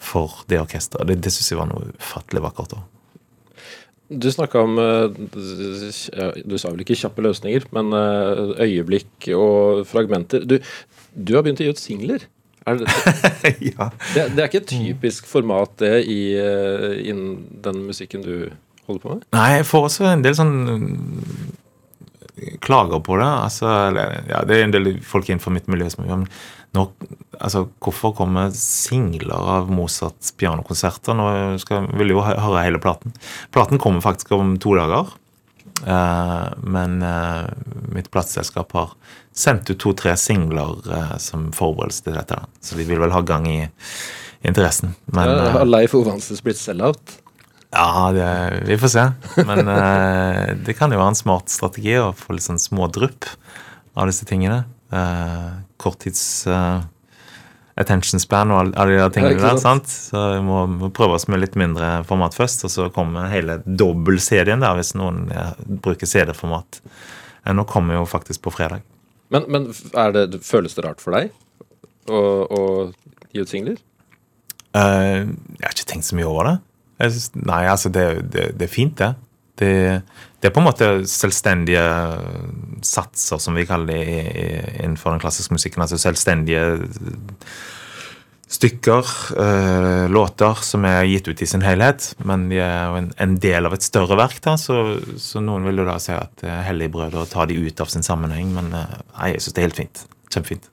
for 0.01 0.41
det 0.49 0.59
orkesteret. 0.59 1.07
Det, 1.07 1.21
det 1.23 1.31
syns 1.31 1.51
jeg 1.53 1.59
var 1.61 1.69
noe 1.69 1.93
ufattelig 1.95 2.43
vakkert. 2.43 2.73
Også. 2.75 2.90
Du 4.11 4.27
snakka 4.31 4.59
om 4.59 4.79
eh, 4.81 6.33
Du 6.43 6.57
sa 6.59 6.71
vel 6.71 6.83
ikke 6.83 6.97
kjappe 6.99 7.23
løsninger, 7.23 7.67
men 7.75 7.95
eh, 7.95 8.41
øyeblikk 8.67 9.31
og 9.37 9.85
fragmenter. 9.87 10.43
Du, 10.43 10.57
du 11.15 11.35
har 11.37 11.45
begynt 11.45 11.63
å 11.63 11.67
gi 11.67 11.75
ut 11.75 11.81
singler. 11.81 12.27
Er 12.67 12.77
det, 12.77 12.91
ja. 13.71 13.87
det, 14.13 14.27
det, 14.35 14.41
er 14.41 14.49
ikke 14.49 14.61
et 14.61 14.69
typisk 14.69 15.29
format, 15.29 15.71
det, 15.81 16.03
i, 16.11 16.35
eh, 16.37 16.99
innen 17.09 17.39
den 17.63 17.85
musikken 17.87 18.25
du 18.25 18.35
holder 18.89 19.01
på 19.01 19.15
med? 19.15 19.25
Nei, 19.33 19.47
jeg 19.57 19.69
får 19.71 19.87
også 19.87 20.11
en 20.11 20.25
del 20.27 20.37
sånn 20.37 20.55
klager 22.61 23.01
på 23.05 23.17
det. 23.21 23.31
Altså, 23.47 23.69
ja, 24.29 24.43
det 24.47 24.57
er 24.57 24.67
en 24.67 24.75
del 24.75 24.91
folk 25.05 25.29
innenfor 25.29 25.55
mitt 25.55 25.71
miljø 25.71 25.89
som 25.93 26.05
gjør 26.05 26.27
nå, 26.77 26.85
altså, 27.39 27.65
Hvorfor 27.83 28.13
kommer 28.15 28.51
singler 28.55 29.35
av 29.35 29.71
Mozarts 29.73 30.31
pianokonserter? 30.39 31.15
Nå 31.17 31.27
skal, 31.63 31.89
vil 31.99 32.13
jo 32.13 32.23
høre 32.23 32.63
hele 32.63 32.79
platen. 32.83 33.15
Platen 33.51 33.81
kommer 33.81 34.03
faktisk 34.03 34.31
om 34.37 34.55
to 34.61 34.77
dager. 34.79 35.11
Uh, 35.81 36.53
men 36.61 36.99
uh, 37.01 37.49
mitt 37.91 38.11
plateselskap 38.13 38.71
har 38.77 38.91
sendt 39.33 39.71
ut 39.71 39.79
to-tre 39.81 40.13
singler 40.19 40.77
uh, 40.85 41.15
som 41.19 41.49
forberedelse 41.55 42.05
til 42.05 42.19
dette. 42.19 42.37
Da. 42.37 42.61
Så 42.63 42.77
de 42.79 42.85
vil 42.87 43.01
vel 43.01 43.15
ha 43.15 43.23
gang 43.25 43.49
i, 43.49 43.63
i 43.65 44.51
interessen. 44.51 44.95
Men, 45.11 45.33
ja, 45.33 45.51
har 45.57 45.67
Leif 45.67 45.95
Ovanses 45.97 46.43
blitt 46.45 46.61
sell-out? 46.61 47.17
Ja, 47.71 48.11
det, 48.15 48.27
vi 48.67 48.77
får 48.79 48.91
se. 48.91 49.03
Men 49.47 49.63
det 50.67 50.75
kan 50.75 50.91
jo 50.91 50.99
være 50.99 51.13
en 51.13 51.19
smart 51.19 51.51
strategi 51.51 51.93
å 52.01 52.09
få 52.15 52.35
litt 52.35 52.43
sånn 52.43 52.59
små 52.59 52.89
drypp 52.91 53.29
av 53.95 54.11
disse 54.11 54.27
tingene 54.27 54.65
korttids 55.81 56.23
uh, 56.49 56.81
attention 57.79 58.21
span 58.21 58.51
og 58.53 58.73
alle 58.79 58.97
de 58.99 59.07
tingene 59.15 59.39
der. 59.39 59.59
sant? 59.61 59.89
Så 59.89 60.21
vi 60.35 60.41
må, 60.45 60.65
må, 60.69 60.91
prøve 60.93 61.17
oss 61.17 61.27
med 61.31 61.41
litt 61.43 61.57
mindre 61.59 62.01
format 62.09 62.35
først, 62.37 62.65
og 62.67 62.73
så 62.73 62.89
kommer 62.93 63.31
hele 63.31 63.59
dobbel-CD-en 63.65 64.63
der, 64.65 64.75
hvis 64.79 64.93
noen 64.99 65.25
ja, 65.33 65.51
bruker 65.57 66.09
CD-format. 66.09 66.81
Uh, 67.45 67.53
nå 67.57 67.65
kommer 67.69 67.99
jo 67.99 68.07
faktisk 68.09 68.43
på 68.47 68.55
fredag. 68.57 68.83
Men, 69.31 69.47
men 69.47 69.69
det, 69.71 70.41
føles 70.43 70.75
det 70.75 70.83
rart 70.83 70.99
for 70.99 71.15
deg 71.15 71.31
å, 72.11 72.19
å 72.51 72.61
gi 73.31 73.45
ut 73.45 73.51
singler? 73.51 73.79
Uh, 74.75 75.31
jeg 75.55 75.65
har 75.65 75.75
ikke 75.75 75.87
tenkt 75.93 76.09
så 76.09 76.17
mye 76.19 76.27
over 76.27 76.49
det. 76.49 76.57
Synes, 77.01 77.31
nei, 77.39 77.63
altså, 77.65 77.89
det, 77.89 78.05
det, 78.33 78.51
det, 78.59 78.67
er 78.67 78.71
fint, 78.71 78.97
det. 78.99 79.13
Det. 79.61 80.01
Det 80.41 80.49
er 80.49 80.55
på 80.55 80.61
en 80.63 80.67
måte 80.67 80.87
selvstendige 81.05 81.83
satser, 82.85 83.37
som 83.41 83.57
vi 83.57 83.67
kaller 83.69 83.93
det 83.93 84.81
innenfor 84.81 85.13
den 85.13 85.21
klassiske 85.21 85.53
musikken. 85.53 85.83
Altså 85.85 86.01
selvstendige 86.01 86.63
stykker, 88.51 89.07
øh, 89.37 90.09
låter, 90.11 90.53
som 90.61 90.85
er 90.85 91.05
gitt 91.07 91.27
ut 91.27 91.41
i 91.41 91.47
sin 91.47 91.63
helhet. 91.63 92.13
Men 92.25 92.49
de 92.49 92.59
er 92.59 92.89
jo 92.89 93.03
en, 93.25 93.35
del 93.39 93.67
av 93.67 93.75
et 93.77 93.85
større 93.85 94.17
verk, 94.19 94.41
da, 94.43 94.57
så, 94.59 94.97
så, 95.17 95.43
noen 95.43 95.67
vil 95.69 95.81
jo 95.81 95.87
da 95.87 95.97
si 96.03 96.11
at 96.15 96.33
det 96.43 96.49
er 96.51 96.65
hellig 96.67 96.91
brød 96.91 97.15
å 97.21 97.27
ta 97.31 97.47
de 97.47 97.59
ut 97.61 97.83
av 97.83 97.91
sin 97.93 98.05
sammenheng. 98.05 98.51
Men 98.57 98.73
øh, 98.75 98.97
nei, 99.15 99.33
jeg 99.35 99.45
syns 99.45 99.55
det 99.55 99.63
er 99.63 99.69
helt 99.69 99.81
fint. 99.83 100.03
kjempefint. 100.31 100.69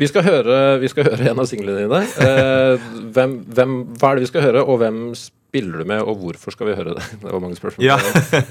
Vi 0.00 0.08
skal 0.08 0.24
høre, 0.24 0.56
vi 0.80 0.88
skal 0.92 1.10
høre 1.10 1.30
en 1.30 1.42
av 1.42 1.50
singlene 1.50 1.84
dine. 1.84 2.02
Eh, 2.24 2.88
hvem, 3.16 3.38
hvem, 3.56 3.76
hva 3.98 4.12
er 4.12 4.18
det 4.18 4.26
vi 4.26 4.32
skal 4.32 4.48
høre, 4.48 4.64
og 4.64 4.80
hvem 4.82 5.02
spiller 5.48 5.80
du 5.80 5.88
med, 5.88 6.02
og 6.04 6.20
hvorfor 6.20 6.54
skal 6.54 6.70
vi 6.70 6.76
høre 6.78 6.94
det? 6.98 7.04
Det 7.22 7.30
var 7.30 7.40
mange 7.42 7.56
spørsmål. 7.56 7.86
Ja. 7.86 7.96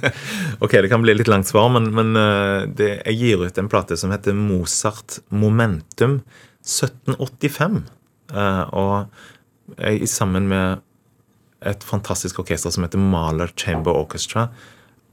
ok, 0.63 0.79
det 0.81 0.89
kan 0.91 1.03
bli 1.05 1.15
litt 1.17 1.29
langt 1.29 1.49
svar, 1.49 1.69
men, 1.73 1.91
men 1.95 2.17
eh, 2.17 2.65
det, 2.67 2.91
jeg 3.05 3.21
gir 3.21 3.45
ut 3.45 3.61
en 3.61 3.69
plate 3.71 3.97
som 3.99 4.13
heter 4.13 4.37
Mozart 4.37 5.19
Momentum 5.29 6.21
1785. 6.65 7.83
Eh, 8.33 8.63
og 8.75 9.77
jeg 9.77 10.09
sammen 10.09 10.49
med 10.49 10.83
et 11.67 11.83
fantastisk 11.83 12.39
orkester 12.39 12.73
som 12.73 12.85
heter 12.85 13.01
Mahler 13.01 13.51
Chamber 13.57 13.97
Orchestra. 13.97 14.47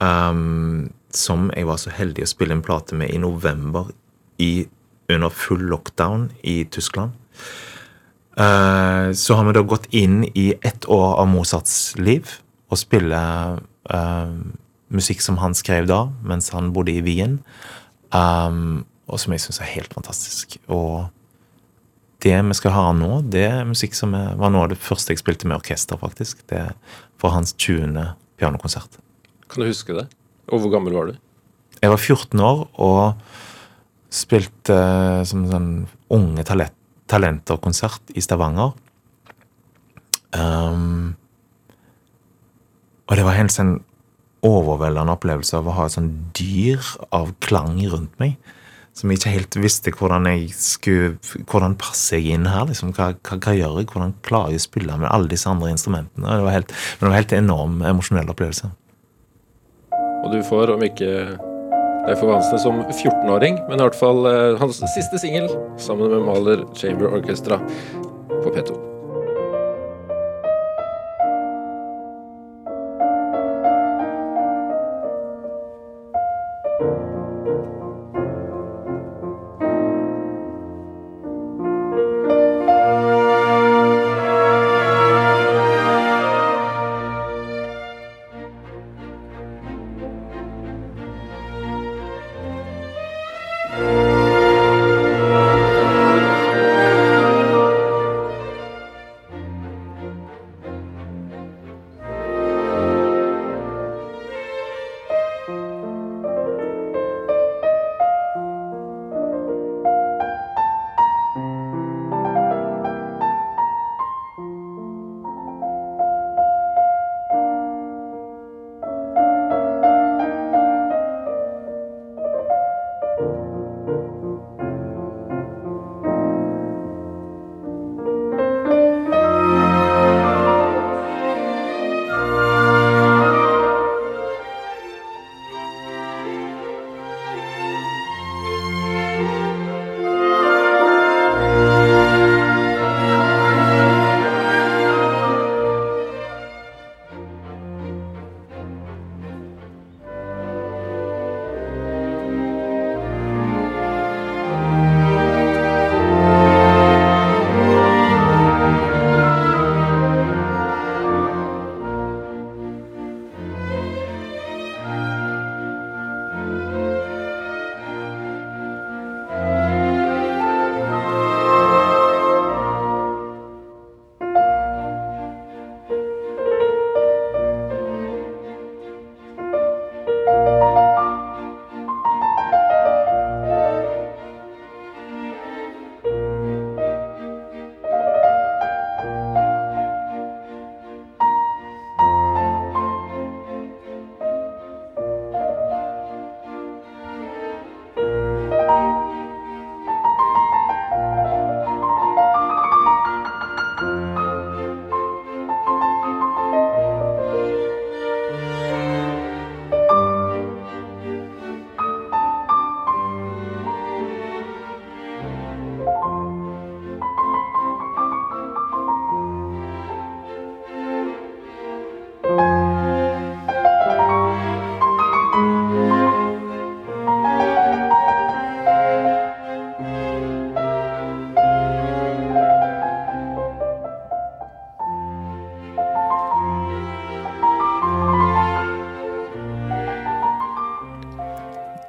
Um, 0.02 0.90
som 1.14 1.46
jeg 1.54 1.68
var 1.68 1.78
så 1.80 1.92
heldig 1.94 2.24
å 2.26 2.28
spille 2.28 2.56
en 2.56 2.64
plate 2.64 2.96
med 2.98 3.12
i 3.14 3.20
november 3.22 3.92
i, 4.42 4.66
under 5.08 5.30
full 5.32 5.62
lockdown 5.70 6.28
i 6.42 6.64
Tyskland. 6.74 7.14
Uh, 8.34 9.14
så 9.14 9.38
har 9.38 9.46
vi 9.46 9.54
da 9.54 9.62
gått 9.62 9.86
inn 9.94 10.24
i 10.34 10.52
ett 10.66 10.88
år 10.90 11.20
av 11.22 11.28
Mozarts 11.30 11.94
liv 12.00 12.40
og 12.72 12.80
spille 12.80 13.20
uh, 13.94 14.32
musikk 14.94 15.22
som 15.22 15.38
han 15.42 15.54
skrev 15.54 15.86
da, 15.90 16.08
mens 16.26 16.50
han 16.54 16.72
bodde 16.74 16.94
i 16.94 17.04
Wien. 17.04 17.38
Um, 18.14 18.84
og 19.10 19.20
som 19.20 19.34
jeg 19.34 19.44
syns 19.44 19.60
er 19.62 19.70
helt 19.74 19.94
fantastisk. 19.94 20.56
Og 20.72 21.06
det 22.24 22.36
vi 22.48 22.56
skal 22.56 22.74
ha 22.74 22.84
nå, 22.96 23.20
det 23.30 23.44
er 23.50 23.68
musikk 23.68 23.96
som 23.98 24.14
er, 24.16 24.32
var 24.40 24.52
noe 24.52 24.66
av 24.66 24.72
det 24.72 24.80
første 24.80 25.12
jeg 25.12 25.20
spilte 25.20 25.48
med 25.50 25.58
orkester, 25.58 26.00
faktisk. 26.00 26.40
Det 26.50 26.60
er 26.62 27.00
fra 27.20 27.34
hans 27.36 27.52
20. 27.60 27.98
pianokonsert. 28.40 28.98
Kan 29.50 29.62
du 29.62 29.68
huske 29.68 29.96
det? 29.96 30.06
Og 30.50 30.62
hvor 30.62 30.72
gammel 30.72 30.96
var 30.96 31.10
du? 31.10 31.18
Jeg 31.82 31.92
var 31.92 32.00
14 32.00 32.40
år 32.40 32.64
og 32.80 33.02
spilte 34.14 34.74
uh, 34.74 35.20
som 35.26 35.44
sånn 35.50 35.68
unge 36.14 36.44
talent, 36.46 36.76
talenter-konsert 37.10 38.14
i 38.14 38.22
Stavanger. 38.24 38.72
Um, 40.34 41.14
og 43.06 43.18
det 43.18 43.26
var 43.26 43.36
helt 43.38 43.54
sånn 43.54 43.76
overveldende 44.44 45.14
opplevelse 45.14 45.56
av 45.56 45.68
å 45.68 45.74
ha 45.78 45.86
et 45.88 45.94
sånn 45.96 46.10
dyr 46.36 46.82
av 47.14 47.32
klang 47.44 47.78
rundt 47.92 48.14
meg. 48.20 48.36
Som 48.94 49.10
jeg 49.10 49.18
ikke 49.18 49.32
helt 49.34 49.56
visste 49.58 49.90
hvordan 49.90 50.28
jeg 50.30 50.52
skulle 50.54 51.16
Hvordan 51.50 51.72
passer 51.82 52.20
jeg 52.20 52.36
inn 52.36 52.44
her? 52.46 52.68
liksom, 52.68 52.92
Hva, 52.94 53.08
hva, 53.26 53.38
hva 53.42 53.54
gjør 53.56 53.80
jeg? 53.80 53.88
Hvordan 53.90 54.12
klarer 54.22 54.54
jeg 54.54 54.62
å 54.62 54.66
spille 54.68 54.98
med 55.00 55.10
alle 55.10 55.32
disse 55.32 55.50
andre 55.50 55.72
instrumentene? 55.74 56.28
Det 56.30 56.46
var 56.46 56.54
helt, 56.54 56.70
men 56.70 57.02
det 57.02 57.10
var 57.10 57.18
helt 57.18 57.34
enorm 57.40 57.82
emosjonell 57.90 58.30
opplevelse. 58.30 58.70
Og 60.24 60.30
du 60.32 60.38
får, 60.46 60.76
om 60.76 60.86
ikke 60.86 61.10
Leif 62.04 62.22
Ove 62.22 62.34
Hansnes 62.36 62.62
som 62.62 62.82
14-åring, 62.84 63.60
men 63.68 63.80
i 63.80 63.86
hvert 63.86 63.96
fall 63.96 64.26
eh, 64.28 64.56
hans 64.60 64.82
siste 64.92 65.20
singel 65.22 65.48
sammen 65.80 66.12
med 66.12 66.26
Maler 66.26 66.66
Chamber 66.76 67.14
Orchestra 67.16 67.60
på 68.28 68.52
P2. 68.52 68.93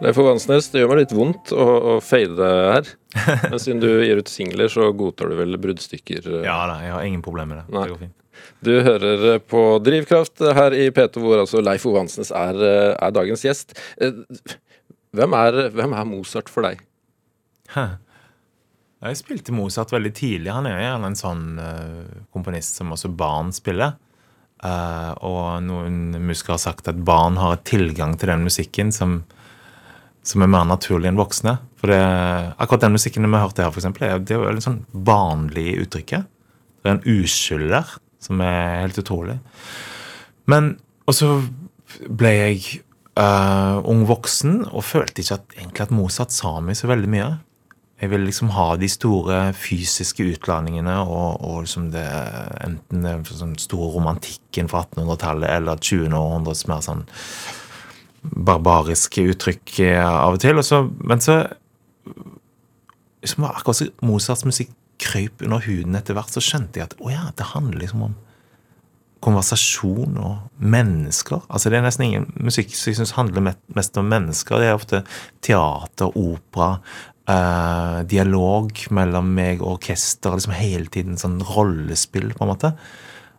Leif 0.05 0.19
Ove 0.21 0.33
Hansnes, 0.35 0.67
det 0.73 0.83
gjør 0.83 0.91
meg 0.93 0.99
litt 1.03 1.15
vondt 1.17 1.51
å, 1.55 1.65
å 1.65 1.95
fade 2.05 2.49
her. 2.69 2.91
Men 3.49 3.57
siden 3.61 3.81
du 3.83 3.87
gir 4.05 4.21
ut 4.21 4.29
singler, 4.31 4.69
så 4.71 4.91
godtar 4.95 5.31
du 5.33 5.39
vel 5.39 5.57
bruddstykker? 5.61 6.27
eh? 6.39 6.45
Ja 6.45 6.59
da, 6.69 6.77
jeg 6.85 6.93
har 6.95 7.07
ingen 7.09 7.23
problemer 7.25 7.57
med 7.57 7.63
det. 7.65 7.73
Nei. 7.75 7.83
Det 7.89 7.95
går 7.95 8.03
fint. 8.05 8.21
Du 8.65 8.71
hører 8.85 9.39
på 9.47 9.61
Drivkraft 9.83 10.41
her 10.57 10.73
i 10.77 10.87
P2, 10.93 11.21
hvor 11.23 11.41
altså 11.41 11.61
Leif 11.63 11.85
Ove 11.89 12.01
Hansnes 12.03 12.29
er, 12.35 12.57
eh, 12.61 12.93
er 12.99 13.13
dagens 13.15 13.45
gjest. 13.47 13.75
Eh, 14.01 14.13
Hvem 15.15 15.31
er, 15.39 15.55
hvem 15.71 15.93
er 15.95 16.07
Mozart 16.09 16.49
for 16.51 16.65
deg? 16.67 16.81
Hæ. 17.71 17.85
Jeg 19.05 19.19
spilte 19.21 19.53
Mozart 19.55 19.93
veldig 19.93 20.11
tidlig. 20.17 20.49
Han 20.51 20.65
er 20.67 20.81
gjerne 20.81 21.07
en 21.11 21.15
sånn 21.15 21.43
eh, 21.61 22.17
komponist 22.35 22.75
som 22.81 22.91
også 22.91 23.11
barn 23.15 23.53
spiller. 23.55 23.93
Eh, 24.59 25.11
og 25.23 25.63
noen 25.63 26.01
musikere 26.25 26.57
har 26.57 26.63
sagt 26.65 26.91
at 26.91 26.99
barn 27.07 27.39
har 27.39 27.61
tilgang 27.67 28.17
til 28.19 28.33
den 28.33 28.43
musikken 28.43 28.91
som, 28.95 29.21
som 30.25 30.41
er 30.41 30.49
mer 30.51 30.65
naturlig 30.67 31.11
enn 31.11 31.19
voksne. 31.19 31.57
For 31.79 31.93
det, 31.93 31.99
akkurat 32.57 32.87
den 32.87 32.95
musikken 32.97 33.27
vi 33.29 33.41
hørte 33.41 33.65
her, 33.65 33.73
for 33.73 33.81
eksempel, 33.81 34.07
det 34.25 34.33
er 34.33 34.41
jo 34.41 34.55
litt 34.55 34.65
sånn 34.65 34.81
vanlig 35.05 35.75
uttrykket. 35.83 36.25
Det 36.81 36.89
er 36.89 36.97
en 36.97 37.21
uskyld 37.21 37.69
der 37.73 37.93
som 38.25 38.41
er 38.41 38.81
helt 38.85 38.99
utrolig. 39.01 39.39
Men 40.49 40.75
Og 41.05 41.13
så 41.13 41.27
ble 42.09 42.29
jeg 42.33 42.61
uh, 43.19 43.77
ung 43.85 44.07
voksen 44.09 44.63
og 44.71 44.81
følte 44.81 45.21
ikke 45.21 45.35
at, 45.37 45.51
egentlig 45.53 45.83
at 45.83 45.91
Mozart 45.93 46.33
sa 46.33 46.55
meg 46.65 46.79
så 46.79 46.89
veldig 46.89 47.11
mye. 47.13 47.27
Jeg 48.01 48.09
ville 48.09 48.25
liksom 48.25 48.49
ha 48.55 48.71
de 48.75 48.89
store 48.89 49.37
fysiske 49.53 50.25
utlandingene 50.33 50.95
og, 51.03 51.37
og 51.45 51.59
liksom 51.67 51.91
det 51.93 52.07
enten 52.65 53.05
den 53.05 53.21
sånn 53.29 53.53
store 53.61 53.91
romantikken 53.93 54.65
fra 54.71 54.81
1800-tallet 54.87 55.53
eller 55.59 55.77
20. 55.77 56.17
århundrets 56.17 56.65
mer 56.71 56.81
sånn 56.83 57.05
barbariske 58.31 59.23
uttrykk 59.33 59.79
eh, 59.85 60.01
av 60.01 60.37
og 60.37 60.41
til. 60.43 60.59
Og 60.61 60.67
så, 60.67 60.83
men 61.03 61.23
så 61.23 61.41
liksom 63.25 63.47
Akkurat 63.47 63.79
som 63.79 64.05
Mozarts 64.05 64.45
musikk 64.45 64.73
krøyp 65.01 65.41
under 65.43 65.63
huden 65.65 65.97
etter 65.97 66.15
hvert, 66.15 66.31
så 66.31 66.43
skjønte 66.43 66.79
jeg 66.79 66.89
at 66.89 66.95
å 67.01 67.09
ja, 67.11 67.25
det 67.35 67.51
handler 67.51 67.81
liksom 67.81 68.05
om 68.05 68.13
konversasjon 69.25 70.19
og 70.21 70.61
mennesker. 70.61 71.41
Altså 71.49 71.71
Det 71.71 71.79
er 71.79 71.85
nesten 71.87 72.05
ingen 72.05 72.27
musikk 72.37 72.75
som 72.75 72.91
jeg 72.91 72.99
syns 72.99 73.15
handler 73.17 73.55
mest 73.73 73.97
om 73.97 74.07
mennesker. 74.11 74.61
Det 74.61 74.69
er 74.69 74.77
ofte 74.77 75.01
teater, 75.45 76.13
opera, 76.13 76.77
eh, 77.25 78.03
dialog 78.11 78.71
mellom 78.91 79.33
meg 79.33 79.63
og 79.63 79.79
orkester. 79.79 80.35
liksom 80.35 80.53
Hele 80.53 80.85
tiden 80.85 81.17
sånn 81.17 81.41
rollespill, 81.41 82.33
på 82.37 82.45
en 82.45 82.53
måte. 82.53 82.75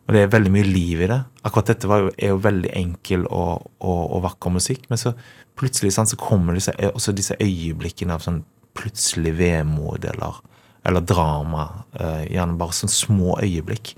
Og 0.07 0.15
det 0.15 0.23
er 0.23 0.31
veldig 0.31 0.53
mye 0.55 0.67
liv 0.67 1.03
i 1.03 1.09
det. 1.11 1.19
Akkurat 1.47 1.73
dette 1.73 1.89
var 1.91 2.05
jo, 2.05 2.11
er 2.15 2.31
jo 2.31 2.43
veldig 2.45 2.71
enkel 2.79 3.25
og, 3.27 3.67
og, 3.83 4.03
og 4.15 4.23
vakker 4.29 4.55
musikk, 4.55 4.85
men 4.91 5.01
så 5.01 5.17
plutselig 5.59 5.97
sånn, 5.97 6.09
så 6.11 6.19
kommer 6.21 6.55
disse, 6.55 6.75
også 6.93 7.15
disse 7.17 7.35
øyeblikkene 7.43 8.15
av 8.15 8.23
sånn 8.23 8.45
plutselig 8.77 9.33
vemod 9.39 10.05
eller, 10.07 10.39
eller 10.87 11.03
drama. 11.03 11.67
Eh, 11.99 12.23
gjerne 12.37 12.59
bare 12.61 12.77
sånn 12.77 12.93
små 12.93 13.39
øyeblikk. 13.43 13.95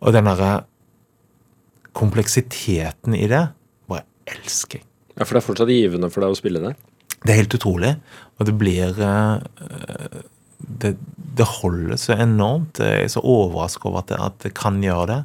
Og 0.00 0.14
den 0.16 0.28
derre 0.30 0.52
kompleksiteten 1.96 3.16
i 3.16 3.26
det 3.28 3.42
bare 3.90 4.06
elsker 4.30 4.80
jeg. 4.80 4.88
Ja, 5.16 5.24
For 5.24 5.36
det 5.36 5.40
er 5.40 5.48
fortsatt 5.48 5.72
givende 5.72 6.12
for 6.12 6.24
deg 6.24 6.32
å 6.32 6.38
spille 6.38 6.62
det? 6.62 6.74
Det 7.24 7.32
er 7.32 7.40
helt 7.40 7.56
utrolig. 7.56 7.94
Og 8.36 8.48
det 8.48 8.56
blir 8.60 9.00
eh, 9.02 10.20
det, 10.58 10.96
det 11.36 11.46
holder 11.60 11.98
så 12.00 12.16
enormt. 12.16 12.80
Jeg 12.80 13.04
er 13.04 13.12
så 13.12 13.22
overrasket 13.24 13.88
over 13.90 14.02
at 14.02 14.10
det, 14.10 14.20
at 14.22 14.40
det 14.46 14.54
kan 14.58 14.80
gjøre 14.84 15.06
det. 15.10 15.20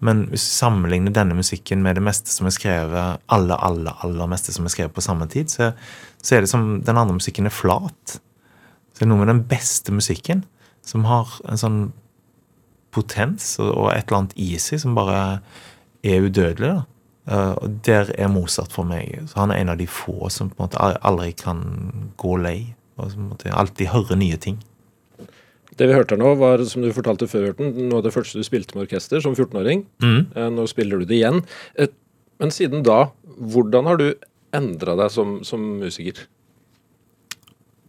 Men 0.00 0.24
hvis 0.30 0.46
vi 0.46 0.56
sammenligner 0.56 1.12
denne 1.12 1.36
musikken 1.36 1.82
med 1.84 1.98
det 1.98 2.04
meste 2.04 2.32
som 2.32 2.48
er 2.48 2.54
skrevet, 2.56 3.20
aller, 3.28 3.56
aller, 3.60 3.96
aller 4.04 4.30
meste 4.32 4.54
som 4.56 4.64
er 4.64 4.72
skrevet 4.72 4.96
på 4.96 5.04
samme 5.04 5.28
tid, 5.28 5.52
så, 5.52 5.72
så 6.22 6.36
er 6.36 6.44
det 6.44 6.52
som 6.52 6.78
den 6.86 7.00
andre 7.00 7.18
musikken 7.18 7.48
er 7.48 7.54
flat. 7.54 8.16
Så 8.16 9.02
det 9.02 9.08
er 9.08 9.12
noe 9.12 9.20
med 9.20 9.32
den 9.32 9.44
beste 9.48 9.92
musikken 9.92 10.44
som 10.86 11.04
har 11.08 11.34
en 11.48 11.60
sånn 11.60 11.82
potens 12.94 13.52
og, 13.62 13.90
et 13.92 14.08
eller 14.08 14.22
annet 14.24 14.62
seg 14.62 14.80
som 14.82 14.96
bare 14.96 15.20
er 16.02 16.24
udødelig. 16.24 16.72
da. 16.72 16.86
Eh, 17.30 17.52
og 17.60 17.80
der 17.86 18.10
er 18.16 18.32
Mozart 18.32 18.72
for 18.72 18.88
meg. 18.88 19.12
Så 19.28 19.38
Han 19.40 19.52
er 19.52 19.60
en 19.60 19.72
av 19.74 19.78
de 19.78 19.86
få 19.86 20.28
som 20.32 20.50
på 20.50 20.58
en 20.58 20.68
måte 20.68 20.80
aldri 20.80 21.32
kan 21.32 21.60
gå 22.16 22.36
lei. 22.40 22.74
Og 23.00 23.12
så 23.12 23.22
måtte 23.22 23.48
jeg 23.48 23.56
alltid 23.56 23.92
høre 23.94 24.18
nye 24.20 24.38
ting. 24.40 24.58
Det 25.78 25.86
vi 25.88 25.94
hørte 25.96 26.16
her 26.16 26.20
nå, 26.20 26.34
var 26.40 26.62
som 26.68 26.82
du 26.84 26.90
fortalte 26.92 27.28
før, 27.30 27.50
Hørten, 27.50 27.72
noe 27.88 28.00
av 28.00 28.08
det 28.08 28.12
første 28.12 28.40
du 28.40 28.44
spilte 28.44 28.76
med 28.76 28.88
orkester 28.88 29.22
som 29.24 29.36
14-åring. 29.36 29.86
Mm. 30.02 30.34
Nå 30.56 30.66
spiller 30.68 31.00
du 31.00 31.08
det 31.08 31.20
igjen. 31.20 31.40
Eh, 31.78 31.92
Men 32.40 32.52
siden 32.52 32.82
da, 32.84 33.10
hvordan 33.36 33.88
har 33.88 33.98
du 34.00 34.06
endra 34.56 34.96
deg 34.96 35.12
som, 35.12 35.38
som 35.44 35.60
musiker? 35.80 36.22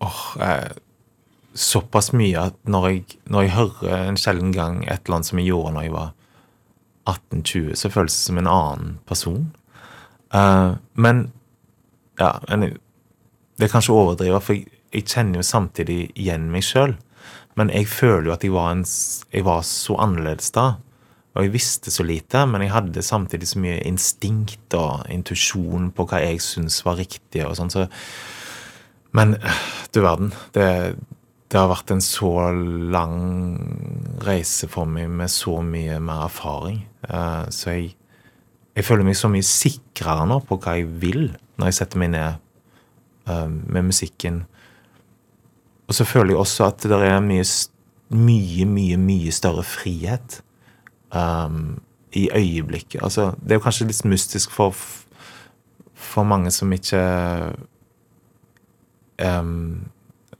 Åh, 0.03 0.23
eh, 0.43 0.73
såpass 1.53 2.11
mye 2.15 2.47
at 2.49 2.57
når 2.67 2.87
jeg, 2.89 3.03
når 3.31 3.45
jeg 3.45 3.55
hører 3.55 4.09
en 4.09 4.19
sjelden 4.19 4.51
gang 4.55 4.83
et 4.85 5.05
eller 5.05 5.19
annet 5.19 5.29
som 5.29 5.39
jeg 5.41 5.51
gjorde 5.51 5.73
når 5.75 5.87
jeg 5.87 5.95
var 5.95 6.11
18-20, 7.11 7.75
så 7.75 7.91
føles 7.91 8.13
det 8.13 8.23
som 8.23 8.37
en 8.37 8.51
annen 8.51 8.91
person. 9.09 9.47
Uh, 10.31 10.77
men 10.93 11.31
ja, 12.19 12.37
men 12.49 12.77
det 13.57 13.67
er 13.67 13.73
kanskje 13.73 13.95
å 13.95 14.03
overdrive, 14.05 14.39
for 14.43 14.55
jeg, 14.55 14.67
jeg 14.91 15.07
kjenner 15.07 15.41
jo 15.41 15.47
samtidig 15.47 15.99
igjen 16.19 16.49
meg 16.51 16.65
sjøl. 16.67 16.97
Men 17.59 17.71
jeg 17.73 17.89
føler 17.91 18.29
jo 18.29 18.35
at 18.35 18.45
jeg 18.45 18.53
var, 18.55 18.71
en, 18.75 18.85
jeg 19.31 19.45
var 19.47 19.63
så 19.67 19.97
annerledes 20.03 20.51
da. 20.55 20.67
Og 21.31 21.45
jeg 21.45 21.53
visste 21.53 21.91
så 21.93 22.03
lite, 22.03 22.43
men 22.47 22.65
jeg 22.65 22.73
hadde 22.73 23.03
samtidig 23.05 23.47
så 23.47 23.61
mye 23.63 23.79
instinkt 23.87 24.75
og 24.75 25.05
intuisjon 25.11 25.91
på 25.95 26.05
hva 26.09 26.19
jeg 26.25 26.43
syntes 26.43 26.81
var 26.83 26.99
riktig. 26.99 27.45
og 27.45 27.55
sånn, 27.59 27.71
så 27.71 27.87
men 29.15 29.35
du 29.91 30.01
verden. 30.03 30.31
Det, 30.55 30.67
det 31.51 31.59
har 31.59 31.71
vært 31.71 31.91
en 31.91 32.03
så 32.03 32.51
lang 32.51 33.17
reise 34.23 34.69
for 34.71 34.87
meg 34.87 35.09
med 35.11 35.31
så 35.31 35.57
mye 35.65 35.99
mer 36.03 36.27
erfaring. 36.29 36.85
Eh, 37.07 37.43
så 37.51 37.75
jeg, 37.75 37.89
jeg 38.75 38.87
føler 38.87 39.07
meg 39.07 39.19
så 39.19 39.31
mye 39.31 39.47
sikrere 39.47 40.27
nå 40.29 40.39
på 40.47 40.59
hva 40.63 40.77
jeg 40.79 40.87
vil 41.01 41.33
når 41.59 41.71
jeg 41.71 41.79
setter 41.81 42.01
meg 42.01 42.13
ned 42.15 42.39
eh, 43.27 43.47
med 43.51 43.91
musikken. 43.91 44.45
Og 45.91 45.95
så 45.97 46.07
føler 46.07 46.31
jeg 46.31 46.39
også 46.39 46.69
at 46.69 46.85
det 46.87 46.97
er 47.03 47.19
mye, 47.19 47.43
mye, 48.15 48.65
mye, 48.65 48.97
mye 48.97 49.31
større 49.35 49.65
frihet 49.67 50.37
um, 51.11 51.81
i 52.15 52.29
øyeblikket. 52.31 53.01
Altså, 53.03 53.33
det 53.43 53.51
er 53.51 53.59
jo 53.59 53.65
kanskje 53.65 53.89
litt 53.89 54.05
mystisk 54.07 54.55
for, 54.55 54.71
for 55.91 56.23
mange 56.23 56.53
som 56.55 56.71
ikke 56.71 57.01
um, 59.19 59.83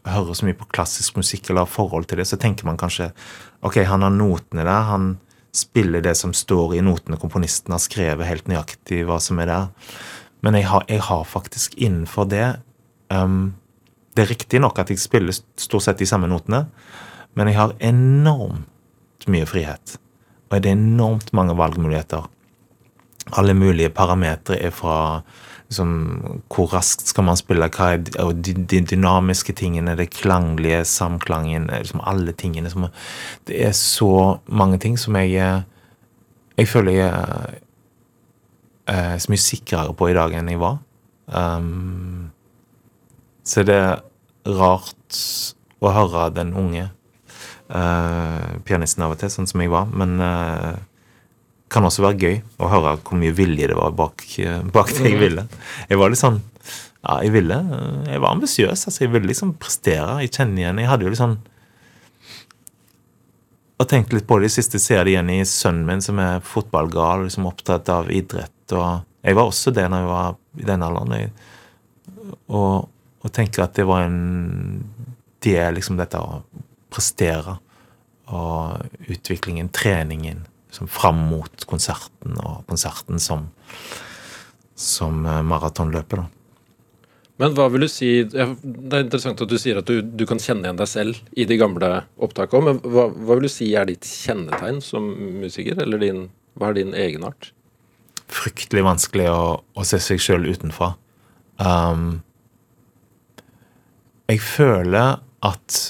hører 0.08 0.40
så 0.40 0.48
mye 0.48 0.56
på 0.56 0.72
klassisk 0.72 1.20
musikk 1.20 1.50
eller 1.50 1.66
har 1.66 1.74
forhold 1.76 2.08
til 2.08 2.24
det, 2.24 2.30
så 2.32 2.40
tenker 2.40 2.70
man 2.70 2.80
kanskje 2.80 3.12
ok, 3.60 3.84
han 3.92 4.08
har 4.08 4.16
notene 4.16 4.64
der, 4.64 4.88
han 4.88 5.18
spiller 5.52 6.00
det 6.00 6.16
som 6.16 6.32
står 6.32 6.78
i 6.78 6.86
notene 6.86 7.20
komponisten 7.20 7.76
har 7.76 7.84
skrevet, 7.84 8.24
helt 8.24 8.48
nøyaktig 8.48 9.04
hva 9.04 9.20
som 9.20 9.44
er 9.44 9.52
der. 9.52 9.68
Men 10.48 10.56
jeg 10.56 10.72
har, 10.72 10.88
jeg 10.88 11.04
har 11.12 11.28
faktisk 11.28 11.76
innenfor 11.76 12.32
det 12.32 12.54
um, 13.12 13.52
Det 14.16 14.26
er 14.26 14.32
riktig 14.34 14.60
nok 14.60 14.80
at 14.82 14.92
jeg 14.92 15.00
spiller 15.00 15.36
stort 15.36 15.86
sett 15.86 16.02
de 16.02 16.08
samme 16.10 16.28
notene, 16.28 16.66
men 17.38 17.48
jeg 17.48 17.58
har 17.58 17.76
enormt 17.80 19.28
mye 19.32 19.48
frihet. 19.48 19.98
Og 20.52 20.60
det 20.60 20.72
er 20.72 20.76
enormt 20.76 21.32
mange 21.34 21.56
valgmuligheter. 21.58 22.28
Alle 23.38 23.54
mulige 23.56 23.90
parametere 23.90 24.60
er 24.60 24.74
fra 24.76 25.22
liksom, 25.72 26.42
hvor 26.52 26.74
raskt 26.74 27.08
skal 27.08 27.24
man 27.24 27.40
spille, 27.40 27.70
hva 27.72 27.94
er 27.96 28.02
de, 28.36 28.54
de 28.54 28.82
dynamiske 28.84 29.56
tingene, 29.56 29.96
det 29.96 30.10
klanglige, 30.12 30.84
samklangen, 30.86 31.70
liksom 31.72 32.04
alle 32.04 32.34
tingene 32.36 32.70
som 32.70 32.90
Det 33.48 33.64
er 33.68 33.72
så 33.72 34.40
mange 34.48 34.78
ting 34.78 35.00
som 35.00 35.16
jeg 35.16 35.34
eh, 35.40 35.62
Jeg 36.58 36.68
føler 36.68 36.92
jeg 36.92 37.08
er 38.88 39.14
eh, 39.14 39.18
så 39.18 39.32
mye 39.32 39.40
sikrere 39.40 39.94
på 39.94 40.10
i 40.10 40.14
dag 40.14 40.34
enn 40.36 40.50
jeg 40.52 40.60
var. 40.60 40.82
Um, 41.32 42.32
så 43.48 43.64
det 43.68 43.78
er 43.78 44.02
rart 44.46 45.20
å 45.82 45.92
høre 45.94 46.30
den 46.36 46.54
unge 46.58 46.86
eh, 46.86 48.48
pianisten 48.68 49.06
av 49.06 49.16
og 49.16 49.22
til, 49.22 49.32
sånn 49.34 49.50
som 49.50 49.64
jeg 49.64 49.72
var. 49.74 49.90
Men 49.90 50.18
eh, 50.22 50.80
kan 51.72 51.88
også 51.88 52.06
være 52.06 52.20
gøy 52.22 52.40
å 52.62 52.70
høre 52.72 52.98
hvor 53.00 53.20
mye 53.20 53.36
vilje 53.36 53.70
det 53.72 53.78
var 53.78 53.94
bak, 53.98 54.26
eh, 54.44 54.62
bak 54.74 54.92
det 54.98 55.14
jeg 55.14 55.22
ville. 55.22 55.48
Jeg 55.90 56.02
var 56.02 56.14
litt 56.14 56.22
sånn 56.22 56.42
Ja, 57.02 57.16
jeg 57.26 57.32
ville 57.34 57.56
Jeg 58.06 58.22
var 58.22 58.36
ambisiøs. 58.36 58.84
Altså, 58.86 59.00
jeg 59.02 59.10
ville 59.14 59.32
liksom 59.32 59.56
prestere. 59.58 60.20
Jeg 60.22 60.36
kjenner 60.36 60.62
igjen 60.62 60.82
Jeg 60.84 60.90
hadde 60.92 61.08
jo 61.08 61.14
litt 61.14 61.24
sånn 61.24 61.40
og 63.82 63.88
tenkte 63.90 64.14
litt 64.14 64.28
på 64.30 64.36
det 64.38 64.52
i 64.52 64.54
siste, 64.54 64.78
ser 64.78 65.00
det 65.02 65.16
igjen 65.16 65.30
i 65.34 65.40
sønnen 65.48 65.88
min, 65.88 66.04
som 66.06 66.20
er 66.22 66.44
fotballgal, 66.46 67.24
liksom 67.26 67.48
opptatt 67.50 67.90
av 67.90 68.12
idrett. 68.14 68.54
og 68.78 69.02
Jeg 69.26 69.38
var 69.40 69.50
også 69.50 69.74
det 69.74 69.88
når 69.90 70.04
jeg 70.04 70.10
var 70.12 70.36
i 70.62 70.68
den 70.68 70.86
alderen. 70.86 71.32
Og, 72.46 72.91
og 73.22 73.34
tenker 73.34 73.66
at 73.66 73.78
det 73.78 73.88
var 73.90 74.08
en 74.08 74.84
Det 75.42 75.56
er 75.58 75.72
liksom 75.74 75.98
dette 75.98 76.20
å 76.22 76.44
prestere. 76.94 77.58
Og 78.30 79.10
utviklingen, 79.10 79.72
treningen, 79.74 80.46
liksom 80.70 80.88
fram 80.88 81.18
mot 81.32 81.66
konserten, 81.66 82.38
og 82.38 82.62
konserten 82.70 83.20
som, 83.20 83.48
som 84.76 85.26
eh, 85.26 85.42
maratonløpet, 85.42 86.22
da. 86.22 86.28
Men 87.42 87.56
hva 87.58 87.66
vil 87.74 87.88
du 87.88 87.90
si 87.90 88.10
Det 88.30 88.38
er 88.38 89.02
interessant 89.02 89.40
at 89.42 89.50
du 89.50 89.58
sier 89.58 89.80
at 89.80 89.88
du, 89.90 90.04
du 90.06 90.28
kan 90.30 90.42
kjenne 90.42 90.68
igjen 90.68 90.78
deg 90.78 90.90
selv 90.90 91.18
i 91.34 91.48
de 91.50 91.58
gamle 91.58 91.90
opptakene 92.22 92.68
men 92.68 92.82
hva, 92.86 93.08
hva 93.10 93.38
vil 93.40 93.48
du 93.48 93.52
si 93.52 93.72
er 93.74 93.90
ditt 93.90 94.06
kjennetegn 94.06 94.78
som 94.86 95.08
musiker? 95.42 95.80
Eller 95.82 96.02
din, 96.04 96.28
hva 96.54 96.70
er 96.70 96.78
din 96.78 96.94
egenart? 96.94 97.50
Fryktelig 98.32 98.86
vanskelig 98.86 99.26
å, 99.32 99.46
å 99.58 99.88
se 99.88 99.98
seg 100.04 100.22
sjøl 100.22 100.46
utenfra. 100.52 100.94
Um, 101.58 102.22
jeg 104.32 104.42
føler 104.44 105.20
at 105.44 105.82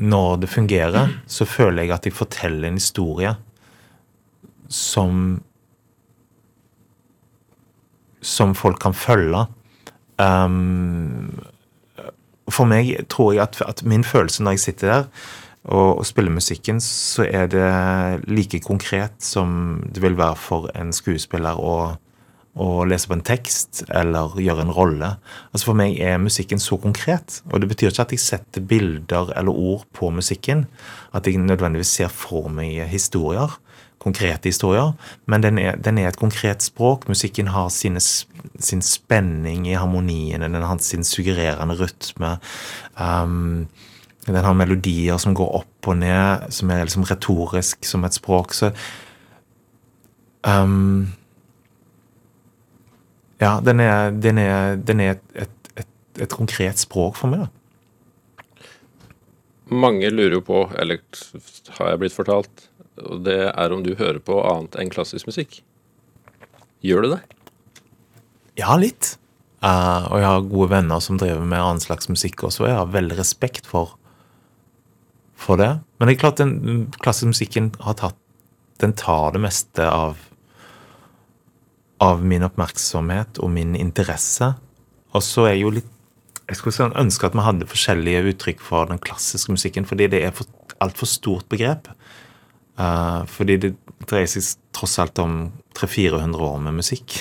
når 0.00 0.40
det 0.42 0.48
fungerer, 0.48 1.12
så 1.28 1.44
føler 1.44 1.84
jeg 1.84 1.94
at 1.98 2.08
jeg 2.08 2.16
forteller 2.16 2.68
en 2.68 2.80
historie 2.80 3.34
som 4.68 5.40
Som 8.22 8.54
folk 8.54 8.76
kan 8.82 8.92
følge. 8.92 9.46
Um, 10.20 11.40
for 12.52 12.68
meg 12.68 13.06
tror 13.08 13.32
jeg 13.32 13.42
at, 13.42 13.62
at, 13.64 13.82
min 13.82 14.04
følelse 14.04 14.42
når 14.42 14.50
jeg 14.50 14.60
sitter 14.60 14.90
der 14.90 15.04
og, 15.64 15.98
og, 15.98 16.06
spiller 16.06 16.32
musikken, 16.32 16.80
så 16.80 17.24
er 17.24 17.46
det 17.46 18.28
like 18.28 18.60
konkret 18.60 19.12
som 19.18 19.80
det 19.94 20.02
vil 20.02 20.18
være 20.18 20.36
for 20.36 20.68
en 20.76 20.92
skuespiller 20.92 21.56
å, 21.56 21.96
å 22.60 22.84
lese 22.88 23.08
på 23.08 23.16
en 23.16 23.24
tekst 23.24 23.82
eller 23.88 24.36
gjøre 24.40 24.66
en 24.66 24.74
rolle. 24.76 25.14
Altså 25.50 25.70
For 25.70 25.78
meg 25.80 25.96
er 26.04 26.20
musikken 26.20 26.60
så 26.62 26.76
konkret. 26.80 27.40
Og 27.50 27.62
det 27.62 27.70
betyr 27.70 27.90
ikke 27.90 28.06
at 28.08 28.14
jeg 28.14 28.22
setter 28.22 28.64
bilder 28.64 29.32
eller 29.38 29.56
ord 29.56 29.86
på 29.96 30.12
musikken. 30.12 30.66
At 31.16 31.26
jeg 31.26 31.40
nødvendigvis 31.40 31.96
ser 32.00 32.12
for 32.12 32.52
meg 32.52 32.82
historier 32.92 33.58
konkrete 34.00 34.48
historier, 34.48 34.94
men 35.28 35.42
den 35.44 35.58
er, 35.60 35.76
den 35.76 35.98
er, 36.00 36.08
et 36.08 36.16
konkret 36.16 36.64
språk. 36.64 37.06
Musikken 37.08 37.50
har 37.52 37.68
sine, 37.68 38.00
sin 38.00 38.80
spenning 38.80 39.66
i 39.68 39.76
harmoniene, 39.76 40.48
den 40.48 40.64
har 40.64 40.80
sin 40.80 41.04
suggererende 41.04 41.76
rytme. 41.76 42.38
Um, 42.96 43.68
den 44.26 44.44
har 44.44 44.56
melodier 44.56 45.20
som 45.20 45.36
går 45.36 45.52
opp 45.60 45.90
og 45.92 46.00
ned, 46.00 46.48
som 46.52 46.72
er 46.72 46.84
liksom 46.84 47.04
retorisk 47.08 47.84
som 47.88 48.04
et 48.08 48.16
språk. 48.16 48.56
Så 48.56 48.72
um, 50.48 51.12
Ja, 53.40 53.56
den 53.64 53.80
er, 53.80 54.10
den 54.12 54.38
er, 54.38 54.76
den 54.76 55.00
er 55.00 55.14
et, 55.16 55.24
et, 55.46 55.72
et, 55.80 55.88
et, 56.20 56.32
konkret 56.32 56.80
språk 56.82 57.16
for 57.16 57.32
meg, 57.32 57.46
da. 57.46 57.56
Mange 59.70 60.10
lurer 60.10 60.34
jo 60.34 60.42
på, 60.44 60.64
eller 60.82 61.00
har 61.78 61.92
jeg 61.92 62.00
blitt 62.02 62.16
fortalt, 62.16 62.64
og 63.00 63.22
det 63.24 63.38
er 63.48 63.72
om 63.72 63.84
du 63.86 63.94
hører 63.94 64.18
på 64.20 64.40
annet 64.42 64.76
enn 64.82 64.90
klassisk 64.92 65.30
musikk. 65.30 65.60
Gjør 66.84 67.06
du 67.06 67.12
det? 67.14 67.20
Ja, 68.58 68.74
litt. 68.80 69.14
Uh, 69.60 70.08
og 70.08 70.16
jeg 70.18 70.26
har 70.26 70.48
gode 70.48 70.70
venner 70.72 71.02
som 71.04 71.18
driver 71.20 71.44
med 71.44 71.60
annen 71.60 71.82
slags 71.84 72.08
musikk 72.10 72.44
også, 72.48 72.64
og 72.64 72.70
jeg 72.70 72.78
har 72.80 72.92
veldig 72.96 73.18
respekt 73.18 73.68
for, 73.68 73.94
for 75.38 75.60
det. 75.60 75.74
Men 75.96 76.08
det 76.08 76.16
er 76.16 76.22
klart 76.24 76.40
den 76.40 76.88
klassiske 76.98 77.34
musikken 77.34 77.72
har 77.84 77.98
tatt 78.00 78.18
Den 78.80 78.94
tar 78.96 79.34
det 79.34 79.42
meste 79.44 79.84
av 79.84 80.16
av 82.00 82.24
min 82.24 82.44
oppmerksomhet 82.46 83.40
og 83.44 83.52
min 83.52 83.76
interesse. 83.78 84.54
Og 85.12 85.24
så 85.24 85.46
er 85.48 85.56
jeg 85.56 85.66
jo 85.66 85.74
litt 85.80 85.96
Jeg 86.50 86.58
skulle 86.58 86.74
sånn 86.74 86.96
ønske 86.98 87.28
at 87.28 87.34
vi 87.38 87.42
hadde 87.46 87.66
forskjellige 87.70 88.24
uttrykk 88.32 88.62
for 88.66 88.88
den 88.90 88.98
klassiske 88.98 89.52
musikken, 89.54 89.84
fordi 89.86 90.08
det 90.10 90.24
er 90.26 90.32
for, 90.34 90.48
altfor 90.82 91.06
stort 91.06 91.46
begrep. 91.46 91.86
Uh, 92.74 93.22
fordi 93.30 93.54
det 93.62 93.70
dreier 94.10 94.26
seg 94.26 94.56
tross 94.74 94.96
alt 94.98 95.20
om 95.22 95.52
300-400 95.78 96.42
år 96.48 96.58
med 96.64 96.80
musikk. 96.80 97.20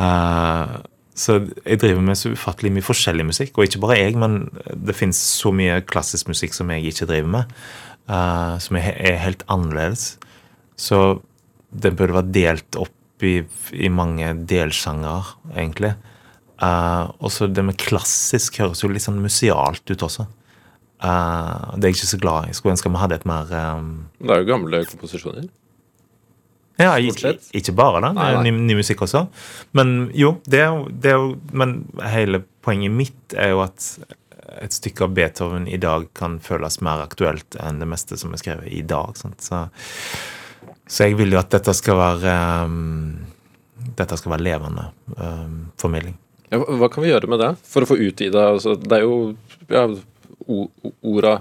uh, 0.00 0.80
så 1.24 1.36
jeg 1.66 1.82
driver 1.82 2.00
med 2.06 2.16
så 2.16 2.32
ufattelig 2.32 2.72
mye 2.72 2.88
forskjellig 2.88 3.28
musikk. 3.28 3.58
Og 3.58 3.68
ikke 3.68 3.82
bare 3.84 4.00
jeg, 4.00 4.16
men 4.16 4.46
det 4.72 4.96
fins 4.96 5.20
så 5.20 5.52
mye 5.52 5.82
klassisk 5.84 6.32
musikk 6.32 6.56
som 6.56 6.72
jeg 6.72 6.94
ikke 6.94 7.10
driver 7.12 7.32
med. 7.36 7.54
Uh, 8.08 8.56
som 8.56 8.80
er, 8.80 8.94
er, 9.04 9.20
helt 9.20 9.44
annerledes. 9.52 10.14
Så 10.80 11.20
det 11.76 11.92
burde 11.92 12.22
vært 12.22 12.32
delt 12.32 12.80
opp 12.80 12.96
i, 13.22 13.36
i 13.72 13.90
mange 13.92 14.32
delsjanger, 14.50 15.36
egentlig. 15.54 15.94
og 16.64 17.30
så 17.32 17.46
det 17.46 17.64
med 17.64 17.78
klassisk 17.78 18.58
høres 18.58 18.82
jo 18.82 18.90
litt 18.90 19.04
sånn 19.04 19.22
musealt 19.22 19.84
ut 19.90 20.02
også. 20.02 20.26
Uh, 21.04 21.74
det 21.76 21.84
er 21.84 21.92
jeg 21.92 21.98
ikke 21.98 22.12
så 22.14 22.20
glad 22.22 22.48
i. 22.48 22.54
Skulle 22.56 22.74
ønske 22.78 22.88
vi 22.88 23.02
hadde 23.02 23.18
et 23.18 23.26
mer 23.28 23.50
um... 23.76 23.92
Det 24.22 24.32
er 24.32 24.40
jo 24.40 24.48
gamle 24.48 24.80
komposisjoner. 24.88 25.48
Ja, 26.80 26.96
ikke, 26.98 27.36
ikke 27.54 27.74
bare 27.76 28.00
det. 28.02 28.10
Det 28.16 28.26
er 28.26 28.40
ny, 28.42 28.52
ny, 28.66 28.76
musikk 28.80 29.04
også. 29.06 29.26
Men 29.78 30.10
jo, 30.16 30.34
det 30.50 30.64
er, 30.64 30.78
det 30.90 31.12
er, 31.12 31.20
jo 31.20 31.36
Men 31.54 31.76
hele 32.10 32.40
poenget 32.66 32.90
mitt 32.90 33.36
er 33.38 33.52
jo 33.52 33.62
at 33.62 33.92
et 34.64 34.74
stykke 34.74 35.06
av 35.06 35.14
Beethoven 35.14 35.68
i 35.70 35.78
dag 35.82 36.08
kan 36.18 36.38
føles 36.42 36.80
mer 36.84 37.04
aktuelt 37.04 37.56
enn 37.62 37.80
det 37.82 37.88
meste 37.90 38.18
som 38.18 38.34
er 38.34 38.42
skrevet 38.42 38.70
i 38.74 38.82
dag. 38.86 39.14
Så, 39.18 39.60
så, 40.86 41.06
jeg 41.06 41.16
vil 41.16 41.32
jo 41.32 41.40
at 41.40 41.52
dette 41.54 41.72
skal 41.76 41.96
være 41.96 42.34
um, 42.68 43.16
Dette 43.96 44.18
skal 44.20 44.34
være 44.34 44.44
levende 44.44 44.88
um, 45.16 45.58
formidling. 45.80 46.16
Ja, 46.52 46.60
hva 46.60 46.90
kan 46.92 47.04
vi 47.04 47.10
gjøre 47.10 47.30
med 47.30 47.40
det 47.40 47.50
for 47.66 47.84
å 47.84 47.88
få 47.88 47.96
utvida 47.98 48.50
altså, 48.52 48.74
Det 48.78 48.98
er 48.98 49.04
jo 49.06 49.34
ja, 49.72 49.86
orda 51.00 51.38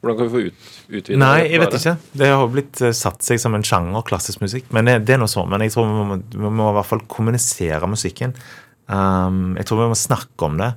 hvordan 0.00 0.18
kan 0.18 0.28
vi 0.28 0.32
få 0.32 0.42
ut, 0.46 0.68
utvida 0.88 1.18
Nei, 1.18 1.48
jeg 1.50 1.60
vet 1.62 1.74
ikke. 1.78 1.94
Det 2.20 2.28
har 2.30 2.52
blitt 2.52 2.82
uh, 2.84 2.92
satt 2.94 3.26
seg 3.26 3.40
som 3.42 3.56
en 3.58 3.64
sjanger, 3.66 4.04
klassisk 4.06 4.42
musikk. 4.44 4.68
Men 4.76 4.88
det, 4.88 5.00
det 5.08 5.16
er 5.16 5.22
noe 5.22 5.32
sånn. 5.32 5.48
Men 5.50 5.64
jeg 5.64 5.74
tror 5.74 5.88
vi 5.88 5.96
må, 5.96 6.18
vi 6.36 6.52
må, 6.60 6.68
i 6.70 6.76
hvert 6.76 6.88
fall 6.88 7.02
kommunisere 7.10 7.88
musikken. 7.90 8.36
Um, 8.86 9.56
jeg 9.58 9.66
tror 9.66 9.82
vi 9.82 9.90
må 9.90 9.98
snakke 9.98 10.46
om 10.46 10.60
det. 10.60 10.70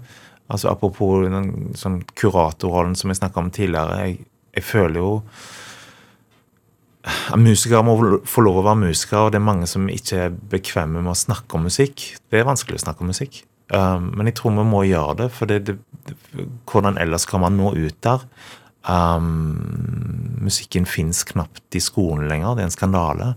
Altså 0.50 0.72
Apropos 0.72 1.28
den 1.28 1.76
sånn 1.78 2.00
kuratorrollen 2.18 2.98
som 2.98 3.14
jeg 3.14 3.20
snakka 3.22 3.44
om 3.44 3.52
tidligere. 3.54 4.00
Jeg, 4.08 4.30
jeg 4.58 4.66
føler 4.66 4.98
jo 4.98 5.12
Musikere 7.40 7.84
må 7.86 7.96
få 8.28 8.44
lov 8.46 8.62
å 8.62 8.66
være 8.66 8.84
musikere, 8.86 9.26
og 9.26 9.34
det 9.34 9.40
er 9.40 9.48
mange 9.48 9.68
som 9.70 9.88
ikke 9.92 10.24
er 10.26 10.40
bekvemme 10.52 11.04
med 11.04 11.14
å 11.14 11.18
snakke 11.18 11.58
om 11.58 11.68
musikk. 11.70 12.06
Det 12.30 12.40
er 12.40 12.48
vanskelig 12.50 12.80
å 12.80 12.86
snakke 12.88 13.06
om 13.06 13.12
musikk. 13.14 13.44
Um, 13.70 14.10
men 14.18 14.30
jeg 14.30 14.40
tror 14.40 14.56
vi 14.58 14.66
må 14.66 14.82
gjøre 14.88 15.18
det, 15.24 15.28
for 15.36 15.50
det, 15.50 15.60
det, 15.68 15.76
hvordan 16.70 16.98
ellers 17.02 17.28
kan 17.30 17.44
man 17.44 17.58
nå 17.60 17.76
ut 17.78 18.00
der? 18.06 18.26
Um, 18.90 20.40
musikken 20.42 20.88
fins 20.90 21.22
knapt 21.30 21.78
i 21.78 21.84
skolen 21.84 22.30
lenger. 22.32 22.56
Det 22.58 22.66
er 22.66 22.72
en 22.72 22.78
skandale. 22.78 23.34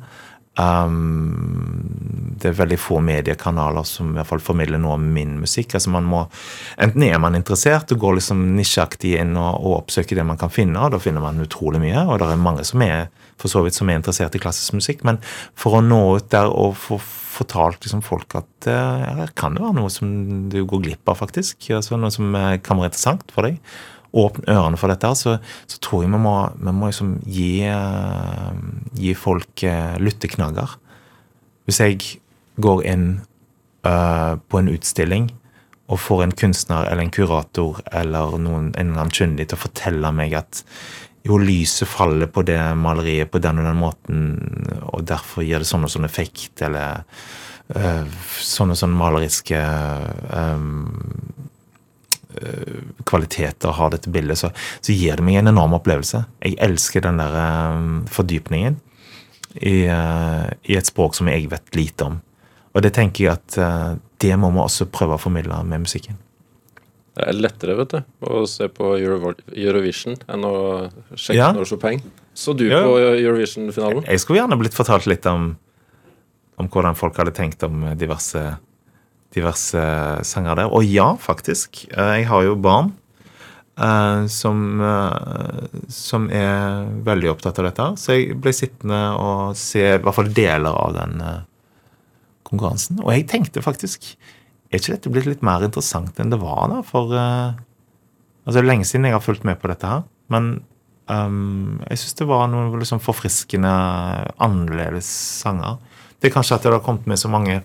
Um, 0.61 2.33
det 2.43 2.51
er 2.51 2.57
veldig 2.59 2.77
få 2.77 2.99
mediekanaler 3.01 3.87
som 3.89 4.11
i 4.11 4.19
hvert 4.19 4.29
fall 4.29 4.43
formidler 4.43 4.81
noe 4.83 4.99
om 4.99 5.07
min 5.15 5.39
musikk. 5.41 5.75
altså 5.79 5.93
man 5.95 6.05
må, 6.09 6.27
Enten 6.77 7.07
er 7.07 7.19
man 7.23 7.39
interessert 7.39 7.93
og 7.95 8.03
går 8.03 8.19
liksom 8.19 8.43
nisjeaktig 8.59 9.15
inn 9.23 9.33
og, 9.37 9.63
og, 9.63 9.77
oppsøker 9.83 10.19
det 10.19 10.27
man 10.29 10.41
kan 10.41 10.53
finne, 10.53 10.77
og 10.77 10.93
da 10.93 11.01
finner 11.01 11.25
man 11.25 11.41
utrolig 11.41 11.81
mye. 11.81 12.05
Og 12.05 12.21
det 12.21 12.29
er 12.29 12.45
mange 12.45 12.67
som 12.69 12.85
er 12.85 13.09
for 13.41 13.53
så 13.53 13.63
vidt 13.65 13.79
som 13.79 13.89
er 13.89 14.01
interessert 14.01 14.37
i 14.37 14.43
klassisk 14.43 14.77
musikk. 14.77 15.07
Men 15.09 15.23
for 15.59 15.79
å 15.79 15.85
nå 15.85 16.03
ut 16.19 16.29
der 16.35 16.51
og 16.53 16.77
få 16.79 17.01
fortalt 17.33 17.81
liksom 17.87 18.03
folk 18.05 18.35
at 18.37 18.69
uh, 18.69 19.25
kan 19.39 19.57
det 19.57 19.63
være 19.65 19.79
noe 19.79 19.91
som 19.91 20.11
du 20.53 20.61
går 20.69 20.85
glipp 20.85 21.09
av, 21.09 21.23
faktisk. 21.23 21.71
Altså 21.73 21.97
Noe 21.97 22.13
som 22.13 22.29
kan 22.61 22.77
være 22.77 22.93
interessant 22.93 23.33
for 23.33 23.49
deg. 23.49 23.57
Åpne 24.13 24.53
ørene 24.53 24.77
for 24.81 24.93
dette, 24.93 25.09
så, 25.17 25.39
så 25.65 25.79
tror 25.81 26.05
jeg 26.05 26.13
vi 26.13 26.21
må, 26.21 26.37
vi 26.61 26.75
må 26.77 26.91
liksom 26.91 27.15
gi, 27.25 27.51
uh, 27.65 28.53
gi 28.99 29.15
folk 29.17 29.65
uh, 29.65 29.95
lytteknagger. 30.03 30.75
Hvis 31.65 31.81
jeg 31.81 32.01
går 32.61 32.83
inn 32.93 33.07
uh, 33.87 34.37
på 34.37 34.61
en 34.61 34.69
utstilling 34.73 35.31
og 35.93 36.01
får 36.01 36.27
en 36.27 36.37
kunstner 36.43 36.89
eller 36.89 37.07
en 37.07 37.15
kurator 37.15 37.81
eller 37.93 38.37
noen, 38.41 38.71
en 38.77 38.93
eller 38.93 39.07
annen 39.07 39.17
kyndig 39.17 39.49
til 39.49 39.59
å 39.59 39.65
fortelle 39.65 40.13
meg 40.15 40.37
at 40.39 40.63
jo, 41.23 41.39
lyset 41.39 41.89
faller 41.89 42.29
på 42.33 42.43
det 42.47 42.59
maleriet 42.79 43.31
på 43.31 43.41
den 43.43 43.61
og 43.63 43.69
den 43.69 43.79
måten, 43.79 44.23
og 44.91 45.05
derfor 45.07 45.45
gir 45.47 45.63
det 45.63 45.69
sånn 45.69 45.87
og 45.87 45.93
sånn 45.93 46.09
effekt, 46.09 46.57
eller 46.67 47.05
uh, 47.77 48.07
sånne 48.43 48.75
sånn 48.79 48.97
maleriske 48.99 49.61
uh, 49.63 50.65
kvaliteter 53.09 53.77
har 53.77 53.93
dette 53.95 54.11
bildet, 54.13 54.41
så, 54.41 54.53
så, 54.81 54.95
gir 54.95 55.19
det 55.19 55.27
meg 55.27 55.41
en 55.41 55.53
enorm 55.53 55.77
opplevelse. 55.79 56.25
Jeg 56.45 56.59
elsker 56.63 57.05
den 57.05 57.21
der 57.21 57.37
um, 57.77 58.03
fordypningen 58.11 58.81
i, 59.61 59.87
uh, 59.89 60.49
i, 60.65 60.77
et 60.79 60.89
språk 60.89 61.19
som 61.19 61.31
jeg 61.31 61.51
vet 61.53 61.79
lite 61.79 62.09
om. 62.09 62.21
Og 62.73 62.85
det 62.85 62.95
tenker 62.97 63.27
jeg 63.27 63.37
at 63.37 63.57
det 64.25 64.37
må 64.41 64.49
vi 64.55 64.63
også 64.63 64.87
prøve 64.89 65.19
å 65.19 65.21
formidle 65.21 65.59
med 65.69 65.83
musikken. 65.83 66.17
Det 67.13 67.27
er 67.29 67.37
lettere 67.37 67.75
vet 67.77 67.93
du, 67.93 67.99
å 68.25 68.43
se 68.49 68.71
på 68.73 68.95
Euro 68.97 69.35
Eurovision 69.53 70.17
enn 70.33 70.47
å 70.49 70.55
sjekke 71.13 71.37
ja. 71.37 71.51
når 71.53 71.69
Chopin. 71.69 72.01
Så 72.33 72.55
du 72.57 72.65
ja. 72.71 72.81
på 72.87 72.97
Eurovision-finalen? 73.03 74.07
Jeg 74.09 74.23
skulle 74.23 74.41
gjerne 74.41 74.57
blitt 74.61 74.77
fortalt 74.77 75.09
litt 75.11 75.29
om, 75.29 75.51
om 76.57 76.71
hvordan 76.73 76.97
folk 76.97 77.21
hadde 77.21 77.35
tenkt 77.37 77.67
om 77.69 77.85
diverse, 78.01 78.55
diverse 79.35 79.85
sanger 80.27 80.59
der. 80.59 80.73
Og 80.73 80.85
ja, 80.87 81.13
faktisk. 81.21 81.87
Eh, 81.91 82.13
jeg 82.21 82.29
har 82.31 82.45
jo 82.47 82.59
barn 82.61 82.93
uh, 83.81 84.29
som, 84.31 84.81
uh, 84.81 85.81
som 85.93 86.29
er 86.33 86.87
veldig 87.07 87.33
opptatt 87.33 87.61
av 87.63 87.71
dette. 87.71 87.89
Så 88.01 88.19
jeg 88.19 88.39
ble 88.43 88.55
sittende 88.57 89.03
og 89.19 89.57
se 89.59 89.85
i 89.95 89.99
hvert 89.99 90.19
fall 90.19 90.33
deler 90.35 90.73
av 90.73 90.97
den 90.99 91.19
konkurransen. 92.49 93.01
Og 93.05 93.13
jeg 93.15 93.29
tenkte 93.33 93.65
faktisk 93.65 94.13
er 94.73 94.81
ikke 94.81 94.95
dette 94.95 95.13
blitt 95.13 95.29
litt 95.29 95.43
mer 95.45 95.65
interessant 95.67 96.17
enn 96.21 96.31
det 96.33 96.39
var 96.41 96.71
da? 96.73 96.79
For 96.87 97.11
altså, 97.13 98.55
det 98.55 98.61
er 98.63 98.69
lenge 98.71 98.87
siden 98.89 99.05
jeg 99.05 99.13
har 99.13 99.25
fulgt 99.25 99.45
med 99.45 99.59
på 99.61 99.69
dette 99.69 99.85
her. 99.85 100.07
Men 100.33 100.55
um, 101.13 101.83
jeg 101.91 102.01
syns 102.01 102.17
det 102.23 102.29
var 102.31 102.47
noen 102.49 102.73
liksom 102.81 103.03
forfriskende, 103.05 103.73
annerledes 104.41 105.11
sanger. 105.43 105.77
Det 106.23 106.31
er 106.31 106.35
kanskje 106.39 106.57
at 106.57 106.65
det 106.65 106.73
har 106.73 106.85
kommet 106.87 107.05
med 107.11 107.21
så 107.21 107.29
mange 107.29 107.59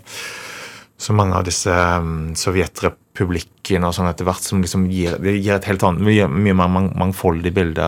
så 0.97 1.13
mange 1.13 1.37
av 1.37 1.43
disse 1.45 1.69
um, 1.69 2.31
sovjetrepublikkene 2.37 3.85
og 3.85 3.93
sånn 3.93 4.09
etter 4.09 4.25
hvert 4.25 4.41
som 4.41 4.63
liksom 4.63 4.87
gir, 4.89 5.13
gir 5.21 5.53
et 5.53 5.67
helt 5.69 5.83
annet, 5.85 6.01
mye, 6.07 6.25
mye 6.31 6.55
mer 6.57 6.71
mang, 6.73 6.87
mangfoldig 6.97 7.51
bilde 7.53 7.85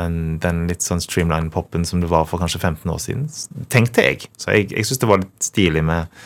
enn 0.00 0.18
den 0.42 0.66
litt 0.68 0.84
sånn 0.84 1.00
streamline-popen 1.00 1.86
som 1.88 2.02
det 2.04 2.10
var 2.12 2.28
for 2.28 2.42
kanskje 2.44 2.60
15 2.60 2.92
år 2.92 3.00
siden. 3.00 3.24
Tenkte 3.72 4.04
jeg. 4.04 4.28
Så 4.36 4.52
jeg, 4.52 4.68
jeg 4.76 4.84
syns 4.90 5.00
det 5.00 5.08
var 5.08 5.24
litt 5.24 5.48
stilig 5.48 5.84
med 5.88 6.20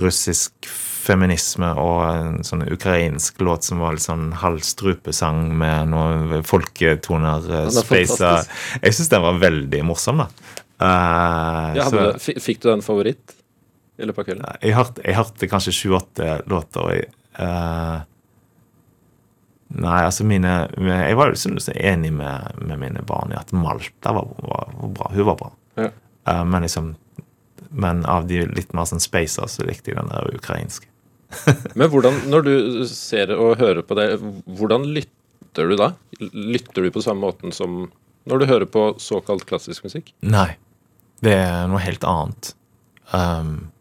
russisk 0.00 0.66
feminisme 1.04 1.68
og 1.76 2.00
en 2.08 2.40
sånn 2.46 2.64
ukrainsk 2.72 3.42
låt 3.44 3.66
som 3.68 3.82
var 3.84 3.94
litt 3.98 4.06
sånn 4.06 4.30
halvstrupesang 4.40 5.50
med 5.60 5.92
noen 5.92 6.44
folketoner. 6.48 7.44
Spacer. 7.68 8.00
Er 8.00 8.08
space, 8.08 8.78
jeg 8.80 8.96
syns 8.96 9.12
den 9.12 9.26
var 9.28 9.40
veldig 9.44 9.84
morsom, 9.92 10.24
da. 10.24 10.30
Uh, 10.80 11.76
Ja, 11.76 11.84
så- 11.92 12.12
du, 12.16 12.40
fikk 12.40 12.64
du 12.64 12.72
en 12.72 12.82
favoritt 12.82 13.36
i 13.98 14.08
løpet 14.08 14.22
av 14.22 14.26
kvelden? 14.30 14.56
jeg 14.60 14.76
hørte, 14.76 15.04
jeg 15.04 15.18
hørte 15.18 15.50
kanskje 15.50 15.76
sju-åtte 15.76 16.30
låter. 16.50 16.80
Og 16.82 16.96
jeg, 16.96 17.12
Uh, 17.34 18.04
nei, 19.74 20.00
altså 20.06 20.22
mine 20.22 20.52
Jeg 20.78 21.16
var 21.18 21.32
jo 21.32 21.56
enig 21.74 22.12
med, 22.14 22.60
med 22.62 22.78
mine 22.78 23.02
barn 23.02 23.34
i 23.34 23.38
at 23.38 23.50
Malta 23.50 24.12
var, 24.14 24.28
var, 24.38 24.70
var 24.78 24.92
bra. 24.98 25.08
Hun 25.14 25.26
var 25.32 25.38
bra. 25.40 25.50
Ja. 25.80 25.88
Uh, 26.30 26.44
men 26.46 26.62
liksom 26.62 26.92
Men 27.70 28.04
av 28.06 28.28
de 28.30 28.44
litt 28.46 28.70
mer 28.70 28.86
sånn 28.86 29.02
spacer, 29.02 29.50
så 29.50 29.66
likte 29.66 29.90
jeg 29.90 29.98
den 29.98 30.12
der 30.12 30.30
ukrainske. 30.30 30.86
Men 31.74 31.88
hvordan, 31.90 32.20
når 32.30 32.44
du 32.46 32.52
ser 32.86 33.32
og 33.34 33.56
hører 33.58 33.82
på 33.82 33.96
det, 33.98 34.04
hvordan 34.46 34.84
lytter 34.94 35.72
du 35.72 35.74
da? 35.80 35.88
Lytter 36.20 36.86
du 36.86 36.92
på 36.94 37.02
samme 37.02 37.24
måten 37.24 37.50
som 37.50 37.88
når 38.30 38.38
du 38.38 38.46
hører 38.46 38.70
på 38.70 38.84
såkalt 39.02 39.42
klassisk 39.48 39.88
musikk? 39.88 40.12
Nei. 40.22 40.52
Det 41.24 41.34
er 41.34 41.66
noe 41.66 41.82
helt 41.82 42.06
annet. 42.06 42.52
Um, 43.10 43.72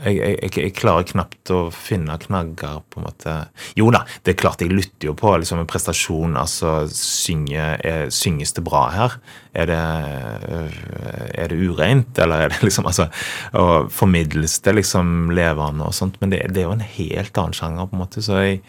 jeg, 0.00 0.16
jeg, 0.16 0.50
jeg, 0.56 0.72
klarer 0.78 1.06
knapt 1.08 1.50
å 1.52 1.58
finne 1.74 2.16
knagger, 2.22 2.80
på 2.88 3.00
en 3.00 3.06
måte. 3.06 3.34
Jo 3.78 3.90
da, 3.94 4.02
det 4.24 4.32
er 4.32 4.38
klart 4.40 4.62
jeg 4.64 4.72
lytter 4.72 5.10
jo 5.10 5.14
på 5.18 5.32
liksom 5.42 5.62
en 5.62 5.68
prestasjon. 5.68 6.38
Altså, 6.40 6.86
synge, 6.94 7.66
er, 7.86 8.06
synges 8.14 8.54
det 8.56 8.64
bra 8.66 8.86
her? 8.94 9.16
Er 9.52 9.68
det, 9.70 9.80
øh, 10.50 10.78
er 11.42 11.52
det 11.52 11.58
ureint, 11.60 12.22
eller 12.22 12.46
er 12.46 12.54
det 12.54 12.62
liksom 12.68 12.88
altså, 12.88 13.10
og 13.58 13.90
Formidles 13.94 14.60
det 14.64 14.76
liksom 14.78 15.34
levende 15.36 15.88
og 15.88 15.96
sånt? 15.96 16.20
Men 16.22 16.32
det, 16.32 16.46
det 16.54 16.64
er 16.64 16.70
jo 16.70 16.78
en 16.78 16.86
helt 16.86 17.42
annen 17.42 17.56
sjanger, 17.56 17.90
på 17.90 17.98
en 17.98 18.04
måte. 18.04 18.24
Så 18.24 18.40
jeg, 18.44 18.62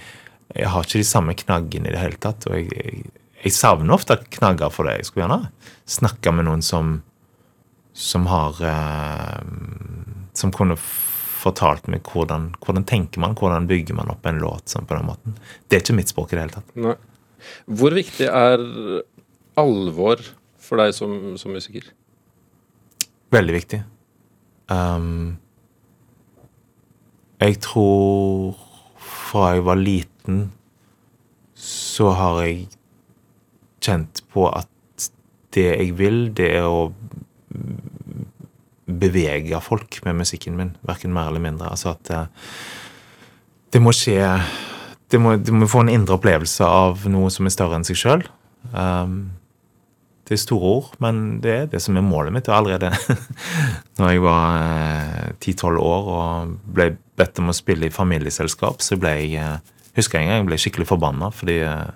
jeg 0.55 0.73
har 0.73 0.87
ikke 0.87 1.03
de 1.03 1.11
samme 1.13 1.37
knaggene 1.45 1.91
i 1.91 1.95
det 1.95 2.03
hele 2.03 2.19
tatt. 2.21 2.49
Og 2.49 2.59
jeg, 2.59 3.05
jeg 3.41 3.55
savner 3.55 3.95
ofte 3.95 4.19
knagger 4.35 4.73
for 4.73 4.89
det. 4.89 4.99
Jeg 4.99 5.11
skulle 5.11 5.29
gjerne 5.29 5.71
snakke 5.99 6.35
med 6.35 6.49
noen 6.49 6.65
som 6.65 6.99
som 7.93 8.27
har 8.27 8.55
eh, 8.63 9.41
Som 10.33 10.51
kunne 10.51 10.77
fortalt 11.41 11.87
meg 11.91 12.05
hvordan, 12.07 12.51
hvordan 12.61 12.85
tenker 12.89 13.23
man, 13.23 13.35
hvordan 13.37 13.67
bygger 13.69 13.97
man 13.97 14.11
opp 14.13 14.27
en 14.29 14.41
låt 14.41 14.71
sånn 14.71 14.87
på 14.89 14.97
den 14.97 15.07
måten. 15.09 15.37
Det 15.67 15.77
er 15.77 15.85
ikke 15.85 15.97
mitt 15.97 16.11
språk 16.13 16.33
i 16.33 16.37
det 16.37 16.45
hele 16.45 16.57
tatt. 16.59 16.75
Nei. 16.77 16.97
Hvor 17.65 17.95
viktig 17.97 18.27
er 18.29 18.63
alvor 19.59 20.21
for 20.61 20.81
deg 20.81 20.93
som, 20.95 21.15
som 21.41 21.53
musiker? 21.55 21.87
Veldig 23.33 23.55
viktig. 23.55 23.81
Um, 24.71 25.39
jeg 27.41 27.57
tror 27.65 28.59
fra 29.01 29.55
jeg 29.55 29.65
var 29.65 29.79
liten, 29.79 30.43
så 31.57 32.11
har 32.15 32.43
jeg 32.45 32.67
kjent 33.81 34.21
på 34.33 34.45
at 34.51 34.69
det 35.55 35.65
jeg 35.71 35.95
vil, 35.99 36.19
det 36.37 36.51
er 36.59 36.67
å 36.67 36.91
bevege 38.99 39.61
folk 39.63 39.99
med 40.05 40.21
musikken 40.21 40.57
min. 40.57 40.75
Verken 40.87 41.13
mer 41.13 41.31
eller 41.31 41.43
mindre. 41.43 41.71
Altså 41.71 41.93
at 41.95 42.11
eh, 42.13 42.47
det 43.71 43.81
må 43.83 43.93
skje 43.95 44.19
det 45.11 45.19
må, 45.19 45.35
det 45.35 45.51
må 45.51 45.67
få 45.67 45.83
en 45.83 45.91
indre 45.91 46.15
opplevelse 46.15 46.63
av 46.63 47.03
noe 47.11 47.27
som 47.33 47.47
er 47.47 47.53
større 47.53 47.75
enn 47.75 47.87
seg 47.87 47.99
sjøl. 47.99 48.21
Um, 48.71 49.33
det 50.23 50.37
er 50.37 50.39
store 50.45 50.69
ord, 50.77 50.91
men 51.03 51.17
det 51.43 51.51
er 51.51 51.65
det 51.73 51.81
som 51.83 51.97
er 51.99 52.05
målet 52.07 52.31
mitt. 52.31 52.47
Og 52.47 52.55
allerede 52.55 52.93
når 53.99 54.13
jeg 54.13 54.23
var 54.23 55.33
ti-tolv 55.43 55.83
år 55.83 56.11
og 56.15 56.53
ble 56.71 56.93
bedt 57.19 57.41
om 57.43 57.51
å 57.51 57.57
spille 57.57 57.89
i 57.89 57.91
familieselskap, 57.91 58.79
så 58.79 58.95
ble 58.99 59.11
jeg 59.17 59.33
eh, 59.41 59.57
husker 59.97 60.19
jeg 60.19 60.29
en 60.29 60.31
gang 60.31 60.39
jeg 60.39 60.47
ble 60.47 60.59
skikkelig 60.63 60.87
forbanna 60.87 61.27
fordi 61.35 61.57
eh, 61.67 61.89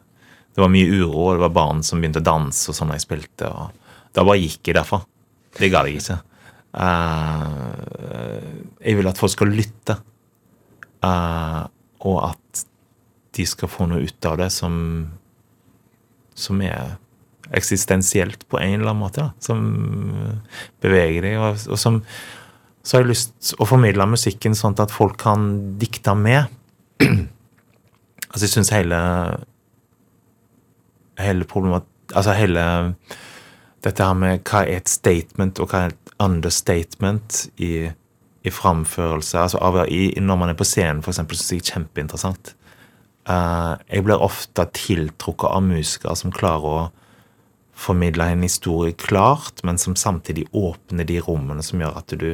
det 0.56 0.64
var 0.64 0.72
mye 0.72 0.88
uro, 0.88 1.30
og 1.30 1.38
det 1.38 1.44
var 1.46 1.56
barn 1.56 1.82
som 1.84 2.00
begynte 2.00 2.22
å 2.24 2.28
danse 2.28 2.70
og 2.72 2.78
sånn 2.78 2.94
jeg 2.96 3.04
spilte. 3.04 3.48
og 3.48 4.12
Da 4.16 4.24
bare 4.24 4.40
gikk 4.40 4.68
jeg 4.68 4.78
derfra. 4.78 5.02
Det 5.56 5.72
ga 5.72 5.82
jeg 5.88 6.00
ikke. 6.00 6.20
Eh, 6.76 8.50
jeg 8.86 9.00
vil 9.00 9.10
at 9.10 9.20
folk 9.20 9.34
skal 9.34 9.54
lytte, 9.56 9.98
eh, 11.06 11.62
og 12.06 12.18
at 12.30 12.66
de 13.36 13.46
skal 13.48 13.72
få 13.72 13.88
noe 13.92 14.04
ut 14.06 14.28
av 14.30 14.40
det 14.40 14.52
som 14.54 14.76
som 16.36 16.60
er 16.60 16.98
eksistensielt 17.56 18.42
på 18.52 18.60
en 18.60 18.82
eller 18.82 18.92
annen 18.92 19.04
måte. 19.06 19.24
Da, 19.24 19.32
som 19.40 19.62
beveger 20.84 21.24
deg. 21.24 21.38
Og, 21.40 21.62
og 21.72 21.80
som 21.80 22.02
så 22.86 22.98
har 22.98 23.06
jeg 23.06 23.16
lyst 23.16 23.56
å 23.58 23.66
formidle 23.66 24.06
musikken 24.06 24.54
sånn 24.54 24.76
at 24.84 24.94
folk 24.94 25.18
kan 25.24 25.48
dikte 25.82 26.14
med. 26.20 26.52
altså, 27.02 28.44
jeg 28.44 28.52
syns 28.54 28.74
hele 28.76 29.00
Hele 31.16 31.48
problemet 31.48 31.88
Altså 32.12 32.36
hele 32.36 32.62
dette 33.86 34.04
her 34.04 34.18
med 34.18 34.42
hva 34.46 34.64
er 34.66 34.80
et 34.82 34.90
statement, 34.90 35.60
og 35.62 35.72
hva 35.72 35.86
er 35.86 35.94
et 35.94 36.05
understatement 36.22 37.46
i, 37.60 37.90
i 38.46 38.52
framførelse 38.54 39.40
altså 39.40 39.60
av, 39.60 39.82
i, 39.92 40.14
Når 40.20 40.38
man 40.40 40.52
er 40.52 40.60
på 40.60 40.68
scenen, 40.68 41.04
eksempel, 41.04 41.38
syns 41.38 41.52
jeg 41.52 41.64
er 41.64 41.72
kjempeinteressant. 41.74 42.54
Uh, 43.26 43.76
jeg 43.90 44.06
blir 44.06 44.22
ofte 44.22 44.68
tiltrukket 44.78 45.50
av 45.50 45.66
musikere 45.66 46.16
som 46.20 46.34
klarer 46.34 46.70
å 46.70 46.84
formidle 47.76 48.30
en 48.32 48.46
historie 48.46 48.96
klart, 48.96 49.64
men 49.68 49.80
som 49.82 49.98
samtidig 50.00 50.48
åpner 50.56 51.08
de 51.08 51.20
rommene 51.26 51.64
som 51.66 51.82
gjør 51.82 51.98
at 52.00 52.14
du 52.16 52.30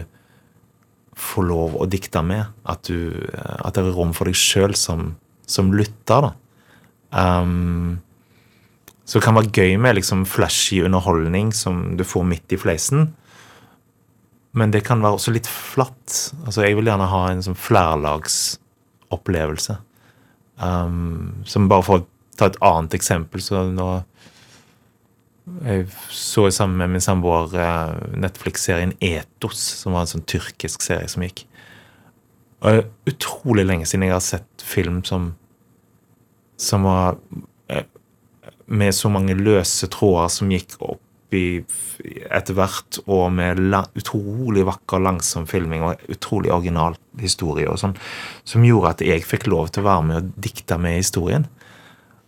får 1.18 1.48
lov 1.48 1.80
å 1.80 1.88
dikte 1.90 2.22
med. 2.26 2.46
At, 2.68 2.86
du, 2.88 3.26
eh, 3.34 3.58
at 3.66 3.76
det 3.76 3.84
er 3.84 3.96
rom 3.96 4.14
for 4.14 4.30
deg 4.30 4.38
sjøl 4.38 4.76
som, 4.78 5.16
som 5.50 5.74
lytter. 5.74 6.30
da. 6.30 6.34
Um, 7.12 8.00
så 9.06 9.20
det 9.20 9.26
kan 9.26 9.36
være 9.36 9.52
gøy 9.52 9.76
med 9.82 9.98
liksom 9.98 10.24
flashy 10.30 10.84
underholdning 10.86 11.50
som 11.56 11.98
du 11.98 12.06
får 12.08 12.28
midt 12.28 12.54
i 12.56 12.60
fleisen. 12.62 13.10
Men 14.52 14.72
det 14.74 14.82
kan 14.88 15.04
være 15.04 15.14
også 15.18 15.32
litt 15.36 15.48
flatt. 15.48 16.34
Altså, 16.46 16.62
jeg 16.66 16.76
vil 16.78 16.88
gjerne 16.90 17.12
ha 17.12 17.22
en 17.32 17.44
sånn 17.46 17.60
flerlagsopplevelse. 17.60 19.76
Um, 20.62 21.44
som 21.48 21.70
bare 21.72 21.88
for 21.88 21.96
å 22.02 22.08
ta 22.38 22.46
et 22.52 22.64
annet 22.64 22.94
eksempel, 22.98 23.40
så 23.44 23.56
nå 23.72 23.90
Jeg 25.66 25.88
så 26.14 26.44
sammen 26.54 26.78
med 26.78 26.90
min 26.94 27.02
samboer 27.02 27.56
eh, 27.60 27.94
Netflix-serien 28.16 28.94
Etos, 29.04 29.60
som 29.82 29.96
var 29.96 30.06
en 30.06 30.12
sånn 30.12 30.30
tyrkisk 30.30 30.82
serie 30.86 31.10
som 31.12 31.24
gikk. 31.26 31.42
Og 32.62 32.86
utrolig 33.10 33.66
lenge 33.66 33.88
siden 33.90 34.06
jeg 34.06 34.14
har 34.14 34.24
sett 34.24 34.64
film 34.64 35.02
som 35.04 35.32
som 36.62 36.86
var 36.86 37.18
eh, 37.68 37.84
med 38.66 38.96
så 38.96 39.10
mange 39.10 39.34
løse 39.34 39.90
tråder 39.92 40.30
som 40.30 40.52
gikk 40.54 40.78
opp 40.80 41.02
i 41.36 41.62
etter 42.32 42.56
hvert, 42.58 43.00
og 43.06 43.30
med 43.36 43.60
la, 43.72 43.82
utrolig 43.98 44.66
vakker, 44.68 45.04
langsom 45.04 45.48
filming 45.50 45.86
og 45.88 46.04
utrolig 46.12 46.52
original 46.54 46.98
historie 47.22 47.70
og 47.72 47.80
sånn, 47.80 47.96
som 48.48 48.66
gjorde 48.66 48.96
at 48.96 49.04
jeg 49.06 49.26
fikk 49.28 49.48
lov 49.52 49.72
til 49.72 49.84
å 49.84 49.90
være 49.90 50.08
med 50.08 50.20
og 50.20 50.32
dikte 50.44 50.78
med 50.82 51.00
historien. 51.00 51.48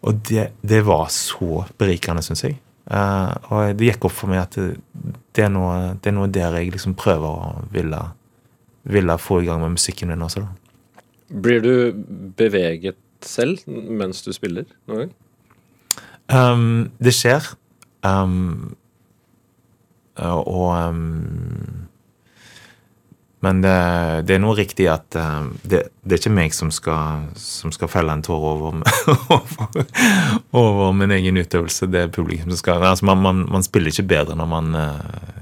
Og 0.03 0.19
det, 0.29 0.49
det 0.61 0.81
var 0.87 1.07
så 1.13 1.63
berikende, 1.79 2.23
syns 2.25 2.43
jeg. 2.45 2.57
Uh, 2.83 3.31
og 3.47 3.77
det 3.79 3.93
gikk 3.93 4.09
opp 4.09 4.15
for 4.17 4.31
meg 4.31 4.41
at 4.41 4.57
det, 4.59 4.73
det, 5.31 5.45
er 5.45 5.53
noe, 5.53 5.93
det 6.03 6.11
er 6.11 6.17
noe 6.17 6.31
der 6.31 6.57
jeg 6.59 6.73
liksom 6.73 6.97
prøver 6.99 7.29
å 7.29 7.63
ville, 7.71 8.01
ville 8.91 9.15
få 9.21 9.39
i 9.39 9.47
gang 9.47 9.63
med 9.63 9.77
musikken 9.77 10.11
min 10.11 10.25
også, 10.25 10.43
da. 10.43 10.51
Blir 11.33 11.63
du 11.63 11.73
beveget 12.37 12.99
selv 13.25 13.63
mens 13.65 14.21
du 14.25 14.33
spiller 14.35 14.67
noen 14.91 15.05
gang? 15.05 15.13
Um, 16.33 16.91
det 17.03 17.15
skjer. 17.15 17.47
Um, 18.03 18.75
og 20.21 20.89
um, 20.89 21.87
Men 23.43 23.59
det, 23.59 23.71
det 24.27 24.35
er 24.37 24.39
noe 24.39 24.55
riktig 24.55 24.85
at 24.87 25.17
um, 25.19 25.49
det, 25.67 25.81
det 26.03 26.15
er 26.15 26.21
ikke 26.21 26.31
meg 26.37 26.53
som 26.55 26.69
skal, 26.71 27.25
som 27.35 27.73
skal 27.75 27.89
felle 27.91 28.13
en 28.13 28.23
tåre 28.23 28.53
over, 28.53 28.77
over, 29.35 29.87
over 30.53 30.93
min 30.95 31.11
egen 31.11 31.41
utøvelse. 31.41 31.89
Det 31.91 32.05
er 32.05 32.13
publikum 32.13 32.53
som 32.53 32.61
skal 32.61 32.85
altså 32.87 33.09
man, 33.09 33.19
man, 33.25 33.41
man 33.51 33.65
spiller 33.65 33.91
ikke 33.91 34.07
bedre 34.13 34.37
når 34.39 34.47
man 34.53 34.77
uh, 34.77 35.33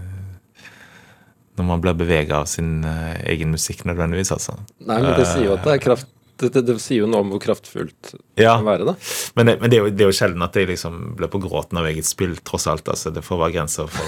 når 1.59 1.67
man 1.67 1.83
blir 1.83 1.99
bevega 1.99 2.41
av 2.41 2.49
sin 2.49 2.79
uh, 2.87 3.13
egen 3.29 3.51
musikk, 3.53 3.85
nødvendigvis. 3.85 4.31
altså. 4.33 4.57
Nei, 4.79 4.97
men 5.03 5.13
det 5.19 5.27
sier 5.29 5.51
jo 5.51 5.59
at 5.59 5.67
det 5.67 5.75
er 5.75 5.83
kraft 5.83 6.09
det, 6.41 6.49
det, 6.55 6.61
det 6.67 6.75
sier 6.83 7.03
jo 7.03 7.09
noe 7.09 7.21
om 7.23 7.31
hvor 7.33 7.41
kraftfullt 7.43 8.11
det 8.13 8.43
Ja. 8.43 8.57
kan 8.59 8.67
være, 8.67 8.85
da. 8.91 8.95
Men, 9.37 9.47
det, 9.51 9.55
men 9.61 9.71
det, 9.71 9.77
er 9.77 9.83
jo, 9.85 9.91
det 9.95 10.05
er 10.05 10.09
jo 10.11 10.17
sjelden 10.17 10.45
at 10.45 10.57
jeg 10.57 10.67
liksom 10.71 10.99
blir 11.19 11.29
på 11.31 11.41
gråten 11.43 11.79
av 11.79 11.87
eget 11.89 12.07
spill, 12.09 12.35
tross 12.47 12.67
alt. 12.71 12.89
altså 12.91 13.13
Det 13.13 13.23
får 13.25 13.39
være 13.43 13.55
grenser 13.57 13.89
for 13.91 14.05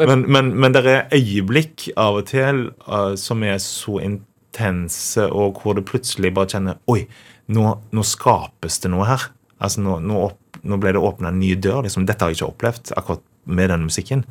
men, 0.00 0.24
men, 0.30 0.50
men 0.60 0.74
det 0.74 0.82
er 0.86 1.08
øyeblikk 1.16 1.88
av 2.00 2.20
og 2.20 2.28
til 2.30 2.66
uh, 2.86 3.14
som 3.20 3.42
er 3.46 3.58
så 3.62 3.98
intense, 4.04 5.26
og 5.30 5.60
hvor 5.62 5.76
du 5.78 5.82
plutselig 5.86 6.32
bare 6.36 6.50
kjenner 6.54 6.80
Oi, 6.90 7.04
nå, 7.50 7.66
nå 7.92 8.06
skapes 8.06 8.80
det 8.84 8.92
noe 8.92 9.08
her. 9.08 9.28
Altså 9.60 9.82
Nå, 9.84 9.98
nå, 10.04 10.16
opp, 10.30 10.60
nå 10.64 10.78
ble 10.80 10.94
det 10.96 11.02
åpna 11.04 11.32
en 11.32 11.40
ny 11.42 11.52
dør. 11.60 11.82
liksom 11.84 12.06
Dette 12.08 12.24
har 12.24 12.32
jeg 12.32 12.40
ikke 12.40 12.52
opplevd 12.54 12.92
akkurat 12.96 13.24
med 13.50 13.70
den 13.72 13.86
musikken. 13.88 14.24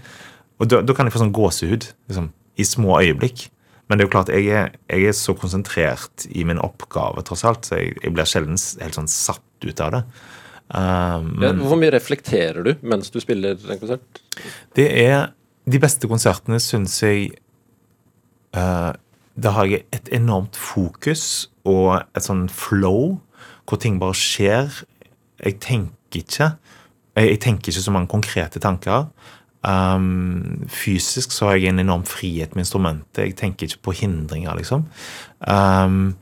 Og 0.59 0.70
da, 0.72 0.82
da 0.84 0.95
kan 0.95 1.07
jeg 1.07 1.13
få 1.15 1.22
sånn 1.24 1.36
gåsehud 1.36 1.86
liksom, 2.09 2.32
i 2.59 2.65
små 2.67 2.97
øyeblikk. 3.01 3.47
Men 3.90 3.98
det 3.98 4.06
er 4.06 4.08
jo 4.08 4.14
klart, 4.14 4.30
jeg 4.30 4.50
er, 4.54 4.74
jeg 4.94 5.10
er 5.10 5.16
så 5.18 5.34
konsentrert 5.34 6.28
i 6.30 6.44
min 6.46 6.62
oppgave, 6.62 7.24
tross 7.26 7.42
alt, 7.50 7.66
så 7.66 7.80
jeg, 7.80 7.96
jeg 8.04 8.14
blir 8.14 8.30
sjelden 8.30 8.60
helt 8.84 8.98
sånn 9.00 9.10
satt 9.10 9.66
ut 9.66 9.82
av 9.82 9.96
det. 9.96 10.04
Um, 10.70 11.32
Ja, 11.42 11.50
hvor 11.58 11.80
mye 11.82 11.90
reflekterer 11.96 12.62
du 12.62 12.76
mens 12.86 13.10
du 13.10 13.18
spiller 13.18 13.58
en 13.58 13.80
konsert? 13.82 14.20
det 14.78 14.86
er 15.02 15.32
De 15.66 15.80
beste 15.82 16.06
konsertene 16.06 16.60
syns 16.62 17.00
jeg 17.02 17.32
uh, 18.54 18.94
Da 19.34 19.54
har 19.56 19.66
jeg 19.66 19.88
et 19.90 20.12
enormt 20.14 20.54
fokus 20.54 21.50
og 21.66 22.04
et 22.14 22.22
sånn 22.22 22.46
flow, 22.54 23.18
hvor 23.66 23.82
ting 23.82 23.98
bare 24.02 24.14
skjer. 24.18 24.70
Jeg 25.42 25.58
tenker 25.66 26.22
ikke 26.22 26.52
Jeg, 27.18 27.26
jeg 27.26 27.40
tenker 27.42 27.74
ikke 27.74 27.88
så 27.88 27.94
mange 27.94 28.14
konkrete 28.14 28.62
tanker. 28.62 29.10
Um, 29.60 30.68
fysisk 30.72 31.34
så 31.36 31.49
har 31.49 31.57
jeg 31.57 31.74
en 31.74 31.84
enorm 31.84 32.05
frihet 32.07 32.55
med 32.55 32.64
instrumentet. 32.64 33.26
Jeg 33.26 33.36
tenker 33.39 33.68
ikke 33.68 33.84
på 33.89 33.95
hindringer, 34.01 34.55
liksom. 34.55 34.86
Um, 35.43 36.16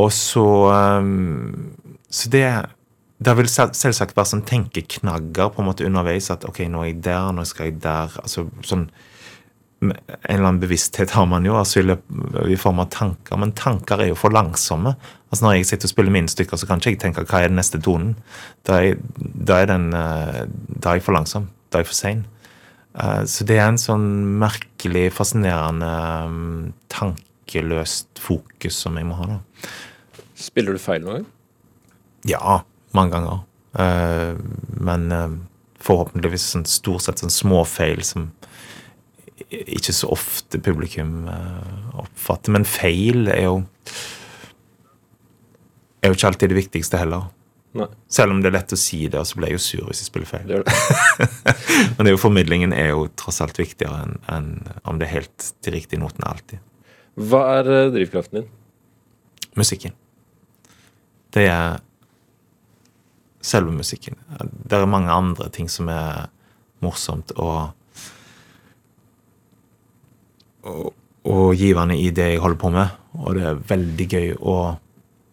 og 0.00 0.12
så 0.16 0.46
um, 0.72 1.74
Så 2.08 2.30
det 2.32 2.46
det 3.22 3.34
vil 3.38 3.48
selvsagt 3.48 4.16
være 4.16 4.30
sånn 4.32 4.44
tenkeknagger 4.48 5.52
på 5.52 5.62
en 5.62 5.68
måte 5.68 5.86
underveis. 5.86 6.30
At 6.34 6.46
ok, 6.48 6.64
nå 6.70 6.82
er 6.82 6.90
jeg 6.90 7.02
der, 7.06 7.30
nå 7.36 7.44
skal 7.46 7.70
jeg 7.70 7.80
der. 7.84 8.14
altså 8.22 8.48
sånn 8.66 8.88
En 9.82 9.92
eller 10.30 10.46
annen 10.46 10.60
bevissthet 10.62 11.10
har 11.16 11.26
man 11.26 11.46
jo 11.46 11.56
altså 11.58 11.82
i, 11.82 11.96
i 12.54 12.58
form 12.58 12.82
av 12.82 12.90
tanker, 12.94 13.38
men 13.38 13.54
tanker 13.58 14.02
er 14.02 14.12
jo 14.12 14.18
for 14.18 14.34
langsomme. 14.34 14.94
altså 15.30 15.44
Når 15.44 15.56
jeg 15.56 15.70
sitter 15.70 15.90
og 15.90 15.94
spiller 15.94 16.14
mine 16.14 16.30
stykker, 16.30 16.58
så 16.58 16.66
kan 16.66 16.82
ikke 16.82 16.94
jeg 16.94 17.02
tenke 17.02 17.26
hva 17.26 17.42
er 17.42 17.50
den 17.50 17.58
neste 17.58 17.80
tonen. 17.82 18.14
Da 18.66 18.78
er, 18.82 19.00
da 19.18 19.58
er, 19.62 19.70
den, 19.70 19.88
eh, 19.94 20.44
da 20.78 20.92
er 20.92 21.00
jeg 21.00 21.06
for 21.06 21.18
langsom. 21.18 21.50
Da 21.72 21.80
jeg 21.80 21.88
for 21.88 21.96
sein. 21.98 22.24
Eh, 22.94 23.24
Så 23.24 23.46
det 23.48 23.56
er 23.58 23.68
en 23.68 23.80
sånn 23.80 24.38
merkelig, 24.40 25.12
fascinerende, 25.16 25.92
mm, 26.28 26.72
tankeløst 26.92 28.20
fokus 28.20 28.76
som 28.76 28.96
jeg 28.96 29.08
må 29.08 29.16
ha. 29.16 29.26
da. 29.26 29.70
Spiller 30.36 30.76
du 30.76 30.82
feil 30.82 31.02
noen 31.02 31.22
gang? 31.22 31.26
Ja, 32.28 32.62
mange 32.94 33.16
ganger. 33.16 33.42
Eh, 33.78 34.36
men 34.78 35.10
eh, 35.12 35.38
forhåpentligvis 35.82 36.52
sånn, 36.52 36.66
stort 36.68 37.02
sett 37.06 37.22
sånn 37.22 37.32
småfeil 37.32 38.04
som 38.04 38.32
ikke 39.50 39.92
så 39.92 40.08
ofte 40.12 40.60
publikum 40.62 41.26
oppfatter. 41.98 42.52
Men 42.54 42.64
feil 42.64 43.26
er 43.28 43.42
jo 43.42 43.56
er 46.02 46.10
jo 46.10 46.16
ikke 46.16 46.28
alltid 46.30 46.52
det 46.52 46.58
viktigste 46.58 46.98
heller. 46.98 47.26
Nei, 47.72 47.86
Selv 48.12 48.34
om 48.34 48.40
det 48.44 48.50
er 48.50 48.58
lett 48.58 48.74
å 48.74 48.76
si 48.76 49.06
det, 49.08 49.16
og 49.16 49.24
så 49.24 49.38
blir 49.38 49.48
jeg 49.48 49.56
jo 49.56 49.62
sur 49.64 49.86
hvis 49.88 50.02
jeg 50.02 50.10
spiller 50.10 50.28
feil. 50.28 50.48
det 50.48 50.58
det. 50.66 51.28
Men 51.94 52.04
det 52.04 52.10
er 52.10 52.14
jo, 52.14 52.20
formidlingen 52.20 52.74
er 52.76 52.90
jo 52.92 53.06
tross 53.16 53.40
alt 53.44 53.56
viktigere 53.56 54.02
enn 54.04 54.18
en, 54.28 54.50
om 54.84 55.00
det 55.00 55.08
er 55.08 55.14
helt 55.22 55.52
de 55.64 55.72
riktige 55.72 56.02
notene 56.02 56.28
alltid. 56.28 56.60
Hva 57.16 57.40
er 57.58 57.70
eh, 57.72 57.92
drivkraften 57.94 58.42
din? 58.42 58.50
musikken. 59.54 59.92
Det 61.32 61.46
er 61.48 61.80
selve 63.42 63.72
musikken. 63.74 64.16
Det 64.68 64.78
er 64.78 64.88
mange 64.88 65.12
andre 65.12 65.48
ting 65.52 65.68
som 65.70 65.88
er 65.92 66.28
morsomt 66.84 67.32
og 67.36 67.72
og, 70.62 70.92
og 71.26 71.56
givende 71.58 71.96
i 71.98 72.10
det 72.14 72.28
jeg 72.34 72.42
holder 72.42 72.58
på 72.60 72.70
med. 72.70 72.98
Og 73.18 73.34
det 73.34 73.46
er 73.48 73.62
veldig 73.72 74.06
gøy 74.12 74.28
å 74.38 74.56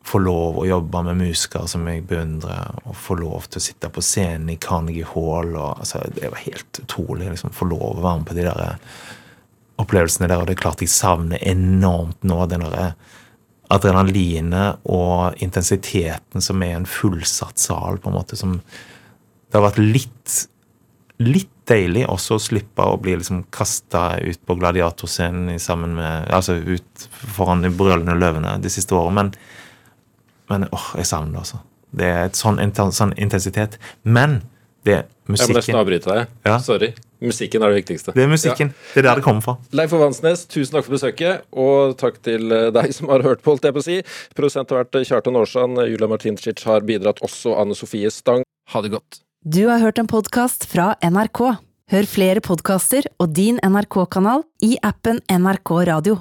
få 0.06 0.22
lov 0.24 0.58
å 0.62 0.66
jobbe 0.66 1.02
med 1.06 1.20
musikere 1.20 1.70
som 1.70 1.86
jeg 1.90 2.06
beundrer, 2.10 2.80
og 2.86 2.98
få 2.98 3.20
lov 3.20 3.50
til 3.50 3.62
å 3.62 3.64
sitte 3.64 3.92
på 3.94 4.04
scenen 4.06 4.50
i 4.54 4.58
Carnegie 4.62 5.08
Hall. 5.12 5.54
Og, 5.54 5.82
altså, 5.84 6.02
det 6.16 6.32
var 6.32 6.44
helt 6.46 6.82
utrolig 6.84 7.30
liksom, 7.30 7.54
få 7.56 7.70
lov 7.70 8.00
å 8.00 8.04
være 8.04 8.22
med 8.22 8.30
på 8.30 8.38
de 8.38 8.48
der 8.48 8.80
opplevelsene 9.80 10.30
der. 10.30 10.42
Og 10.42 10.50
det 10.50 10.58
er 10.58 10.64
klart 10.64 10.84
jeg 10.84 10.94
savner 10.94 11.42
enormt 11.46 12.24
nå 12.28 12.42
den 12.52 12.66
derre 12.66 12.94
adrenalinet 13.70 14.80
og 14.90 15.38
intensiteten 15.46 16.42
som 16.42 16.64
er 16.66 16.80
en 16.80 16.90
fullsatt 16.90 17.62
sal, 17.62 18.00
på 18.02 18.10
en 18.10 18.18
måte, 18.18 18.40
som 18.40 18.62
Det 19.50 19.58
har 19.58 19.66
vært 19.66 19.82
litt 19.82 20.34
litt 21.20 21.52
deilig 21.68 22.06
også 22.08 22.38
å 22.38 22.42
slippe 22.42 22.86
å 22.86 23.00
bli 23.02 23.18
liksom 23.20 23.44
kasta 23.52 24.20
ut 24.24 24.40
på 24.46 24.56
gladiatorscenen 24.56 25.60
sammen 25.60 25.98
med 25.98 26.30
Altså 26.34 26.56
ut 26.56 27.08
foran 27.36 27.64
de 27.66 27.72
brølende 27.74 28.16
løvene 28.16 28.56
de 28.64 28.72
siste 28.72 28.96
årene. 28.96 29.16
Men, 29.18 29.34
men 30.50 30.68
åh, 30.76 30.88
jeg 31.00 31.10
savner 31.10 31.38
det, 31.38 31.44
altså. 31.46 31.62
Det 31.90 32.06
er 32.06 32.24
et 32.28 32.38
sånn, 32.38 32.60
sånn 32.94 33.14
intensitet. 33.18 33.80
Men 34.04 34.42
det 34.86 34.94
er 34.96 35.06
musikken 35.30 35.50
Jeg 35.50 35.54
må 35.54 35.60
nesten 35.60 35.80
avbryte 35.80 36.12
deg. 36.12 36.36
Ja. 36.48 36.58
Sorry. 36.64 36.92
Musikken 37.20 37.64
er 37.66 37.74
det 37.74 37.82
viktigste. 37.82 38.14
Det 38.16 38.24
er 38.24 38.30
musikken. 38.32 38.72
Det 38.94 39.02
er 39.02 39.10
der 39.10 39.20
det 39.20 39.26
kommer 39.26 39.44
fra. 39.44 39.56
Leif 39.76 39.94
Ovansnes, 39.96 40.46
tusen 40.48 40.78
takk 40.78 40.86
for 40.88 40.96
besøket, 40.96 41.44
og 41.52 41.98
takk 42.00 42.22
til 42.24 42.54
eh, 42.56 42.70
deg 42.76 42.94
som 42.96 43.12
har 43.12 43.26
hørt 43.26 43.44
på, 43.44 43.56
holdt 43.56 43.68
jeg 43.68 43.76
på 43.76 43.84
å 43.84 43.88
si. 43.90 43.98
Produsent 44.38 44.72
har 44.72 44.86
vært 44.86 45.02
Kjartan 45.10 45.40
Aarsand, 45.40 45.82
Julia 45.90 46.08
Martincic 46.12 46.64
har 46.70 46.86
bidratt 46.88 47.20
også, 47.26 47.58
Anne 47.60 47.76
Sofie 47.76 48.12
Stang. 48.14 48.46
Ha 48.72 48.84
det 48.86 48.94
godt. 48.96 49.22
Du 49.44 49.66
har 49.68 49.84
hørt 49.84 50.00
en 50.00 50.08
podkast 50.08 50.68
fra 50.72 50.94
NRK. 51.04 51.44
Hør 51.90 52.08
flere 52.08 52.44
podkaster 52.46 53.08
og 53.20 53.34
din 53.36 53.60
NRK-kanal 53.66 54.46
i 54.64 54.76
appen 54.86 55.24
NRK 55.26 55.76
Radio. 55.90 56.20